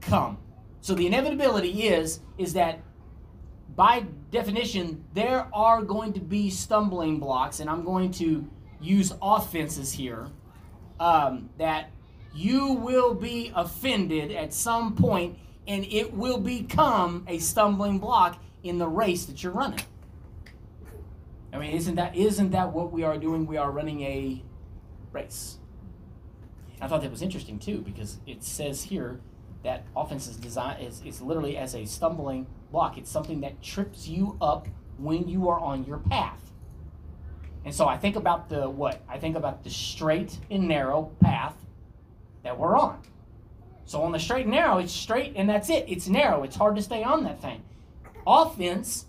come. 0.00 0.38
So 0.80 0.94
the 0.94 1.08
inevitability 1.08 1.88
is 1.88 2.20
is 2.38 2.52
that 2.52 2.80
by 3.74 4.06
definition 4.30 5.04
there 5.12 5.48
are 5.52 5.82
going 5.82 6.12
to 6.12 6.20
be 6.20 6.50
stumbling 6.50 7.18
blocks, 7.18 7.58
and 7.58 7.68
I'm 7.68 7.84
going 7.84 8.12
to 8.12 8.48
use 8.80 9.12
offenses 9.20 9.92
here 9.92 10.28
um, 11.00 11.50
that 11.58 11.90
you 12.32 12.74
will 12.74 13.12
be 13.12 13.50
offended 13.56 14.30
at 14.30 14.54
some 14.54 14.94
point 14.94 15.36
and 15.66 15.84
it 15.86 16.14
will 16.14 16.38
become 16.38 17.24
a 17.26 17.38
stumbling 17.38 17.98
block 17.98 18.40
in 18.62 18.78
the 18.78 18.86
race 18.86 19.24
that 19.24 19.42
you're 19.42 19.52
running. 19.52 19.80
I 21.54 21.58
mean, 21.58 21.70
isn't 21.70 21.94
that 21.94 22.16
isn't 22.16 22.50
that 22.50 22.72
what 22.72 22.90
we 22.90 23.04
are 23.04 23.16
doing? 23.16 23.46
We 23.46 23.56
are 23.56 23.70
running 23.70 24.02
a 24.02 24.42
race. 25.12 25.58
I 26.80 26.88
thought 26.88 27.02
that 27.02 27.10
was 27.10 27.22
interesting 27.22 27.60
too 27.60 27.80
because 27.80 28.18
it 28.26 28.42
says 28.42 28.82
here 28.82 29.20
that 29.62 29.86
offense 29.96 30.26
is 30.26 30.36
designed 30.36 30.82
is, 30.82 31.00
is 31.04 31.22
literally 31.22 31.56
as 31.56 31.76
a 31.76 31.84
stumbling 31.84 32.48
block. 32.72 32.98
It's 32.98 33.10
something 33.10 33.40
that 33.42 33.62
trips 33.62 34.08
you 34.08 34.36
up 34.42 34.66
when 34.98 35.28
you 35.28 35.48
are 35.48 35.60
on 35.60 35.84
your 35.84 35.98
path. 35.98 36.40
And 37.64 37.72
so 37.72 37.86
I 37.86 37.96
think 37.96 38.16
about 38.16 38.48
the 38.48 38.68
what? 38.68 39.02
I 39.08 39.18
think 39.18 39.36
about 39.36 39.62
the 39.62 39.70
straight 39.70 40.36
and 40.50 40.66
narrow 40.66 41.12
path 41.20 41.54
that 42.42 42.58
we're 42.58 42.76
on. 42.76 43.00
So 43.86 44.02
on 44.02 44.10
the 44.10 44.18
straight 44.18 44.46
and 44.46 44.54
narrow, 44.54 44.78
it's 44.78 44.92
straight 44.92 45.34
and 45.36 45.48
that's 45.48 45.70
it. 45.70 45.84
It's 45.86 46.08
narrow. 46.08 46.42
It's 46.42 46.56
hard 46.56 46.74
to 46.76 46.82
stay 46.82 47.04
on 47.04 47.22
that 47.24 47.40
thing. 47.40 47.62
Offense, 48.26 49.06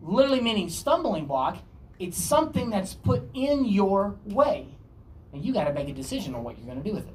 literally 0.00 0.40
meaning 0.40 0.68
stumbling 0.68 1.26
block, 1.26 1.58
it's 1.98 2.18
something 2.22 2.70
that's 2.70 2.94
put 2.94 3.28
in 3.34 3.64
your 3.64 4.16
way. 4.24 4.68
And 5.32 5.44
you 5.44 5.52
got 5.52 5.64
to 5.64 5.72
make 5.72 5.88
a 5.88 5.92
decision 5.92 6.34
on 6.34 6.44
what 6.44 6.56
you're 6.56 6.66
going 6.66 6.82
to 6.82 6.88
do 6.88 6.94
with 6.94 7.06
it. 7.06 7.14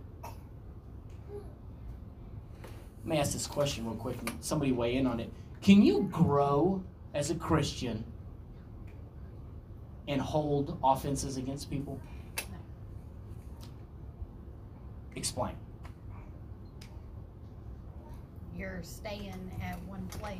Let 3.05 3.05
me 3.05 3.17
ask 3.17 3.33
this 3.33 3.47
question 3.47 3.85
real 3.85 3.95
quick 3.95 4.17
and 4.19 4.31
somebody 4.41 4.71
weigh 4.71 4.95
in 4.95 5.07
on 5.07 5.19
it. 5.19 5.31
Can 5.61 5.81
you 5.81 6.07
grow 6.11 6.83
as 7.13 7.31
a 7.31 7.35
Christian 7.35 8.03
and 10.07 10.21
hold 10.21 10.77
offenses 10.83 11.37
against 11.37 11.69
people? 11.69 11.99
Explain. 15.15 15.55
You're 18.55 18.81
staying 18.83 19.51
at 19.61 19.81
one 19.87 20.07
place. 20.07 20.37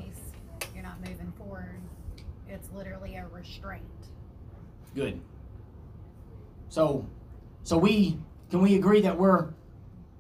You're 0.74 0.84
not 0.84 1.00
moving 1.02 1.32
forward. 1.38 1.82
It's 2.48 2.70
literally 2.72 3.16
a 3.16 3.28
restraint. 3.28 3.84
Good. 4.96 5.20
So, 6.70 7.08
so 7.64 7.78
we 7.78 8.20
can 8.50 8.62
we 8.62 8.76
agree 8.76 9.02
that 9.02 9.18
we're, 9.18 9.50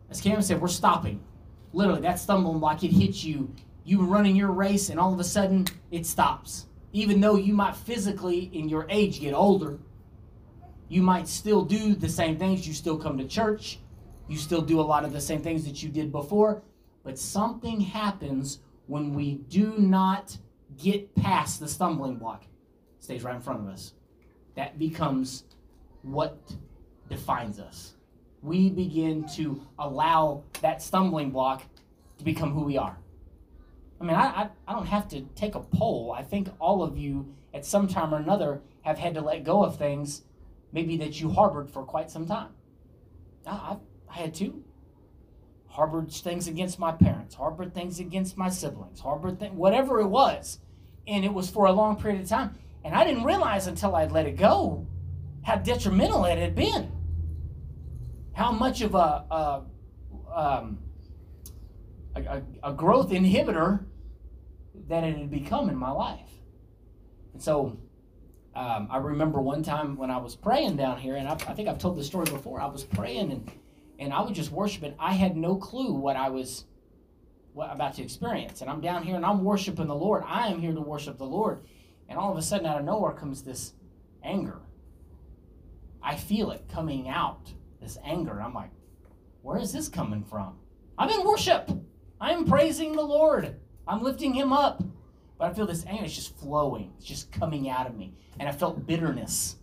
as 0.09 0.21
Cam 0.21 0.41
said, 0.41 0.61
we're 0.61 0.67
stopping. 0.67 1.23
Literally, 1.71 2.01
that 2.01 2.19
stumbling 2.19 2.59
block 2.59 2.83
it 2.83 2.91
hits 2.91 3.23
you. 3.23 3.53
You 3.83 3.99
were 3.99 4.05
running 4.05 4.35
your 4.35 4.51
race, 4.51 4.89
and 4.89 4.99
all 4.99 5.13
of 5.13 5.19
a 5.19 5.23
sudden 5.23 5.67
it 5.91 6.05
stops. 6.05 6.67
Even 6.93 7.19
though 7.19 7.35
you 7.35 7.53
might 7.53 7.75
physically, 7.75 8.49
in 8.53 8.69
your 8.69 8.85
age, 8.89 9.19
get 9.19 9.33
older, 9.33 9.79
you 10.89 11.01
might 11.01 11.27
still 11.27 11.63
do 11.63 11.95
the 11.95 12.09
same 12.09 12.37
things. 12.37 12.67
You 12.67 12.73
still 12.73 12.97
come 12.97 13.17
to 13.17 13.27
church. 13.27 13.79
You 14.27 14.37
still 14.37 14.61
do 14.61 14.79
a 14.79 14.81
lot 14.81 15.03
of 15.03 15.11
the 15.11 15.21
same 15.21 15.41
things 15.41 15.65
that 15.65 15.81
you 15.81 15.89
did 15.89 16.11
before. 16.11 16.61
But 17.03 17.19
something 17.19 17.81
happens 17.81 18.59
when 18.87 19.13
we 19.13 19.35
do 19.49 19.75
not 19.77 20.37
get 20.77 21.13
past 21.15 21.59
the 21.59 21.67
stumbling 21.67 22.17
block. 22.17 22.43
It 22.97 23.03
stays 23.03 23.23
right 23.23 23.35
in 23.35 23.41
front 23.41 23.61
of 23.61 23.67
us. 23.67 23.93
That 24.55 24.77
becomes 24.77 25.43
what 26.01 26.37
defines 27.09 27.59
us. 27.59 27.93
We 28.41 28.69
begin 28.69 29.27
to 29.35 29.65
allow 29.79 30.43
that 30.61 30.81
stumbling 30.81 31.31
block 31.31 31.63
to 32.17 32.23
become 32.23 32.51
who 32.51 32.63
we 32.63 32.77
are. 32.77 32.97
I 33.99 34.05
mean, 34.05 34.15
I, 34.15 34.25
I, 34.25 34.49
I 34.67 34.73
don't 34.73 34.87
have 34.87 35.07
to 35.09 35.21
take 35.35 35.55
a 35.55 35.61
poll. 35.61 36.13
I 36.15 36.23
think 36.23 36.49
all 36.59 36.83
of 36.83 36.97
you, 36.97 37.33
at 37.53 37.65
some 37.65 37.87
time 37.87 38.13
or 38.13 38.17
another, 38.17 38.61
have 38.81 38.99
had 38.99 39.13
to 39.13 39.21
let 39.21 39.45
go 39.45 39.63
of 39.63 39.77
things 39.77 40.23
maybe 40.73 40.97
that 40.97 41.21
you 41.21 41.29
harbored 41.29 41.69
for 41.69 41.83
quite 41.83 42.11
some 42.11 42.27
time. 42.27 42.49
I, 43.47 43.77
I, 44.09 44.13
had 44.13 44.33
to. 44.35 44.63
Harbored 45.67 46.11
things 46.11 46.47
against 46.47 46.79
my 46.79 46.91
parents, 46.91 47.35
harbored 47.35 47.73
things 47.73 47.99
against 47.99 48.37
my 48.37 48.49
siblings, 48.49 48.99
harbored 48.99 49.39
things, 49.39 49.53
whatever 49.55 49.99
it 50.01 50.07
was. 50.07 50.59
And 51.07 51.23
it 51.23 51.33
was 51.33 51.49
for 51.49 51.65
a 51.65 51.71
long 51.71 51.95
period 51.95 52.21
of 52.21 52.29
time. 52.29 52.55
And 52.83 52.93
I 52.93 53.03
didn't 53.05 53.23
realize 53.23 53.67
until 53.67 53.95
I 53.95 54.05
let 54.05 54.25
it 54.25 54.37
go 54.37 54.87
how 55.43 55.55
detrimental 55.55 56.25
it 56.25 56.37
had 56.37 56.55
been. 56.55 56.91
How 58.33 58.51
much 58.51 58.81
of 58.81 58.95
a, 58.95 58.97
a, 58.97 59.63
um, 60.33 60.79
a, 62.15 62.41
a, 62.63 62.73
growth 62.73 63.11
inhibitor 63.11 63.85
that 64.87 65.03
it 65.03 65.17
had 65.17 65.29
become 65.29 65.69
in 65.69 65.75
my 65.75 65.91
life. 65.91 66.29
And 67.33 67.41
so 67.41 67.77
um, 68.55 68.87
I 68.89 68.97
remember 68.97 69.41
one 69.41 69.63
time 69.63 69.97
when 69.97 70.09
I 70.09 70.17
was 70.17 70.35
praying 70.35 70.77
down 70.77 70.97
here, 70.97 71.15
and 71.15 71.27
I, 71.27 71.33
I 71.33 71.53
think 71.53 71.67
I've 71.67 71.77
told 71.77 71.97
this 71.97 72.07
story 72.07 72.25
before. 72.25 72.61
I 72.61 72.67
was 72.67 72.83
praying 72.83 73.31
and, 73.31 73.51
and 73.99 74.13
I 74.13 74.21
was 74.21 74.35
just 74.35 74.51
worshiping. 74.51 74.95
I 74.99 75.13
had 75.13 75.37
no 75.37 75.55
clue 75.55 75.93
what 75.93 76.15
I 76.15 76.29
was 76.29 76.65
what, 77.53 77.71
about 77.71 77.95
to 77.95 78.03
experience. 78.03 78.61
And 78.61 78.69
I'm 78.69 78.81
down 78.81 79.03
here 79.03 79.15
and 79.15 79.25
I'm 79.25 79.43
worshiping 79.43 79.87
the 79.87 79.95
Lord. 79.95 80.23
I 80.25 80.47
am 80.47 80.59
here 80.59 80.73
to 80.73 80.81
worship 80.81 81.17
the 81.17 81.25
Lord. 81.25 81.65
And 82.13 82.21
all 82.21 82.31
of 82.31 82.37
a 82.37 82.43
sudden, 82.43 82.67
out 82.67 82.77
of 82.77 82.85
nowhere 82.85 83.11
comes 83.13 83.41
this 83.41 83.73
anger. 84.23 84.59
I 85.99 86.15
feel 86.15 86.51
it 86.51 86.69
coming 86.71 87.09
out, 87.09 87.51
this 87.81 87.97
anger. 88.05 88.39
I'm 88.39 88.53
like, 88.53 88.69
where 89.41 89.57
is 89.57 89.73
this 89.73 89.89
coming 89.89 90.23
from? 90.23 90.59
I'm 90.95 91.09
in 91.09 91.25
worship. 91.25 91.71
I'm 92.21 92.45
praising 92.45 92.91
the 92.91 93.01
Lord. 93.01 93.55
I'm 93.87 94.03
lifting 94.03 94.31
him 94.31 94.53
up. 94.53 94.83
But 95.39 95.49
I 95.49 95.53
feel 95.55 95.65
this 95.65 95.87
anger 95.87 96.05
is 96.05 96.13
just 96.13 96.37
flowing. 96.37 96.93
It's 96.97 97.07
just 97.07 97.31
coming 97.31 97.67
out 97.67 97.87
of 97.87 97.97
me. 97.97 98.13
And 98.39 98.47
I 98.47 98.51
felt 98.51 98.85
bitterness. 98.85 99.55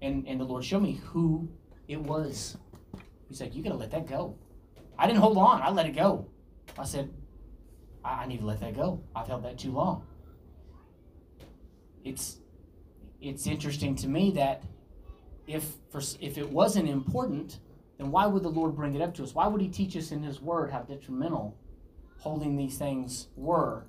And, 0.00 0.24
and 0.28 0.38
the 0.38 0.44
Lord 0.44 0.64
showed 0.64 0.84
me 0.84 1.00
who 1.06 1.48
it 1.88 2.00
was. 2.00 2.56
He's 3.28 3.40
like, 3.40 3.56
you 3.56 3.64
got 3.64 3.70
to 3.70 3.76
let 3.76 3.90
that 3.90 4.06
go. 4.06 4.38
I 4.96 5.08
didn't 5.08 5.18
hold 5.18 5.36
on. 5.36 5.62
I 5.62 5.70
let 5.70 5.86
it 5.86 5.96
go. 5.96 6.28
I 6.78 6.84
said, 6.84 7.12
I, 8.04 8.22
I 8.22 8.26
need 8.26 8.38
to 8.38 8.46
let 8.46 8.60
that 8.60 8.76
go. 8.76 9.02
I've 9.16 9.26
held 9.26 9.42
that 9.46 9.58
too 9.58 9.72
long. 9.72 10.06
It's 12.06 12.38
it's 13.20 13.48
interesting 13.48 13.96
to 13.96 14.08
me 14.08 14.30
that 14.32 14.62
if 15.48 15.64
for, 15.90 16.00
if 16.20 16.38
it 16.38 16.48
wasn't 16.48 16.88
important, 16.88 17.58
then 17.98 18.12
why 18.12 18.26
would 18.26 18.44
the 18.44 18.48
Lord 18.48 18.76
bring 18.76 18.94
it 18.94 19.02
up 19.02 19.12
to 19.14 19.24
us? 19.24 19.34
Why 19.34 19.48
would 19.48 19.60
He 19.60 19.68
teach 19.68 19.96
us 19.96 20.12
in 20.12 20.22
His 20.22 20.40
Word 20.40 20.70
how 20.70 20.82
detrimental 20.82 21.58
holding 22.18 22.56
these 22.56 22.78
things 22.78 23.26
were? 23.34 23.86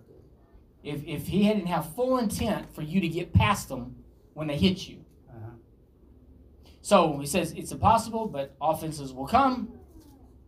If 0.84 1.06
if 1.06 1.28
He 1.28 1.44
didn't 1.44 1.68
have 1.68 1.94
full 1.94 2.18
intent 2.18 2.74
for 2.74 2.82
you 2.82 3.00
to 3.02 3.08
get 3.08 3.34
past 3.34 3.70
them 3.70 3.98
when 4.34 4.48
they 4.48 4.58
hit 4.58 4.90
you. 4.90 5.06
Uh-huh. 5.30 5.52
So 6.82 7.20
He 7.20 7.28
says 7.28 7.54
it's 7.56 7.72
impossible, 7.72 8.28
but 8.28 8.56
offenses 8.60 9.14
will 9.14 9.28
come. 9.28 9.74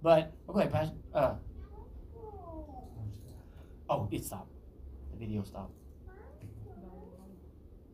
But 0.01 0.33
okay, 0.49 0.67
Pastor. 0.67 0.95
Uh, 1.13 1.35
oh, 3.87 4.07
it 4.11 4.25
stopped. 4.25 4.53
The 5.11 5.19
video 5.19 5.43
stopped. 5.43 5.78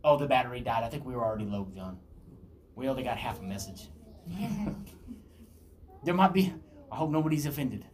Oh, 0.06 0.18
the 0.18 0.28
battery 0.28 0.62
died. 0.62 0.84
I 0.84 0.88
think 0.88 1.04
we 1.04 1.16
were 1.16 1.26
already 1.26 1.46
low, 1.46 1.68
John. 1.76 1.98
We 2.76 2.88
only 2.88 3.02
got 3.02 3.18
half 3.18 3.40
a 3.40 3.44
message. 3.44 3.90
there 6.04 6.14
might 6.14 6.32
be. 6.32 6.54
I 6.92 6.96
hope 6.96 7.10
nobody's 7.10 7.48
offended. 7.48 7.86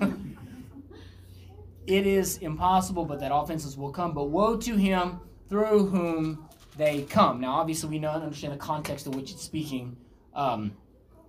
it 0.00 2.06
is 2.06 2.38
impossible, 2.38 3.04
but 3.04 3.18
that 3.18 3.34
offenses 3.34 3.76
will 3.76 3.90
come. 3.90 4.14
But 4.14 4.26
woe 4.26 4.56
to 4.56 4.76
him 4.76 5.18
through 5.48 5.86
whom 5.86 6.48
they 6.76 7.02
come. 7.02 7.40
Now, 7.40 7.54
obviously, 7.54 7.90
we 7.90 7.98
know 7.98 8.12
and 8.12 8.22
understand 8.22 8.52
the 8.52 8.58
context 8.58 9.06
in 9.06 9.12
which 9.12 9.32
it's 9.32 9.42
speaking. 9.42 9.96
Um, 10.34 10.76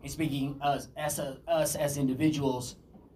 it's 0.04 0.14
speaking 0.14 0.60
us 0.62 0.90
as, 0.96 1.20
us 1.48 1.76
as 1.76 1.98
individuals 1.98 2.76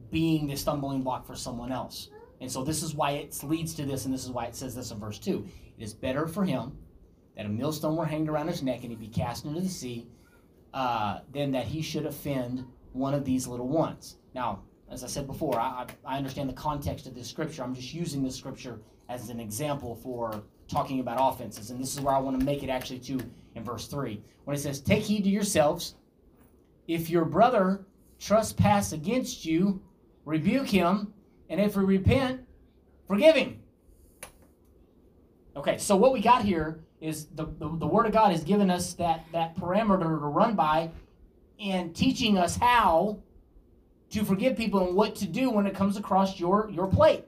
being 0.09 0.47
the 0.47 0.55
stumbling 0.55 1.03
block 1.03 1.27
for 1.27 1.35
someone 1.35 1.71
else. 1.71 2.09
And 2.41 2.51
so 2.51 2.63
this 2.63 2.81
is 2.81 2.95
why 2.95 3.11
it 3.11 3.39
leads 3.43 3.75
to 3.75 3.85
this, 3.85 4.05
and 4.05 4.13
this 4.13 4.23
is 4.23 4.31
why 4.31 4.45
it 4.45 4.55
says 4.55 4.73
this 4.73 4.89
in 4.89 4.99
verse 4.99 5.19
2. 5.19 5.47
It 5.77 5.83
is 5.83 5.93
better 5.93 6.25
for 6.25 6.43
him 6.43 6.75
that 7.35 7.45
a 7.45 7.49
millstone 7.49 7.95
were 7.95 8.05
hanged 8.05 8.29
around 8.29 8.47
his 8.47 8.61
neck 8.61 8.81
and 8.83 8.91
he 8.91 8.95
be 8.95 9.07
cast 9.07 9.45
into 9.45 9.61
the 9.61 9.69
sea 9.69 10.07
uh, 10.73 11.19
than 11.31 11.51
that 11.51 11.65
he 11.65 11.81
should 11.81 12.05
offend 12.05 12.65
one 12.93 13.13
of 13.13 13.25
these 13.25 13.47
little 13.47 13.67
ones. 13.67 14.17
Now, 14.33 14.63
as 14.89 15.03
I 15.03 15.07
said 15.07 15.27
before, 15.27 15.59
I, 15.59 15.87
I 16.05 16.17
understand 16.17 16.49
the 16.49 16.53
context 16.53 17.07
of 17.07 17.15
this 17.15 17.29
scripture. 17.29 17.63
I'm 17.63 17.73
just 17.73 17.93
using 17.93 18.23
this 18.23 18.35
scripture 18.35 18.79
as 19.09 19.29
an 19.29 19.39
example 19.39 19.95
for 19.95 20.43
talking 20.67 20.99
about 20.99 21.17
offenses. 21.19 21.71
And 21.71 21.79
this 21.79 21.93
is 21.93 22.01
where 22.01 22.13
I 22.13 22.19
want 22.19 22.39
to 22.39 22.45
make 22.45 22.63
it 22.63 22.69
actually 22.69 22.99
to 22.99 23.19
in 23.55 23.63
verse 23.63 23.87
3. 23.87 24.21
When 24.45 24.55
it 24.55 24.59
says, 24.59 24.81
Take 24.81 25.03
heed 25.03 25.23
to 25.23 25.29
yourselves, 25.29 25.95
if 26.87 27.09
your 27.09 27.25
brother 27.25 27.85
trespass 28.19 28.91
against 28.91 29.45
you, 29.45 29.81
rebuke 30.25 30.67
him, 30.67 31.13
and 31.49 31.59
if 31.59 31.73
he 31.73 31.79
repent, 31.79 32.41
forgive 33.07 33.35
him. 33.35 33.59
Okay, 35.55 35.77
so 35.77 35.95
what 35.95 36.13
we 36.13 36.21
got 36.21 36.43
here 36.43 36.83
is 37.03 37.25
the, 37.35 37.45
the, 37.59 37.69
the 37.79 37.85
Word 37.85 38.05
of 38.05 38.13
God 38.13 38.31
has 38.31 38.45
given 38.45 38.71
us 38.71 38.93
that, 38.93 39.25
that 39.33 39.57
parameter 39.57 40.03
to 40.03 40.07
run 40.07 40.55
by 40.55 40.89
and 41.59 41.93
teaching 41.93 42.37
us 42.37 42.55
how 42.55 43.19
to 44.09 44.23
forgive 44.23 44.55
people 44.55 44.87
and 44.87 44.95
what 44.95 45.13
to 45.15 45.27
do 45.27 45.49
when 45.49 45.67
it 45.67 45.75
comes 45.75 45.97
across 45.97 46.39
your, 46.39 46.69
your 46.71 46.87
plate. 46.87 47.25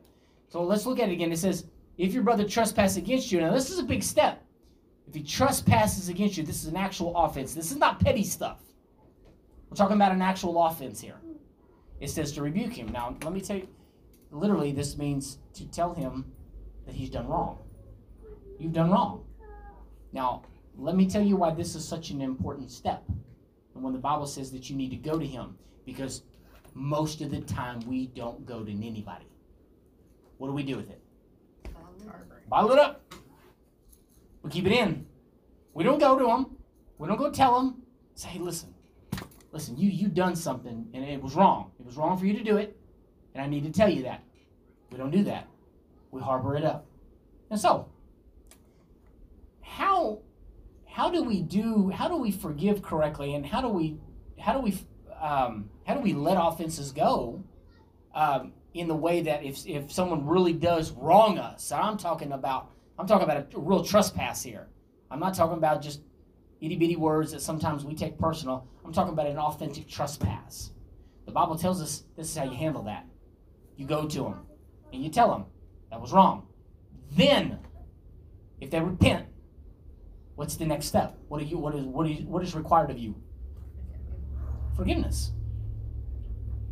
So 0.47 0.63
let's 0.63 0.85
look 0.85 0.99
at 0.99 1.09
it 1.09 1.11
again. 1.11 1.31
It 1.31 1.39
says, 1.39 1.65
if 1.97 2.13
your 2.13 2.23
brother 2.23 2.47
trespasses 2.47 2.95
against 2.95 3.33
you, 3.33 3.41
now 3.41 3.51
this 3.51 3.69
is 3.69 3.77
a 3.77 3.83
big 3.83 4.01
step. 4.01 4.41
If 5.09 5.13
he 5.13 5.23
trespasses 5.23 6.07
against 6.07 6.37
you, 6.37 6.43
this 6.43 6.63
is 6.63 6.69
an 6.69 6.77
actual 6.77 7.15
offense. 7.15 7.53
This 7.53 7.71
is 7.71 7.77
not 7.77 7.99
petty 7.99 8.23
stuff. 8.23 8.59
We're 9.69 9.75
talking 9.75 9.97
about 9.97 10.13
an 10.13 10.21
actual 10.21 10.63
offense 10.63 11.01
here. 11.01 11.19
It 11.99 12.09
says 12.09 12.31
to 12.33 12.41
rebuke 12.41 12.73
him. 12.73 12.93
Now, 12.93 13.17
let 13.23 13.33
me 13.33 13.41
tell 13.41 13.57
you, 13.57 13.67
literally, 14.31 14.71
this 14.71 14.97
means 14.97 15.39
to 15.55 15.65
tell 15.65 15.93
him 15.93 16.31
that 16.85 16.95
he's 16.95 17.09
done 17.09 17.27
wrong. 17.27 17.57
You've 18.57 18.73
done 18.73 18.89
wrong. 18.89 19.25
Now, 20.15 20.43
let 20.77 20.95
me 20.95 21.09
tell 21.09 21.21
you 21.21 21.35
why 21.35 21.51
this 21.51 21.75
is 21.75 21.85
such 21.85 22.09
an 22.09 22.21
important 22.21 22.71
step. 22.71 23.03
And 23.75 23.83
when 23.83 23.91
the 23.91 23.99
Bible 23.99 24.25
says 24.25 24.49
that 24.53 24.69
you 24.69 24.75
need 24.77 24.89
to 24.91 24.95
go 24.95 25.19
to 25.19 25.25
him, 25.25 25.57
because 25.85 26.23
most 26.73 27.19
of 27.19 27.31
the 27.31 27.41
time 27.41 27.81
we 27.81 28.07
don't 28.07 28.45
go 28.45 28.63
to 28.63 28.71
anybody. 28.71 29.27
What 30.37 30.47
do 30.47 30.53
we 30.53 30.63
do 30.63 30.77
with 30.77 30.89
it? 30.89 31.01
Bottle 32.47 32.71
it 32.71 32.79
up. 32.79 33.13
We 34.41 34.51
keep 34.51 34.65
it 34.65 34.71
in. 34.71 35.05
We 35.73 35.83
don't 35.83 35.99
go 35.99 36.17
to 36.17 36.25
them. 36.25 36.55
We 36.97 37.09
don't 37.09 37.17
go 37.17 37.29
tell 37.29 37.59
them. 37.59 37.81
Say, 38.13 38.29
hey, 38.29 38.39
listen, 38.39 38.73
listen, 39.51 39.75
you 39.75 39.89
you 39.89 40.07
done 40.07 40.37
something 40.37 40.87
and 40.93 41.03
it 41.03 41.21
was 41.21 41.35
wrong. 41.35 41.71
It 41.77 41.85
was 41.85 41.97
wrong 41.97 42.17
for 42.17 42.25
you 42.25 42.33
to 42.37 42.43
do 42.43 42.55
it, 42.55 42.77
and 43.33 43.43
I 43.43 43.47
need 43.47 43.65
to 43.65 43.71
tell 43.71 43.89
you 43.89 44.03
that. 44.03 44.23
We 44.91 44.97
don't 44.97 45.11
do 45.11 45.25
that. 45.25 45.49
We 46.11 46.21
harbor 46.21 46.55
it 46.55 46.63
up. 46.63 46.85
And 47.49 47.59
so, 47.59 47.89
how 49.75 50.19
how 50.87 51.09
do 51.09 51.21
we 51.23 51.41
do? 51.41 51.89
How 51.89 52.07
do 52.07 52.15
we 52.15 52.31
forgive 52.31 52.81
correctly? 52.81 53.35
And 53.35 53.45
how 53.45 53.61
do 53.61 53.67
we 53.67 53.97
how 54.39 54.53
do 54.53 54.59
we 54.59 54.77
um, 55.19 55.69
how 55.85 55.93
do 55.95 55.99
we 55.99 56.13
let 56.13 56.37
offenses 56.39 56.91
go? 56.93 57.43
Um, 58.13 58.53
in 58.73 58.87
the 58.87 58.95
way 58.95 59.21
that 59.21 59.43
if, 59.43 59.65
if 59.67 59.91
someone 59.91 60.25
really 60.25 60.53
does 60.53 60.91
wrong 60.91 61.37
us, 61.37 61.71
I'm 61.71 61.97
talking 61.97 62.31
about 62.31 62.71
I'm 62.97 63.05
talking 63.05 63.25
about 63.25 63.53
a 63.53 63.59
real 63.59 63.83
trespass 63.83 64.41
here. 64.41 64.67
I'm 65.11 65.19
not 65.19 65.35
talking 65.35 65.57
about 65.57 65.81
just 65.81 66.01
itty 66.61 66.77
bitty 66.77 66.95
words 66.95 67.33
that 67.33 67.41
sometimes 67.41 67.83
we 67.83 67.95
take 67.95 68.17
personal. 68.17 68.65
I'm 68.85 68.93
talking 68.93 69.11
about 69.11 69.27
an 69.27 69.37
authentic 69.37 69.89
trespass. 69.89 70.71
The 71.25 71.33
Bible 71.33 71.57
tells 71.57 71.81
us 71.81 72.03
this 72.15 72.29
is 72.29 72.37
how 72.37 72.45
you 72.45 72.55
handle 72.55 72.83
that. 72.83 73.05
You 73.75 73.85
go 73.85 74.07
to 74.07 74.19
them 74.23 74.45
and 74.93 75.03
you 75.03 75.09
tell 75.09 75.29
them 75.29 75.45
that 75.89 75.99
was 75.99 76.13
wrong. 76.13 76.47
Then, 77.11 77.59
if 78.61 78.71
they 78.71 78.79
repent, 78.79 79.25
what's 80.35 80.55
the 80.55 80.65
next 80.65 80.85
step? 80.85 81.17
What 81.27 81.41
are 81.41 81.45
you? 81.45 81.57
What 81.57 81.75
is 81.75 81.85
what 81.85 82.07
is 82.07 82.21
what 82.21 82.43
is 82.43 82.55
required 82.55 82.91
of 82.91 82.97
you? 82.97 83.15
Forgiveness. 84.75 85.31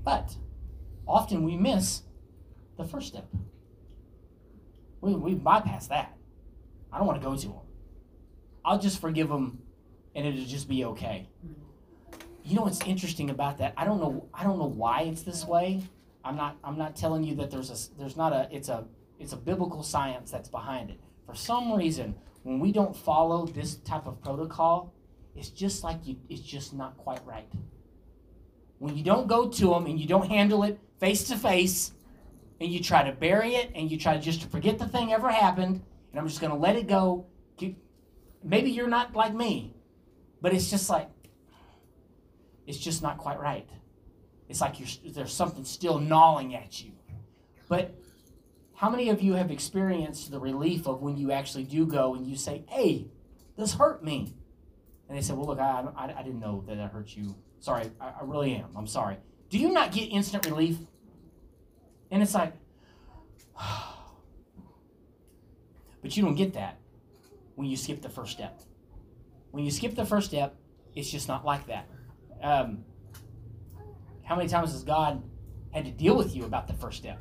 But 0.03 0.35
often 1.07 1.43
we 1.43 1.55
miss 1.55 2.03
the 2.77 2.83
first 2.83 3.07
step. 3.07 3.27
We, 5.01 5.15
we 5.15 5.33
bypass 5.35 5.87
that. 5.87 6.15
I 6.91 6.97
don't 6.97 7.07
want 7.07 7.21
to 7.21 7.27
go 7.27 7.35
to 7.35 7.47
them. 7.47 7.57
I'll 8.65 8.79
just 8.79 8.99
forgive 9.01 9.29
them 9.29 9.59
and 10.15 10.25
it'll 10.25 10.45
just 10.45 10.69
be 10.69 10.85
okay. 10.85 11.27
You 12.43 12.55
know 12.55 12.63
what's 12.63 12.81
interesting 12.85 13.29
about 13.29 13.57
that? 13.59 13.73
I 13.77 13.85
don't 13.85 13.99
know 13.99 14.27
I 14.33 14.43
don't 14.43 14.59
know 14.59 14.67
why 14.67 15.03
it's 15.03 15.23
this 15.23 15.45
way. 15.45 15.81
I'm 16.25 16.35
not 16.35 16.57
I'm 16.63 16.77
not 16.77 16.95
telling 16.95 17.23
you 17.23 17.35
that 17.35 17.51
there's 17.51 17.69
a 17.69 17.97
there's 17.97 18.17
not 18.17 18.33
a 18.33 18.47
it's 18.51 18.69
a 18.69 18.85
it's 19.19 19.33
a 19.33 19.37
biblical 19.37 19.83
science 19.83 20.31
that's 20.31 20.49
behind 20.49 20.89
it. 20.89 20.99
For 21.25 21.35
some 21.35 21.73
reason, 21.73 22.15
when 22.43 22.59
we 22.59 22.71
don't 22.71 22.95
follow 22.95 23.45
this 23.45 23.75
type 23.77 24.05
of 24.05 24.21
protocol, 24.21 24.93
it's 25.35 25.49
just 25.49 25.83
like 25.83 26.05
you 26.05 26.17
it's 26.29 26.41
just 26.41 26.73
not 26.73 26.97
quite 26.97 27.25
right. 27.25 27.51
When 28.79 28.95
you 28.95 29.03
don't 29.03 29.27
go 29.27 29.49
to 29.49 29.67
them 29.69 29.85
and 29.85 29.99
you 29.99 30.07
don't 30.07 30.27
handle 30.27 30.63
it 30.63 30.79
face 30.99 31.23
to 31.29 31.37
face 31.37 31.93
and 32.59 32.71
you 32.71 32.81
try 32.81 33.03
to 33.03 33.11
bury 33.11 33.55
it 33.55 33.71
and 33.75 33.89
you 33.89 33.97
try 33.97 34.17
just 34.17 34.41
to 34.41 34.47
forget 34.47 34.77
the 34.77 34.87
thing 34.87 35.13
ever 35.13 35.29
happened 35.29 35.81
and 36.11 36.19
I'm 36.19 36.27
just 36.27 36.41
going 36.41 36.51
to 36.51 36.57
let 36.57 36.75
it 36.75 36.87
go. 36.87 37.25
Maybe 38.43 38.71
you're 38.71 38.89
not 38.89 39.15
like 39.15 39.33
me, 39.33 39.73
but 40.41 40.53
it's 40.53 40.69
just 40.69 40.89
like, 40.89 41.09
it's 42.67 42.77
just 42.77 43.01
not 43.01 43.17
quite 43.17 43.39
right. 43.39 43.69
It's 44.49 44.59
like 44.59 44.75
there's 45.05 45.33
something 45.33 45.63
still 45.63 45.97
gnawing 45.97 46.53
at 46.53 46.83
you. 46.83 46.91
But 47.69 47.95
how 48.83 48.89
many 48.89 49.07
of 49.07 49.21
you 49.21 49.31
have 49.31 49.49
experienced 49.49 50.29
the 50.29 50.37
relief 50.37 50.87
of 50.87 51.01
when 51.01 51.15
you 51.15 51.31
actually 51.31 51.63
do 51.63 51.85
go 51.85 52.15
and 52.15 52.27
you 52.27 52.35
say, 52.35 52.65
hey, 52.67 53.07
this 53.55 53.75
hurt 53.75 54.03
me? 54.03 54.35
And 55.07 55.17
they 55.17 55.21
say, 55.21 55.31
well, 55.31 55.45
look, 55.45 55.57
I, 55.57 55.85
I, 55.95 56.13
I 56.19 56.21
didn't 56.21 56.41
know 56.41 56.65
that 56.67 56.77
it 56.77 56.91
hurt 56.91 57.15
you. 57.15 57.33
Sorry, 57.61 57.89
I, 58.01 58.07
I 58.07 58.23
really 58.23 58.53
am. 58.55 58.65
I'm 58.75 58.85
sorry. 58.85 59.15
Do 59.49 59.57
you 59.57 59.71
not 59.71 59.93
get 59.93 60.11
instant 60.11 60.45
relief? 60.45 60.75
And 62.11 62.21
it's 62.21 62.33
like, 62.33 62.55
but 66.01 66.17
you 66.17 66.21
don't 66.21 66.35
get 66.35 66.55
that 66.55 66.77
when 67.55 67.69
you 67.69 67.77
skip 67.77 68.01
the 68.01 68.09
first 68.09 68.33
step. 68.33 68.63
When 69.51 69.63
you 69.63 69.71
skip 69.71 69.95
the 69.95 70.05
first 70.05 70.27
step, 70.27 70.57
it's 70.93 71.09
just 71.09 71.29
not 71.29 71.45
like 71.45 71.67
that. 71.67 71.87
Um, 72.41 72.83
how 74.23 74.35
many 74.35 74.49
times 74.49 74.73
has 74.73 74.83
God 74.83 75.23
had 75.71 75.85
to 75.85 75.91
deal 75.91 76.17
with 76.17 76.35
you 76.35 76.43
about 76.43 76.67
the 76.67 76.73
first 76.73 76.97
step? 76.97 77.17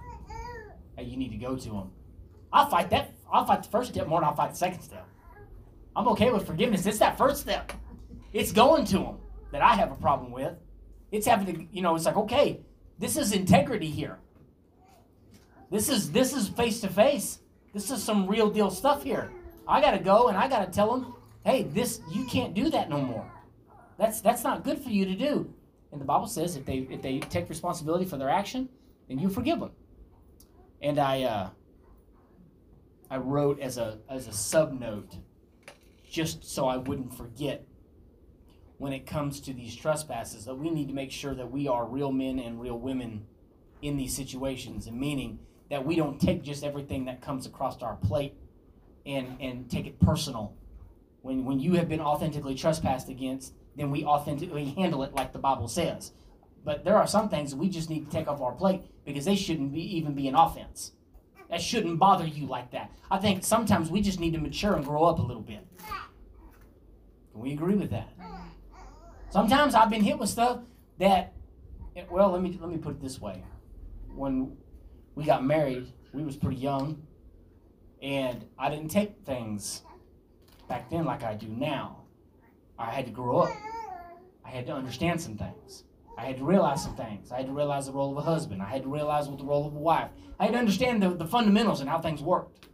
Hey, 0.96 1.04
you 1.04 1.16
need 1.16 1.30
to 1.30 1.38
go 1.38 1.56
to 1.56 1.70
Him. 1.70 1.90
I'll 2.52 2.68
fight 2.68 2.90
that. 2.90 3.14
I'll 3.32 3.46
fight 3.46 3.62
the 3.62 3.70
first 3.70 3.92
step 3.92 4.06
more 4.06 4.20
than 4.20 4.28
I'll 4.28 4.36
fight 4.36 4.50
the 4.50 4.56
second 4.56 4.82
step. 4.82 5.06
I'm 5.96 6.08
okay 6.08 6.30
with 6.30 6.46
forgiveness. 6.46 6.86
It's 6.86 6.98
that 6.98 7.18
first 7.18 7.40
step. 7.40 7.72
It's 8.32 8.52
going 8.52 8.84
to 8.86 8.98
Him 8.98 9.16
that 9.52 9.62
I 9.62 9.74
have 9.74 9.90
a 9.90 9.96
problem 9.96 10.32
with. 10.32 10.54
It's 11.10 11.26
having 11.26 11.54
to, 11.54 11.66
you 11.72 11.82
know, 11.82 11.94
it's 11.94 12.06
like, 12.06 12.16
okay, 12.16 12.60
this 12.98 13.16
is 13.16 13.32
integrity 13.32 13.90
here. 13.90 14.18
This 15.70 15.88
is 15.88 16.12
this 16.12 16.34
is 16.34 16.48
face 16.48 16.80
to 16.80 16.88
face. 16.88 17.38
This 17.72 17.90
is 17.90 18.02
some 18.02 18.26
real 18.26 18.50
deal 18.50 18.70
stuff 18.70 19.02
here. 19.02 19.32
I 19.66 19.80
gotta 19.80 19.98
go 19.98 20.28
and 20.28 20.36
I 20.36 20.48
gotta 20.48 20.70
tell 20.70 20.94
them, 20.94 21.14
hey, 21.44 21.62
this 21.62 22.00
you 22.10 22.26
can't 22.26 22.54
do 22.54 22.68
that 22.70 22.90
no 22.90 23.00
more. 23.00 23.30
That's 23.98 24.20
that's 24.20 24.44
not 24.44 24.64
good 24.64 24.78
for 24.78 24.90
you 24.90 25.06
to 25.06 25.14
do. 25.14 25.52
And 25.90 26.00
the 26.00 26.04
Bible 26.04 26.26
says 26.26 26.56
if 26.56 26.64
they 26.64 26.86
if 26.90 27.00
they 27.00 27.20
take 27.20 27.48
responsibility 27.48 28.04
for 28.04 28.16
their 28.18 28.30
action, 28.30 28.68
then 29.08 29.18
you 29.18 29.28
forgive 29.28 29.60
them. 29.60 29.70
And 30.82 30.98
I 30.98 31.22
uh, 31.22 31.50
I 33.08 33.16
wrote 33.18 33.60
as 33.60 33.78
a 33.78 33.98
as 34.08 34.26
a 34.26 34.32
sub 34.32 34.78
note, 34.78 35.16
just 36.10 36.44
so 36.44 36.66
I 36.66 36.76
wouldn't 36.76 37.14
forget 37.14 37.64
when 38.78 38.92
it 38.92 39.06
comes 39.06 39.40
to 39.42 39.52
these 39.52 39.76
trespasses 39.76 40.44
that 40.44 40.56
we 40.56 40.68
need 40.68 40.88
to 40.88 40.94
make 40.94 41.12
sure 41.12 41.34
that 41.34 41.50
we 41.50 41.68
are 41.68 41.86
real 41.86 42.10
men 42.10 42.40
and 42.40 42.60
real 42.60 42.78
women 42.78 43.24
in 43.80 43.96
these 43.96 44.14
situations 44.14 44.88
and 44.88 44.98
meaning 44.98 45.38
that 45.70 45.84
we 45.84 45.94
don't 45.94 46.20
take 46.20 46.42
just 46.42 46.64
everything 46.64 47.04
that 47.04 47.20
comes 47.22 47.46
across 47.46 47.80
our 47.80 47.94
plate 47.96 48.34
and 49.06 49.36
and 49.40 49.70
take 49.70 49.86
it 49.86 50.00
personal. 50.00 50.56
When 51.20 51.44
when 51.44 51.60
you 51.60 51.74
have 51.74 51.88
been 51.88 52.00
authentically 52.00 52.56
trespassed 52.56 53.08
against 53.08 53.54
then 53.76 53.90
we 53.90 54.04
authentically 54.04 54.66
handle 54.66 55.02
it 55.02 55.14
like 55.14 55.32
the 55.32 55.38
bible 55.38 55.68
says 55.68 56.12
but 56.64 56.84
there 56.84 56.96
are 56.96 57.06
some 57.06 57.28
things 57.28 57.54
we 57.54 57.68
just 57.68 57.90
need 57.90 58.04
to 58.04 58.10
take 58.10 58.28
off 58.28 58.40
our 58.40 58.52
plate 58.52 58.82
because 59.04 59.24
they 59.24 59.36
shouldn't 59.36 59.72
be 59.72 59.96
even 59.96 60.14
be 60.14 60.28
an 60.28 60.34
offense 60.34 60.92
that 61.50 61.60
shouldn't 61.60 61.98
bother 61.98 62.26
you 62.26 62.46
like 62.46 62.70
that 62.70 62.90
i 63.10 63.18
think 63.18 63.44
sometimes 63.44 63.90
we 63.90 64.00
just 64.00 64.20
need 64.20 64.32
to 64.32 64.38
mature 64.38 64.74
and 64.74 64.84
grow 64.84 65.04
up 65.04 65.18
a 65.18 65.22
little 65.22 65.42
bit 65.42 65.66
can 67.32 67.40
we 67.40 67.52
agree 67.52 67.74
with 67.74 67.90
that 67.90 68.12
Sometimes 69.32 69.74
I've 69.74 69.88
been 69.88 70.02
hit 70.02 70.18
with 70.18 70.28
stuff 70.28 70.58
that, 70.98 71.32
well, 72.10 72.32
let 72.32 72.42
me 72.42 72.58
let 72.60 72.70
me 72.70 72.76
put 72.76 72.90
it 72.96 73.00
this 73.00 73.18
way: 73.18 73.42
when 74.14 74.58
we 75.14 75.24
got 75.24 75.42
married, 75.42 75.90
we 76.12 76.22
was 76.22 76.36
pretty 76.36 76.58
young, 76.58 77.02
and 78.02 78.44
I 78.58 78.68
didn't 78.68 78.90
take 78.90 79.24
things 79.24 79.84
back 80.68 80.90
then 80.90 81.06
like 81.06 81.22
I 81.22 81.32
do 81.32 81.48
now. 81.48 82.02
I 82.78 82.90
had 82.90 83.06
to 83.06 83.10
grow 83.10 83.38
up. 83.38 83.56
I 84.44 84.50
had 84.50 84.66
to 84.66 84.74
understand 84.74 85.18
some 85.18 85.38
things. 85.38 85.84
I 86.22 86.26
had 86.26 86.38
to 86.38 86.44
realize 86.44 86.80
some 86.80 86.94
things. 86.94 87.32
I 87.32 87.38
had 87.38 87.46
to 87.46 87.52
realize 87.52 87.86
the 87.86 87.92
role 87.92 88.12
of 88.12 88.16
a 88.16 88.20
husband. 88.20 88.62
I 88.62 88.66
had 88.66 88.84
to 88.84 88.88
realize 88.88 89.26
what 89.26 89.38
the 89.38 89.44
role 89.44 89.66
of 89.66 89.74
a 89.74 89.78
wife. 89.78 90.08
I 90.38 90.44
had 90.44 90.52
to 90.52 90.58
understand 90.58 91.02
the, 91.02 91.10
the 91.10 91.26
fundamentals 91.26 91.80
and 91.80 91.90
how 91.90 92.00
things 92.00 92.22
worked. 92.22 92.68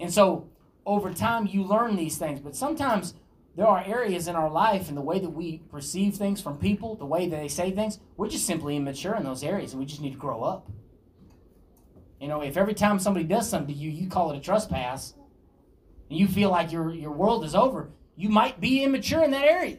And 0.00 0.10
so 0.10 0.48
over 0.86 1.12
time 1.12 1.46
you 1.46 1.64
learn 1.64 1.96
these 1.96 2.16
things, 2.16 2.40
but 2.40 2.56
sometimes 2.56 3.12
there 3.56 3.66
are 3.66 3.84
areas 3.84 4.26
in 4.26 4.36
our 4.36 4.50
life 4.50 4.88
and 4.88 4.96
the 4.96 5.02
way 5.02 5.18
that 5.18 5.28
we 5.28 5.58
perceive 5.70 6.14
things 6.14 6.40
from 6.40 6.56
people, 6.56 6.96
the 6.96 7.04
way 7.04 7.28
that 7.28 7.36
they 7.36 7.48
say 7.48 7.72
things, 7.72 7.98
we're 8.16 8.30
just 8.30 8.46
simply 8.46 8.76
immature 8.76 9.16
in 9.16 9.24
those 9.24 9.44
areas 9.44 9.72
and 9.72 9.80
we 9.80 9.84
just 9.84 10.00
need 10.00 10.12
to 10.12 10.18
grow 10.18 10.42
up. 10.42 10.70
You 12.22 12.28
know, 12.28 12.40
if 12.40 12.56
every 12.56 12.74
time 12.74 12.98
somebody 12.98 13.26
does 13.26 13.50
something 13.50 13.74
to 13.74 13.78
you, 13.78 13.90
you 13.90 14.08
call 14.08 14.30
it 14.30 14.38
a 14.38 14.40
trespass, 14.40 15.12
and 16.08 16.18
you 16.18 16.26
feel 16.26 16.50
like 16.50 16.72
your 16.72 16.94
your 16.94 17.10
world 17.10 17.44
is 17.44 17.54
over, 17.54 17.90
you 18.16 18.28
might 18.28 18.60
be 18.60 18.84
immature 18.84 19.24
in 19.24 19.32
that 19.32 19.44
area. 19.44 19.78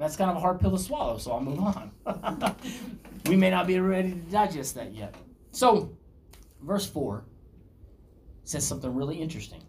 And 0.00 0.08
that's 0.08 0.16
kind 0.16 0.30
of 0.30 0.38
a 0.38 0.40
hard 0.40 0.58
pill 0.58 0.70
to 0.70 0.78
swallow, 0.78 1.18
so 1.18 1.32
I'll 1.32 1.42
move 1.42 1.60
on. 1.60 1.90
we 3.26 3.36
may 3.36 3.50
not 3.50 3.66
be 3.66 3.78
ready 3.80 4.12
to 4.12 4.16
digest 4.30 4.74
that 4.76 4.94
yet. 4.94 5.14
So, 5.50 5.94
verse 6.62 6.88
4 6.88 7.22
says 8.44 8.66
something 8.66 8.94
really 8.94 9.20
interesting. 9.20 9.62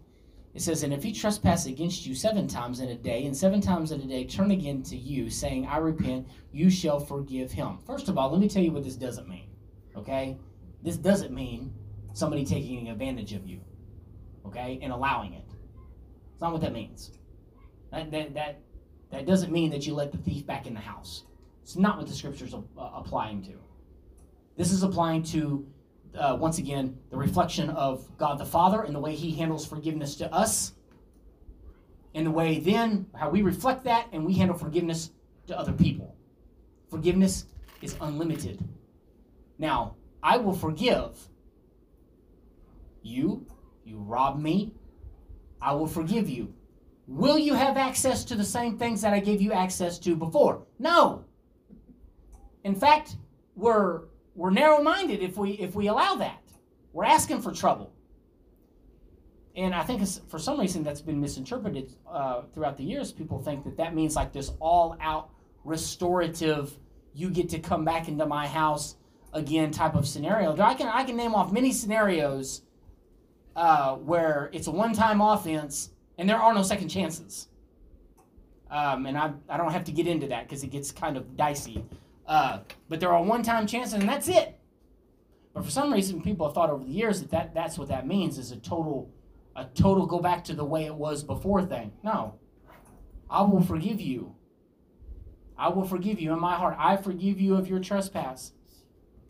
It 0.54 0.62
says, 0.62 0.84
And 0.84 0.94
if 0.94 1.02
he 1.02 1.12
trespass 1.12 1.66
against 1.66 2.06
you 2.06 2.14
seven 2.14 2.48
times 2.48 2.80
in 2.80 2.88
a 2.88 2.94
day, 2.94 3.26
and 3.26 3.36
seven 3.36 3.60
times 3.60 3.92
in 3.92 4.00
a 4.00 4.06
day 4.06 4.24
turn 4.24 4.52
again 4.52 4.82
to 4.84 4.96
you, 4.96 5.28
saying, 5.28 5.66
I 5.66 5.76
repent, 5.76 6.26
you 6.50 6.70
shall 6.70 6.98
forgive 6.98 7.52
him. 7.52 7.76
First 7.86 8.08
of 8.08 8.16
all, 8.16 8.30
let 8.30 8.40
me 8.40 8.48
tell 8.48 8.62
you 8.62 8.72
what 8.72 8.84
this 8.84 8.96
doesn't 8.96 9.28
mean. 9.28 9.50
Okay? 9.98 10.38
This 10.82 10.96
doesn't 10.96 11.34
mean 11.34 11.74
somebody 12.14 12.46
taking 12.46 12.88
advantage 12.88 13.34
of 13.34 13.46
you. 13.46 13.60
Okay? 14.46 14.78
And 14.80 14.94
allowing 14.94 15.34
it. 15.34 15.44
It's 16.32 16.40
not 16.40 16.52
what 16.52 16.62
that 16.62 16.72
means. 16.72 17.10
That, 17.90 18.10
that, 18.12 18.32
that, 18.32 18.60
that 19.12 19.26
doesn't 19.26 19.52
mean 19.52 19.70
that 19.70 19.86
you 19.86 19.94
let 19.94 20.10
the 20.10 20.18
thief 20.18 20.44
back 20.46 20.66
in 20.66 20.74
the 20.74 20.80
house. 20.80 21.24
It's 21.62 21.76
not 21.76 21.98
what 21.98 22.08
the 22.08 22.14
scripture's 22.14 22.54
uh, 22.54 22.58
applying 22.76 23.42
to. 23.42 23.52
This 24.56 24.72
is 24.72 24.82
applying 24.82 25.22
to, 25.24 25.66
uh, 26.18 26.36
once 26.40 26.58
again, 26.58 26.98
the 27.10 27.16
reflection 27.16 27.70
of 27.70 28.08
God 28.16 28.38
the 28.38 28.46
Father 28.46 28.82
and 28.82 28.94
the 28.94 29.00
way 29.00 29.14
He 29.14 29.30
handles 29.32 29.66
forgiveness 29.66 30.16
to 30.16 30.32
us, 30.32 30.72
and 32.14 32.26
the 32.26 32.30
way 32.30 32.58
then 32.58 33.06
how 33.14 33.30
we 33.30 33.42
reflect 33.42 33.84
that 33.84 34.08
and 34.12 34.24
we 34.24 34.34
handle 34.34 34.56
forgiveness 34.56 35.10
to 35.46 35.58
other 35.58 35.72
people. 35.72 36.16
Forgiveness 36.90 37.46
is 37.82 37.96
unlimited. 38.00 38.62
Now, 39.58 39.94
I 40.22 40.38
will 40.38 40.52
forgive 40.54 41.28
you, 43.02 43.46
you 43.84 43.98
rob 43.98 44.40
me, 44.40 44.72
I 45.60 45.72
will 45.74 45.86
forgive 45.86 46.28
you. 46.28 46.54
Will 47.12 47.38
you 47.38 47.52
have 47.52 47.76
access 47.76 48.24
to 48.24 48.34
the 48.34 48.44
same 48.44 48.78
things 48.78 49.02
that 49.02 49.12
I 49.12 49.20
gave 49.20 49.42
you 49.42 49.52
access 49.52 49.98
to 49.98 50.16
before? 50.16 50.62
No. 50.78 51.26
In 52.64 52.74
fact, 52.74 53.18
we're 53.54 54.04
we're 54.34 54.50
narrow-minded 54.50 55.20
if 55.20 55.36
we 55.36 55.50
if 55.50 55.74
we 55.74 55.88
allow 55.88 56.14
that. 56.14 56.42
We're 56.94 57.04
asking 57.04 57.42
for 57.42 57.52
trouble. 57.52 57.92
And 59.54 59.74
I 59.74 59.82
think 59.82 60.02
for 60.30 60.38
some 60.38 60.58
reason 60.58 60.82
that's 60.82 61.02
been 61.02 61.20
misinterpreted 61.20 61.92
uh, 62.10 62.42
throughout 62.54 62.78
the 62.78 62.84
years. 62.84 63.12
People 63.12 63.38
think 63.38 63.62
that 63.64 63.76
that 63.76 63.94
means 63.94 64.16
like 64.16 64.32
this 64.32 64.50
all-out 64.58 65.28
restorative, 65.64 66.78
you 67.12 67.28
get 67.28 67.50
to 67.50 67.58
come 67.58 67.84
back 67.84 68.08
into 68.08 68.24
my 68.24 68.46
house 68.46 68.96
again 69.34 69.70
type 69.70 69.94
of 69.94 70.08
scenario. 70.08 70.56
I 70.56 70.72
can 70.72 70.88
I 70.88 71.04
can 71.04 71.18
name 71.18 71.34
off 71.34 71.52
many 71.52 71.72
scenarios 71.72 72.62
uh, 73.54 73.96
where 73.96 74.48
it's 74.54 74.66
a 74.66 74.70
one-time 74.70 75.20
offense 75.20 75.90
and 76.18 76.28
there 76.28 76.36
are 76.36 76.54
no 76.54 76.62
second 76.62 76.88
chances. 76.88 77.48
Um, 78.70 79.06
and 79.06 79.18
I, 79.18 79.32
I 79.48 79.56
don't 79.56 79.72
have 79.72 79.84
to 79.84 79.92
get 79.92 80.06
into 80.06 80.28
that 80.28 80.48
because 80.48 80.62
it 80.62 80.68
gets 80.68 80.92
kind 80.92 81.16
of 81.16 81.36
dicey. 81.36 81.84
Uh, 82.26 82.60
but 82.88 83.00
there 83.00 83.12
are 83.12 83.22
one-time 83.22 83.66
chances, 83.66 83.94
and 83.94 84.08
that's 84.08 84.28
it. 84.28 84.58
But 85.52 85.64
for 85.64 85.70
some 85.70 85.92
reason, 85.92 86.22
people 86.22 86.46
have 86.46 86.54
thought 86.54 86.70
over 86.70 86.84
the 86.84 86.90
years 86.90 87.20
that, 87.20 87.30
that 87.30 87.54
that's 87.54 87.76
what 87.76 87.88
that 87.88 88.06
means 88.06 88.38
is 88.38 88.52
a 88.52 88.56
total, 88.56 89.10
a 89.54 89.66
total 89.74 90.06
go 90.06 90.20
back 90.20 90.44
to 90.44 90.54
the 90.54 90.64
way 90.64 90.86
it 90.86 90.94
was 90.94 91.22
before 91.22 91.62
thing. 91.62 91.92
No, 92.02 92.36
I 93.28 93.42
will 93.42 93.60
forgive 93.60 94.00
you. 94.00 94.34
I 95.58 95.68
will 95.68 95.84
forgive 95.84 96.18
you 96.20 96.32
in 96.32 96.40
my 96.40 96.54
heart. 96.54 96.76
I 96.78 96.96
forgive 96.96 97.40
you 97.40 97.54
of 97.56 97.68
your 97.68 97.80
trespass, 97.80 98.52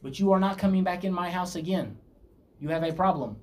but 0.03 0.21
you 0.21 0.31
are 0.31 0.39
not 0.39 0.59
coming 0.59 0.85
back 0.85 1.03
in 1.03 1.13
my 1.13 1.31
house 1.31 1.57
again. 1.57 1.97
You 2.61 2.69
have 2.69 2.85
a 2.85 2.93
problem 2.93 3.37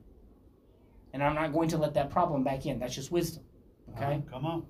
and 1.13 1.23
I'm 1.23 1.35
not 1.35 1.53
going 1.53 1.69
to 1.69 1.77
let 1.77 1.93
that 1.95 2.09
problem 2.09 2.43
back 2.43 2.65
in. 2.65 2.79
That's 2.79 2.95
just 2.95 3.11
wisdom. 3.11 3.43
Okay? 3.95 4.21
Come 4.29 4.45
on. 4.45 4.65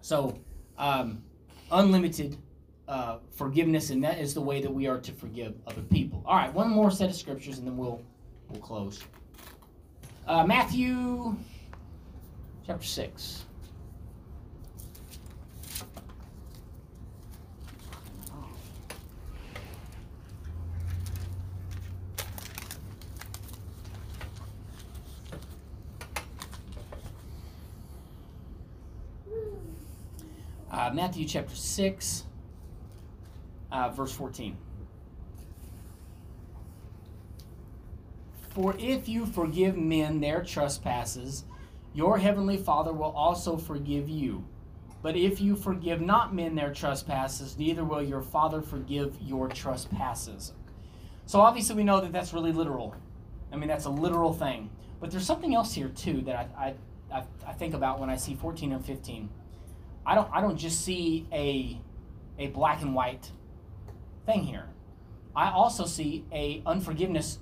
So, 0.00 0.38
um, 0.78 1.22
unlimited 1.70 2.36
uh, 2.88 3.18
forgiveness, 3.30 3.90
and 3.90 4.02
that 4.04 4.18
is 4.18 4.34
the 4.34 4.40
way 4.40 4.60
that 4.60 4.72
we 4.72 4.86
are 4.86 4.98
to 4.98 5.12
forgive 5.12 5.54
other 5.66 5.82
people. 5.82 6.22
All 6.26 6.36
right, 6.36 6.52
one 6.52 6.68
more 6.68 6.90
set 6.90 7.08
of 7.08 7.16
scriptures, 7.16 7.58
and 7.58 7.66
then 7.66 7.76
we'll 7.76 8.02
we'll 8.48 8.60
close. 8.60 9.02
Uh, 10.26 10.44
Matthew 10.44 11.36
chapter 12.66 12.86
six. 12.86 13.44
Uh, 30.82 30.90
Matthew 30.92 31.24
chapter 31.24 31.54
6, 31.54 32.24
uh, 33.70 33.90
verse 33.90 34.10
14. 34.10 34.56
For 38.50 38.74
if 38.80 39.08
you 39.08 39.24
forgive 39.24 39.76
men 39.76 40.18
their 40.18 40.42
trespasses, 40.42 41.44
your 41.94 42.18
heavenly 42.18 42.56
Father 42.56 42.92
will 42.92 43.12
also 43.12 43.56
forgive 43.56 44.08
you. 44.08 44.44
But 45.02 45.16
if 45.16 45.40
you 45.40 45.54
forgive 45.54 46.00
not 46.00 46.34
men 46.34 46.56
their 46.56 46.74
trespasses, 46.74 47.56
neither 47.56 47.84
will 47.84 48.02
your 48.02 48.20
Father 48.20 48.60
forgive 48.60 49.14
your 49.22 49.46
trespasses. 49.46 50.52
So 51.26 51.38
obviously, 51.38 51.76
we 51.76 51.84
know 51.84 52.00
that 52.00 52.10
that's 52.10 52.32
really 52.32 52.50
literal. 52.50 52.96
I 53.52 53.56
mean, 53.56 53.68
that's 53.68 53.84
a 53.84 53.90
literal 53.90 54.32
thing. 54.32 54.68
But 54.98 55.12
there's 55.12 55.26
something 55.26 55.54
else 55.54 55.74
here, 55.74 55.90
too, 55.90 56.22
that 56.22 56.50
I, 56.58 56.74
I, 57.12 57.22
I 57.46 57.52
think 57.52 57.72
about 57.72 58.00
when 58.00 58.10
I 58.10 58.16
see 58.16 58.34
14 58.34 58.72
and 58.72 58.84
15. 58.84 59.28
I 60.04 60.14
don't 60.14 60.28
I 60.32 60.40
don't 60.40 60.56
just 60.56 60.84
see 60.84 61.26
a 61.32 61.80
a 62.38 62.48
black 62.48 62.82
and 62.82 62.94
white 62.94 63.30
thing 64.26 64.44
here. 64.44 64.68
I 65.34 65.50
also 65.50 65.86
see 65.86 66.24
a 66.32 66.62
unforgiveness 66.66 67.38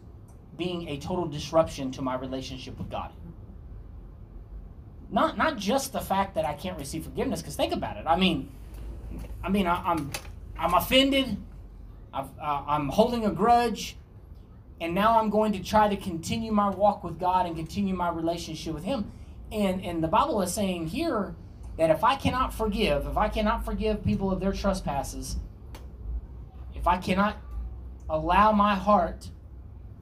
being 0.57 0.89
a 0.89 0.99
total 0.99 1.27
disruption 1.27 1.91
to 1.93 2.03
my 2.03 2.15
relationship 2.15 2.79
with 2.79 2.91
God. 2.91 3.13
Not 5.11 5.37
not 5.39 5.57
just 5.57 5.93
the 5.93 6.01
fact 6.01 6.35
that 6.35 6.45
I 6.45 6.53
can't 6.53 6.79
receive 6.79 7.05
forgiveness, 7.05 7.41
because 7.41 7.57
think 7.57 7.73
about 7.73 7.97
it. 7.97 8.05
I 8.07 8.17
mean, 8.17 8.51
I 9.43 9.49
mean 9.49 9.67
I, 9.67 9.79
am 9.79 9.87
I'm, 9.87 10.73
I'm 10.73 10.75
offended. 10.75 11.37
i 12.13 12.21
uh, 12.21 12.27
I'm 12.41 12.89
holding 12.89 13.25
a 13.25 13.33
grudge, 13.33 13.97
and 14.81 14.95
now 14.95 15.19
I'm 15.19 15.31
going 15.31 15.53
to 15.53 15.61
try 15.61 15.89
to 15.89 15.97
continue 15.97 16.53
my 16.53 16.69
walk 16.69 17.03
with 17.03 17.19
God 17.19 17.47
and 17.47 17.57
continue 17.57 17.95
my 17.95 18.11
relationship 18.11 18.75
with 18.75 18.85
Him. 18.85 19.11
And 19.51 19.85
and 19.85 20.05
the 20.05 20.09
Bible 20.09 20.43
is 20.43 20.55
saying 20.55 20.89
here 20.89 21.35
that 21.81 21.89
if 21.89 22.05
I 22.05 22.15
cannot 22.15 22.53
forgive, 22.53 23.07
if 23.07 23.17
I 23.17 23.31
cannot 23.31 23.65
forgive 23.65 24.05
people 24.05 24.31
of 24.31 24.39
their 24.39 24.53
trespasses, 24.53 25.39
if 26.75 26.87
I 26.87 26.99
cannot 26.99 27.39
allow 28.07 28.53
my 28.53 28.75
heart 28.75 29.31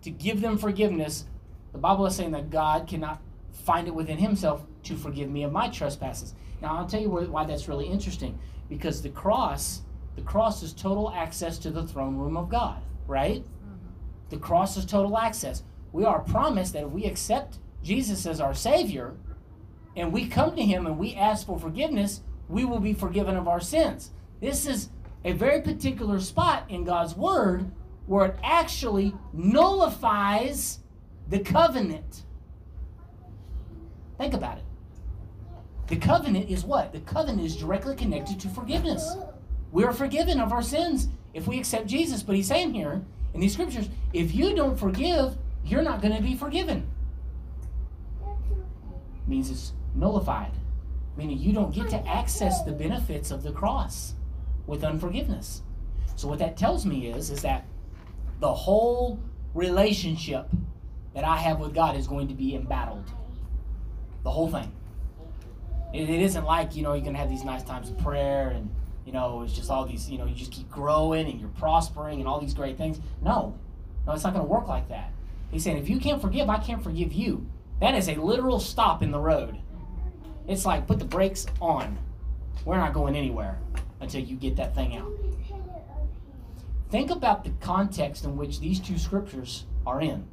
to 0.02 0.10
give 0.10 0.40
them 0.40 0.58
forgiveness, 0.58 1.26
the 1.70 1.78
Bible 1.78 2.04
is 2.06 2.16
saying 2.16 2.32
that 2.32 2.50
God 2.50 2.88
cannot 2.88 3.22
find 3.52 3.86
it 3.86 3.94
within 3.94 4.18
Himself 4.18 4.66
to 4.82 4.96
forgive 4.96 5.30
me 5.30 5.44
of 5.44 5.52
my 5.52 5.68
trespasses. 5.68 6.34
Now, 6.60 6.76
I'll 6.76 6.86
tell 6.88 7.00
you 7.00 7.10
why 7.10 7.44
that's 7.44 7.68
really 7.68 7.86
interesting. 7.86 8.36
Because 8.68 9.00
the 9.00 9.10
cross, 9.10 9.82
the 10.16 10.22
cross 10.22 10.64
is 10.64 10.72
total 10.72 11.12
access 11.12 11.58
to 11.58 11.70
the 11.70 11.86
throne 11.86 12.16
room 12.16 12.36
of 12.36 12.48
God, 12.48 12.82
right? 13.06 13.44
Mm-hmm. 13.44 13.76
The 14.30 14.38
cross 14.38 14.76
is 14.76 14.84
total 14.84 15.16
access. 15.16 15.62
We 15.92 16.04
are 16.04 16.22
promised 16.22 16.72
that 16.72 16.82
if 16.82 16.90
we 16.90 17.04
accept 17.04 17.58
Jesus 17.84 18.26
as 18.26 18.40
our 18.40 18.52
Savior, 18.52 19.14
and 19.98 20.12
we 20.12 20.28
come 20.28 20.54
to 20.54 20.62
Him 20.62 20.86
and 20.86 20.96
we 20.96 21.14
ask 21.14 21.46
for 21.46 21.58
forgiveness, 21.58 22.20
we 22.48 22.64
will 22.64 22.78
be 22.78 22.94
forgiven 22.94 23.36
of 23.36 23.48
our 23.48 23.60
sins. 23.60 24.10
This 24.40 24.66
is 24.66 24.90
a 25.24 25.32
very 25.32 25.60
particular 25.60 26.20
spot 26.20 26.64
in 26.68 26.84
God's 26.84 27.16
Word 27.16 27.70
where 28.06 28.26
it 28.26 28.36
actually 28.42 29.12
nullifies 29.32 30.78
the 31.28 31.40
covenant. 31.40 32.22
Think 34.16 34.34
about 34.34 34.58
it. 34.58 34.64
The 35.88 35.96
covenant 35.96 36.48
is 36.48 36.64
what? 36.64 36.92
The 36.92 37.00
covenant 37.00 37.44
is 37.44 37.56
directly 37.56 37.96
connected 37.96 38.38
to 38.40 38.48
forgiveness. 38.48 39.16
We 39.72 39.84
are 39.84 39.92
forgiven 39.92 40.40
of 40.40 40.52
our 40.52 40.62
sins 40.62 41.08
if 41.34 41.46
we 41.46 41.58
accept 41.58 41.86
Jesus. 41.86 42.22
But 42.22 42.36
he's 42.36 42.46
saying 42.46 42.72
here 42.72 43.02
in 43.34 43.40
these 43.40 43.52
scriptures, 43.52 43.88
if 44.12 44.34
you 44.34 44.54
don't 44.54 44.78
forgive, 44.78 45.36
you're 45.64 45.82
not 45.82 46.00
going 46.00 46.16
to 46.16 46.22
be 46.22 46.34
forgiven. 46.34 46.88
Means 49.26 49.50
it's 49.50 49.72
nullified, 49.94 50.52
meaning 51.16 51.38
you 51.38 51.52
don't 51.52 51.74
get 51.74 51.88
to 51.90 52.08
access 52.08 52.62
the 52.62 52.72
benefits 52.72 53.30
of 53.30 53.42
the 53.42 53.52
cross 53.52 54.14
with 54.66 54.84
unforgiveness. 54.84 55.62
So 56.16 56.28
what 56.28 56.38
that 56.40 56.56
tells 56.56 56.84
me 56.84 57.08
is 57.08 57.30
is 57.30 57.42
that 57.42 57.64
the 58.40 58.52
whole 58.52 59.20
relationship 59.54 60.48
that 61.14 61.24
I 61.24 61.36
have 61.36 61.58
with 61.58 61.74
God 61.74 61.96
is 61.96 62.06
going 62.06 62.28
to 62.28 62.34
be 62.34 62.54
embattled. 62.54 63.10
The 64.22 64.30
whole 64.30 64.50
thing. 64.50 64.72
It, 65.92 66.08
it 66.10 66.20
isn't 66.20 66.44
like, 66.44 66.76
you 66.76 66.82
know, 66.82 66.92
you're 66.92 67.02
going 67.02 67.14
to 67.14 67.18
have 67.18 67.30
these 67.30 67.44
nice 67.44 67.62
times 67.62 67.88
of 67.88 67.98
prayer 67.98 68.50
and, 68.50 68.70
you 69.04 69.12
know, 69.12 69.42
it's 69.42 69.54
just 69.54 69.70
all 69.70 69.86
these, 69.86 70.10
you 70.10 70.18
know, 70.18 70.26
you 70.26 70.34
just 70.34 70.52
keep 70.52 70.70
growing 70.70 71.28
and 71.28 71.40
you're 71.40 71.48
prospering 71.50 72.20
and 72.20 72.28
all 72.28 72.40
these 72.40 72.54
great 72.54 72.76
things. 72.76 73.00
No. 73.22 73.58
No, 74.06 74.12
it's 74.12 74.24
not 74.24 74.34
going 74.34 74.44
to 74.44 74.50
work 74.50 74.68
like 74.68 74.88
that. 74.88 75.12
He's 75.50 75.64
saying, 75.64 75.78
if 75.78 75.88
you 75.88 75.98
can't 75.98 76.20
forgive, 76.20 76.50
I 76.50 76.58
can't 76.58 76.82
forgive 76.82 77.12
you. 77.12 77.46
That 77.80 77.94
is 77.94 78.08
a 78.08 78.16
literal 78.16 78.60
stop 78.60 79.02
in 79.02 79.10
the 79.10 79.20
road. 79.20 79.58
It's 80.48 80.64
like 80.64 80.86
put 80.86 80.98
the 80.98 81.04
brakes 81.04 81.46
on. 81.60 81.98
We're 82.64 82.78
not 82.78 82.94
going 82.94 83.14
anywhere 83.14 83.58
until 84.00 84.22
you 84.22 84.36
get 84.36 84.56
that 84.56 84.74
thing 84.74 84.96
out. 84.96 85.12
Think 86.90 87.10
about 87.10 87.44
the 87.44 87.50
context 87.60 88.24
in 88.24 88.36
which 88.36 88.58
these 88.60 88.80
two 88.80 88.96
scriptures 88.96 89.66
are 89.86 90.00
in. 90.00 90.26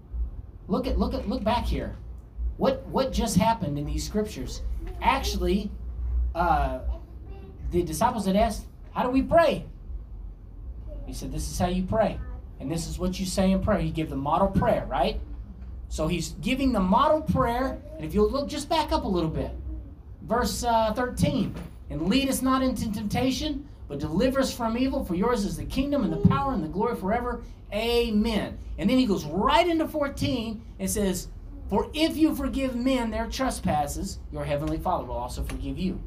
Look 0.68 0.88
at 0.88 0.97
look 0.97 1.13
at 1.13 1.28
look 1.28 1.43
back 1.43 1.66
here. 1.66 1.95
What 2.57 2.86
what 2.88 3.11
just 3.11 3.36
happened 3.36 3.78
in 3.78 3.86
these 3.86 4.05
scriptures? 4.05 4.61
Actually, 5.01 5.70
uh, 6.34 6.80
the 7.72 7.84
disciples 7.84 8.26
had 8.26 8.38
asked, 8.38 8.66
"How 8.91 9.03
do 9.03 9.09
we 9.09 9.22
pray?" 9.22 9.66
He 11.05 11.13
said, 11.13 11.32
"This 11.32 11.51
is 11.51 11.59
how 11.59 11.68
you 11.68 11.84
pray, 11.84 12.18
and 12.61 12.72
this 12.72 12.88
is 12.88 12.97
what 12.97 13.20
you 13.20 13.26
say 13.26 13.51
in 13.51 13.61
prayer." 13.61 13.80
He 13.80 13.91
gave 13.91 14.09
the 14.09 14.16
model 14.16 14.47
prayer, 14.47 14.86
right? 14.89 15.20
So 15.89 16.07
he's 16.07 16.32
giving 16.41 16.72
the 16.72 16.80
model 16.80 17.22
prayer, 17.22 17.82
and 17.97 18.05
if 18.05 18.13
you'll 18.13 18.30
look, 18.30 18.47
just 18.47 18.70
back 18.70 18.93
up 18.93 19.03
a 19.03 19.07
little 19.07 19.30
bit, 19.30 19.51
verse 20.26 20.63
uh, 20.63 20.93
thirteen, 20.93 21.53
and 21.89 22.07
lead 22.07 22.30
us 22.30 22.41
not 22.41 22.61
into 22.61 22.91
temptation, 22.91 23.67
but 23.88 23.99
deliver 23.99 24.39
us 24.39 24.53
from 24.53 24.78
evil. 24.78 25.03
For 25.05 25.15
yours 25.15 25.45
is 25.45 25.57
the 25.57 25.65
kingdom 25.65 26.03
and 26.03 26.11
the 26.11 26.28
power 26.28 26.53
and 26.53 26.63
the 26.63 26.67
glory 26.67 26.95
forever. 26.95 27.43
Amen. 27.73 28.57
And 28.78 28.89
then 28.89 28.97
he 28.97 29.05
goes 29.05 29.26
right 29.26 29.67
into 29.67 29.88
14 29.88 30.61
and 30.80 30.89
says, 30.89 31.28
For 31.69 31.89
if 31.93 32.17
you 32.17 32.36
forgive 32.36 32.76
men 32.76 33.11
their 33.11 33.28
trespasses, 33.28 34.19
your 34.32 34.45
heavenly 34.45 34.78
Father 34.78 35.05
will 35.05 35.15
also 35.15 35.43
forgive 35.43 35.78
you. 35.78 35.99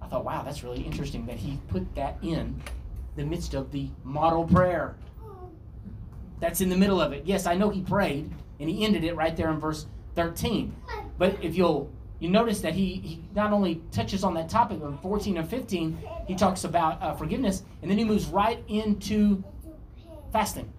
I 0.00 0.06
thought, 0.06 0.24
wow, 0.24 0.42
that's 0.42 0.64
really 0.64 0.82
interesting 0.82 1.26
that 1.26 1.36
he 1.36 1.58
put 1.68 1.94
that 1.94 2.18
in 2.22 2.60
the 3.16 3.24
midst 3.24 3.54
of 3.54 3.70
the 3.70 3.88
model 4.02 4.44
prayer. 4.44 4.96
That's 6.40 6.60
in 6.60 6.70
the 6.70 6.76
middle 6.76 7.00
of 7.00 7.12
it. 7.12 7.24
Yes, 7.26 7.46
I 7.46 7.54
know 7.54 7.68
he 7.68 7.82
prayed, 7.82 8.30
and 8.58 8.70
he 8.70 8.84
ended 8.84 9.04
it 9.04 9.14
right 9.14 9.36
there 9.36 9.50
in 9.50 9.60
verse 9.60 9.86
13. 10.14 10.74
But 11.18 11.36
if 11.42 11.54
you'll 11.54 11.90
you 12.20 12.28
notice 12.28 12.60
that 12.60 12.74
he, 12.74 12.94
he 12.96 13.24
not 13.34 13.52
only 13.52 13.82
touches 13.90 14.22
on 14.22 14.34
that 14.34 14.48
topic 14.48 14.80
in 14.80 14.98
14 14.98 15.38
and 15.38 15.48
15, 15.48 15.98
he 16.26 16.34
talks 16.34 16.64
about 16.64 17.02
uh, 17.02 17.14
forgiveness, 17.14 17.64
and 17.80 17.90
then 17.90 17.98
he 17.98 18.04
moves 18.04 18.26
right 18.26 18.62
into 18.68 19.42
fasting 20.30 20.72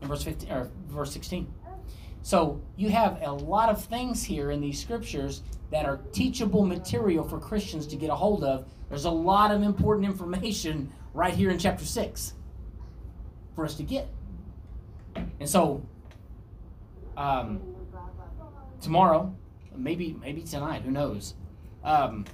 in 0.00 0.08
verse 0.08 0.22
15 0.22 0.50
or 0.50 0.70
verse 0.88 1.12
16. 1.12 1.52
So 2.22 2.62
you 2.76 2.88
have 2.90 3.20
a 3.22 3.32
lot 3.32 3.68
of 3.68 3.84
things 3.84 4.22
here 4.22 4.52
in 4.52 4.60
these 4.60 4.80
scriptures 4.80 5.42
that 5.72 5.86
are 5.86 5.98
teachable 6.12 6.64
material 6.64 7.24
for 7.24 7.40
Christians 7.40 7.86
to 7.88 7.96
get 7.96 8.10
a 8.10 8.14
hold 8.14 8.44
of. 8.44 8.66
There's 8.88 9.06
a 9.06 9.10
lot 9.10 9.50
of 9.50 9.62
important 9.62 10.06
information 10.06 10.92
right 11.14 11.34
here 11.34 11.50
in 11.50 11.58
chapter 11.58 11.84
6 11.84 12.34
for 13.56 13.64
us 13.64 13.74
to 13.74 13.82
get. 13.82 14.08
And 15.40 15.48
so 15.48 15.84
um, 17.16 17.60
tomorrow 18.80 19.34
maybe 19.76 20.16
maybe 20.20 20.42
tonight. 20.42 20.82
Who 20.82 20.90
knows? 20.90 21.34
Um, 21.84 22.24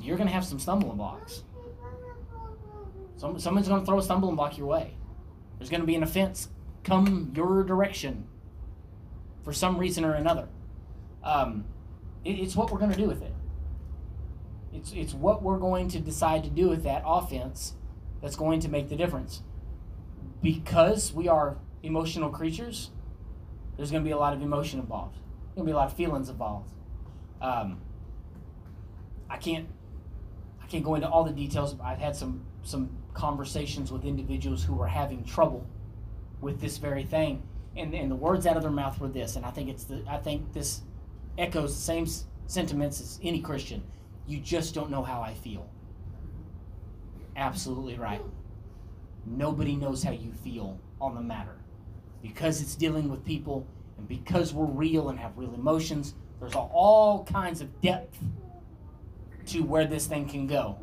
you're 0.00 0.16
to 0.28 0.34
have 0.34 0.44
some 0.44 0.58
stumbling 0.58 0.96
blocks. 0.96 1.42
Some, 3.16 3.38
someone's 3.38 3.66
to 3.80 3.86
throw 3.86 3.98
a 3.98 4.02
stumbling 4.02 4.36
block 4.36 4.58
your 4.58 4.68
way. 4.68 4.94
There's 5.58 5.70
to 5.80 5.86
be 5.86 5.96
an 5.96 6.02
offense 6.02 6.48
come 6.84 7.32
your 7.34 7.64
direction 7.64 8.26
for 9.42 9.52
some 9.52 9.76
reason 9.76 10.04
or 10.04 10.14
another. 10.14 10.48
Um, 11.24 11.64
it, 12.24 12.38
it's 12.38 12.54
what 12.54 12.70
we're 12.70 12.78
to 12.92 12.96
do 12.96 13.08
with 13.08 13.22
it. 13.22 13.34
It's, 14.72 14.92
it's 14.92 15.14
what 15.14 15.42
we're 15.42 15.58
going 15.58 15.88
to 15.88 15.98
decide 15.98 16.44
to 16.44 16.50
do 16.50 16.68
with 16.68 16.84
that 16.84 17.02
offense 17.04 17.74
that's 18.22 18.36
going 18.36 18.60
to 18.60 18.68
make 18.68 18.88
the 18.88 18.96
difference. 18.96 19.42
Because 20.40 21.12
we 21.12 21.26
are 21.26 21.58
emotional 21.82 22.30
creatures, 22.30 22.90
there's 23.76 23.90
going 23.90 24.04
to 24.04 24.06
be 24.06 24.12
a 24.12 24.18
lot 24.18 24.32
of 24.32 24.42
emotion 24.42 24.78
involved 24.78 25.18
gonna 25.58 25.66
be 25.66 25.72
a 25.72 25.76
lot 25.76 25.90
of 25.90 25.96
feelings 25.96 26.28
involved. 26.28 26.72
Um, 27.42 27.80
I 29.28 29.36
can't 29.36 29.68
I 30.62 30.66
can't 30.66 30.84
go 30.84 30.94
into 30.94 31.08
all 31.08 31.24
the 31.24 31.32
details. 31.32 31.76
I've 31.82 31.98
had 31.98 32.16
some 32.16 32.44
some 32.62 32.90
conversations 33.12 33.90
with 33.90 34.04
individuals 34.04 34.62
who 34.62 34.74
were 34.74 34.86
having 34.86 35.24
trouble 35.24 35.66
with 36.40 36.60
this 36.60 36.78
very 36.78 37.04
thing, 37.04 37.42
and 37.76 37.92
and 37.94 38.10
the 38.10 38.16
words 38.16 38.46
out 38.46 38.56
of 38.56 38.62
their 38.62 38.70
mouth 38.70 39.00
were 39.00 39.08
this, 39.08 39.36
and 39.36 39.44
I 39.44 39.50
think 39.50 39.68
it's 39.68 39.84
the 39.84 40.02
I 40.08 40.18
think 40.18 40.52
this 40.52 40.82
echoes 41.36 41.74
the 41.74 41.82
same 41.82 42.06
sentiments 42.46 43.00
as 43.00 43.18
any 43.22 43.40
Christian. 43.40 43.82
You 44.26 44.38
just 44.40 44.74
don't 44.74 44.90
know 44.90 45.02
how 45.02 45.20
I 45.20 45.34
feel. 45.34 45.68
Absolutely 47.36 47.96
right. 47.96 48.22
Nobody 49.26 49.76
knows 49.76 50.02
how 50.02 50.12
you 50.12 50.32
feel 50.32 50.78
on 51.00 51.14
the 51.14 51.20
matter 51.20 51.56
because 52.22 52.60
it's 52.60 52.74
dealing 52.74 53.08
with 53.08 53.24
people 53.24 53.66
and 53.98 54.08
because 54.08 54.54
we're 54.54 54.64
real 54.64 55.10
and 55.10 55.18
have 55.18 55.36
real 55.36 55.52
emotions, 55.54 56.14
there's 56.40 56.54
all 56.54 57.24
kinds 57.24 57.60
of 57.60 57.80
depth 57.80 58.16
to 59.46 59.62
where 59.62 59.86
this 59.86 60.06
thing 60.06 60.28
can 60.28 60.46
go. 60.46 60.78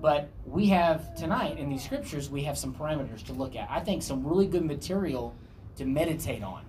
But 0.00 0.30
we 0.46 0.66
have 0.68 1.14
tonight 1.14 1.58
in 1.58 1.68
these 1.68 1.84
scriptures, 1.84 2.30
we 2.30 2.44
have 2.44 2.56
some 2.56 2.72
parameters 2.72 3.24
to 3.26 3.32
look 3.32 3.56
at. 3.56 3.68
I 3.70 3.80
think 3.80 4.02
some 4.02 4.26
really 4.26 4.46
good 4.46 4.64
material 4.64 5.34
to 5.76 5.84
meditate 5.84 6.42
on. 6.42 6.64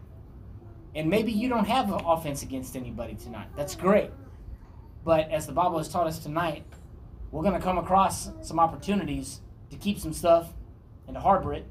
And 0.95 1.09
maybe 1.09 1.32
you 1.32 1.47
don't 1.47 1.68
have 1.68 1.91
an 1.91 2.01
offense 2.05 2.43
against 2.43 2.76
anybody 2.76 3.16
tonight. 3.16 3.47
That's 3.55 3.76
great. 3.76 4.12
But 5.05 5.32
as 5.32 5.47
the 5.47 5.53
Bible 5.53 5.78
has 5.78 5.88
taught 5.88 6.07
us 6.07 6.20
tonight, 6.20 6.66
we're 7.32 7.43
going 7.43 7.53
to 7.53 7.62
come 7.62 7.78
across 7.78 8.30
some 8.41 8.59
opportunities 8.59 9.39
to 9.70 9.78
keep 9.78 9.99
some 9.99 10.12
stuff 10.12 10.49
and 11.07 11.16
to 11.16 11.22
harbor 11.22 11.53
it 11.53 11.66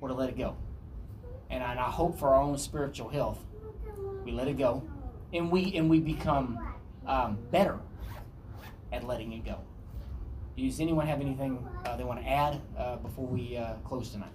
or 0.00 0.08
to 0.08 0.14
let 0.14 0.30
it 0.30 0.38
go 0.38 0.56
and 1.50 1.62
I, 1.62 1.90
hope 1.90 2.18
for 2.18 2.28
our 2.34 2.40
own 2.40 2.56
spiritual 2.56 3.08
health, 3.08 3.38
we 4.24 4.30
let 4.32 4.48
it 4.48 4.56
go, 4.56 4.82
and 5.32 5.50
we 5.50 5.74
and 5.76 5.90
we 5.90 5.98
become 5.98 6.58
um, 7.06 7.38
better 7.50 7.78
at 8.92 9.04
letting 9.06 9.32
it 9.32 9.44
go. 9.44 9.58
Does 10.56 10.80
anyone 10.80 11.06
have 11.06 11.20
anything 11.20 11.66
uh, 11.84 11.96
they 11.96 12.04
want 12.04 12.20
to 12.20 12.28
add 12.28 12.60
uh, 12.76 12.96
before 12.96 13.26
we 13.26 13.56
uh, 13.56 13.74
close 13.84 14.10
tonight? 14.10 14.32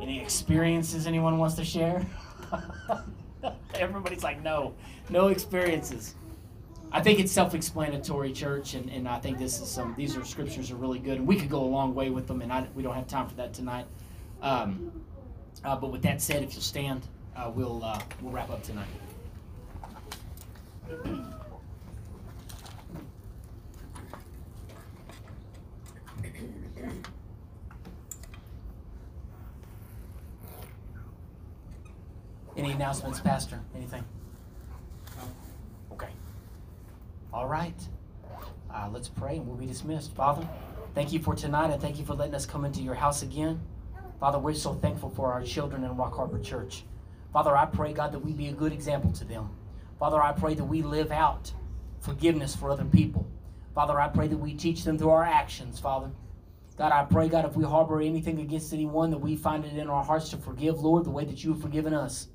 Any 0.00 0.20
experiences 0.20 1.06
anyone 1.06 1.38
wants 1.38 1.56
to 1.56 1.64
share? 1.64 2.06
Everybody's 3.74 4.22
like, 4.22 4.42
no, 4.42 4.74
no 5.10 5.28
experiences. 5.28 6.14
I 6.92 7.00
think 7.00 7.20
it's 7.20 7.30
self-explanatory, 7.30 8.32
church, 8.32 8.74
and, 8.74 8.90
and 8.90 9.06
I 9.08 9.18
think 9.18 9.38
this 9.38 9.60
is 9.60 9.68
some. 9.68 9.94
These 9.96 10.16
are 10.16 10.24
scriptures 10.24 10.70
are 10.70 10.76
really 10.76 10.98
good, 10.98 11.18
and 11.18 11.26
we 11.26 11.36
could 11.36 11.50
go 11.50 11.60
a 11.60 11.66
long 11.66 11.94
way 11.94 12.10
with 12.10 12.26
them, 12.26 12.42
and 12.42 12.52
I, 12.52 12.66
we 12.74 12.82
don't 12.82 12.94
have 12.94 13.06
time 13.06 13.28
for 13.28 13.36
that 13.36 13.52
tonight. 13.54 13.86
Um, 14.42 14.92
uh, 15.64 15.76
but 15.76 15.92
with 15.92 16.02
that 16.02 16.22
said, 16.22 16.42
if 16.42 16.54
you'll 16.54 16.62
stand, 16.62 17.06
uh, 17.36 17.50
we'll 17.54 17.84
uh, 17.84 18.00
we'll 18.20 18.32
wrap 18.32 18.50
up 18.50 18.62
tonight. 18.62 18.88
Any 32.56 32.72
announcements, 32.72 33.20
Pastor? 33.20 33.58
Anything? 33.74 34.04
Okay. 35.92 36.08
All 37.32 37.46
right. 37.46 37.74
Uh, 38.70 38.88
let's 38.92 39.08
pray 39.08 39.36
and 39.36 39.46
we'll 39.46 39.56
be 39.56 39.66
dismissed. 39.66 40.14
Father, 40.14 40.46
thank 40.94 41.12
you 41.12 41.20
for 41.20 41.34
tonight 41.34 41.70
and 41.70 41.80
thank 41.80 41.98
you 41.98 42.04
for 42.04 42.14
letting 42.14 42.34
us 42.34 42.44
come 42.44 42.64
into 42.64 42.82
your 42.82 42.94
house 42.94 43.22
again. 43.22 43.60
Father, 44.20 44.38
we're 44.38 44.52
so 44.52 44.74
thankful 44.74 45.08
for 45.08 45.32
our 45.32 45.42
children 45.42 45.82
in 45.82 45.96
Rock 45.96 46.14
Harbor 46.14 46.38
Church. 46.38 46.84
Father, 47.32 47.56
I 47.56 47.64
pray, 47.64 47.94
God, 47.94 48.12
that 48.12 48.18
we 48.18 48.34
be 48.34 48.48
a 48.48 48.52
good 48.52 48.70
example 48.70 49.10
to 49.12 49.24
them. 49.24 49.48
Father, 49.98 50.22
I 50.22 50.32
pray 50.32 50.52
that 50.52 50.64
we 50.64 50.82
live 50.82 51.10
out 51.10 51.50
forgiveness 52.00 52.54
for 52.54 52.70
other 52.70 52.84
people. 52.84 53.26
Father, 53.74 53.98
I 53.98 54.08
pray 54.08 54.28
that 54.28 54.36
we 54.36 54.52
teach 54.52 54.84
them 54.84 54.98
through 54.98 55.08
our 55.08 55.24
actions, 55.24 55.80
Father. 55.80 56.10
God, 56.76 56.92
I 56.92 57.04
pray, 57.04 57.28
God, 57.28 57.46
if 57.46 57.56
we 57.56 57.64
harbor 57.64 58.02
anything 58.02 58.40
against 58.40 58.74
anyone, 58.74 59.10
that 59.10 59.18
we 59.18 59.36
find 59.36 59.64
it 59.64 59.76
in 59.76 59.88
our 59.88 60.04
hearts 60.04 60.28
to 60.30 60.36
forgive, 60.36 60.80
Lord, 60.80 61.04
the 61.04 61.10
way 61.10 61.24
that 61.24 61.42
you 61.42 61.52
have 61.52 61.62
forgiven 61.62 61.94
us. 61.94 62.28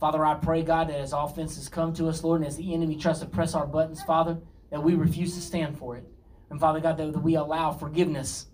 Father, 0.00 0.24
I 0.24 0.34
pray, 0.34 0.62
God, 0.62 0.88
that 0.88 0.98
as 0.98 1.12
offenses 1.12 1.68
come 1.68 1.92
to 1.94 2.08
us, 2.08 2.24
Lord, 2.24 2.40
and 2.40 2.48
as 2.48 2.56
the 2.56 2.74
enemy 2.74 2.96
tries 2.96 3.20
to 3.20 3.26
press 3.26 3.54
our 3.54 3.66
buttons, 3.66 4.02
Father, 4.02 4.36
that 4.70 4.82
we 4.82 4.96
refuse 4.96 5.34
to 5.34 5.40
stand 5.40 5.78
for 5.78 5.96
it. 5.96 6.04
And 6.50 6.58
Father 6.58 6.80
God, 6.80 6.96
that 6.96 7.22
we 7.22 7.36
allow 7.36 7.70
forgiveness 7.70 8.46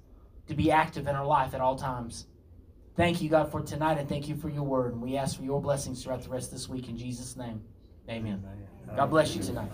to 0.46 0.54
be 0.54 0.70
active 0.70 1.06
in 1.06 1.14
our 1.14 1.26
life 1.26 1.54
at 1.54 1.62
all 1.62 1.76
times. 1.76 2.26
Thank 3.00 3.22
you, 3.22 3.30
God, 3.30 3.50
for 3.50 3.62
tonight, 3.62 3.96
and 3.96 4.06
thank 4.06 4.28
you 4.28 4.36
for 4.36 4.50
your 4.50 4.62
word. 4.62 4.92
And 4.92 5.00
we 5.00 5.16
ask 5.16 5.38
for 5.38 5.42
your 5.42 5.58
blessings 5.58 6.04
throughout 6.04 6.20
the 6.22 6.28
rest 6.28 6.48
of 6.48 6.58
this 6.58 6.68
week 6.68 6.90
in 6.90 6.98
Jesus' 6.98 7.34
name. 7.34 7.62
Amen. 8.10 8.44
God 8.94 9.08
bless 9.08 9.34
you 9.34 9.42
tonight. 9.42 9.70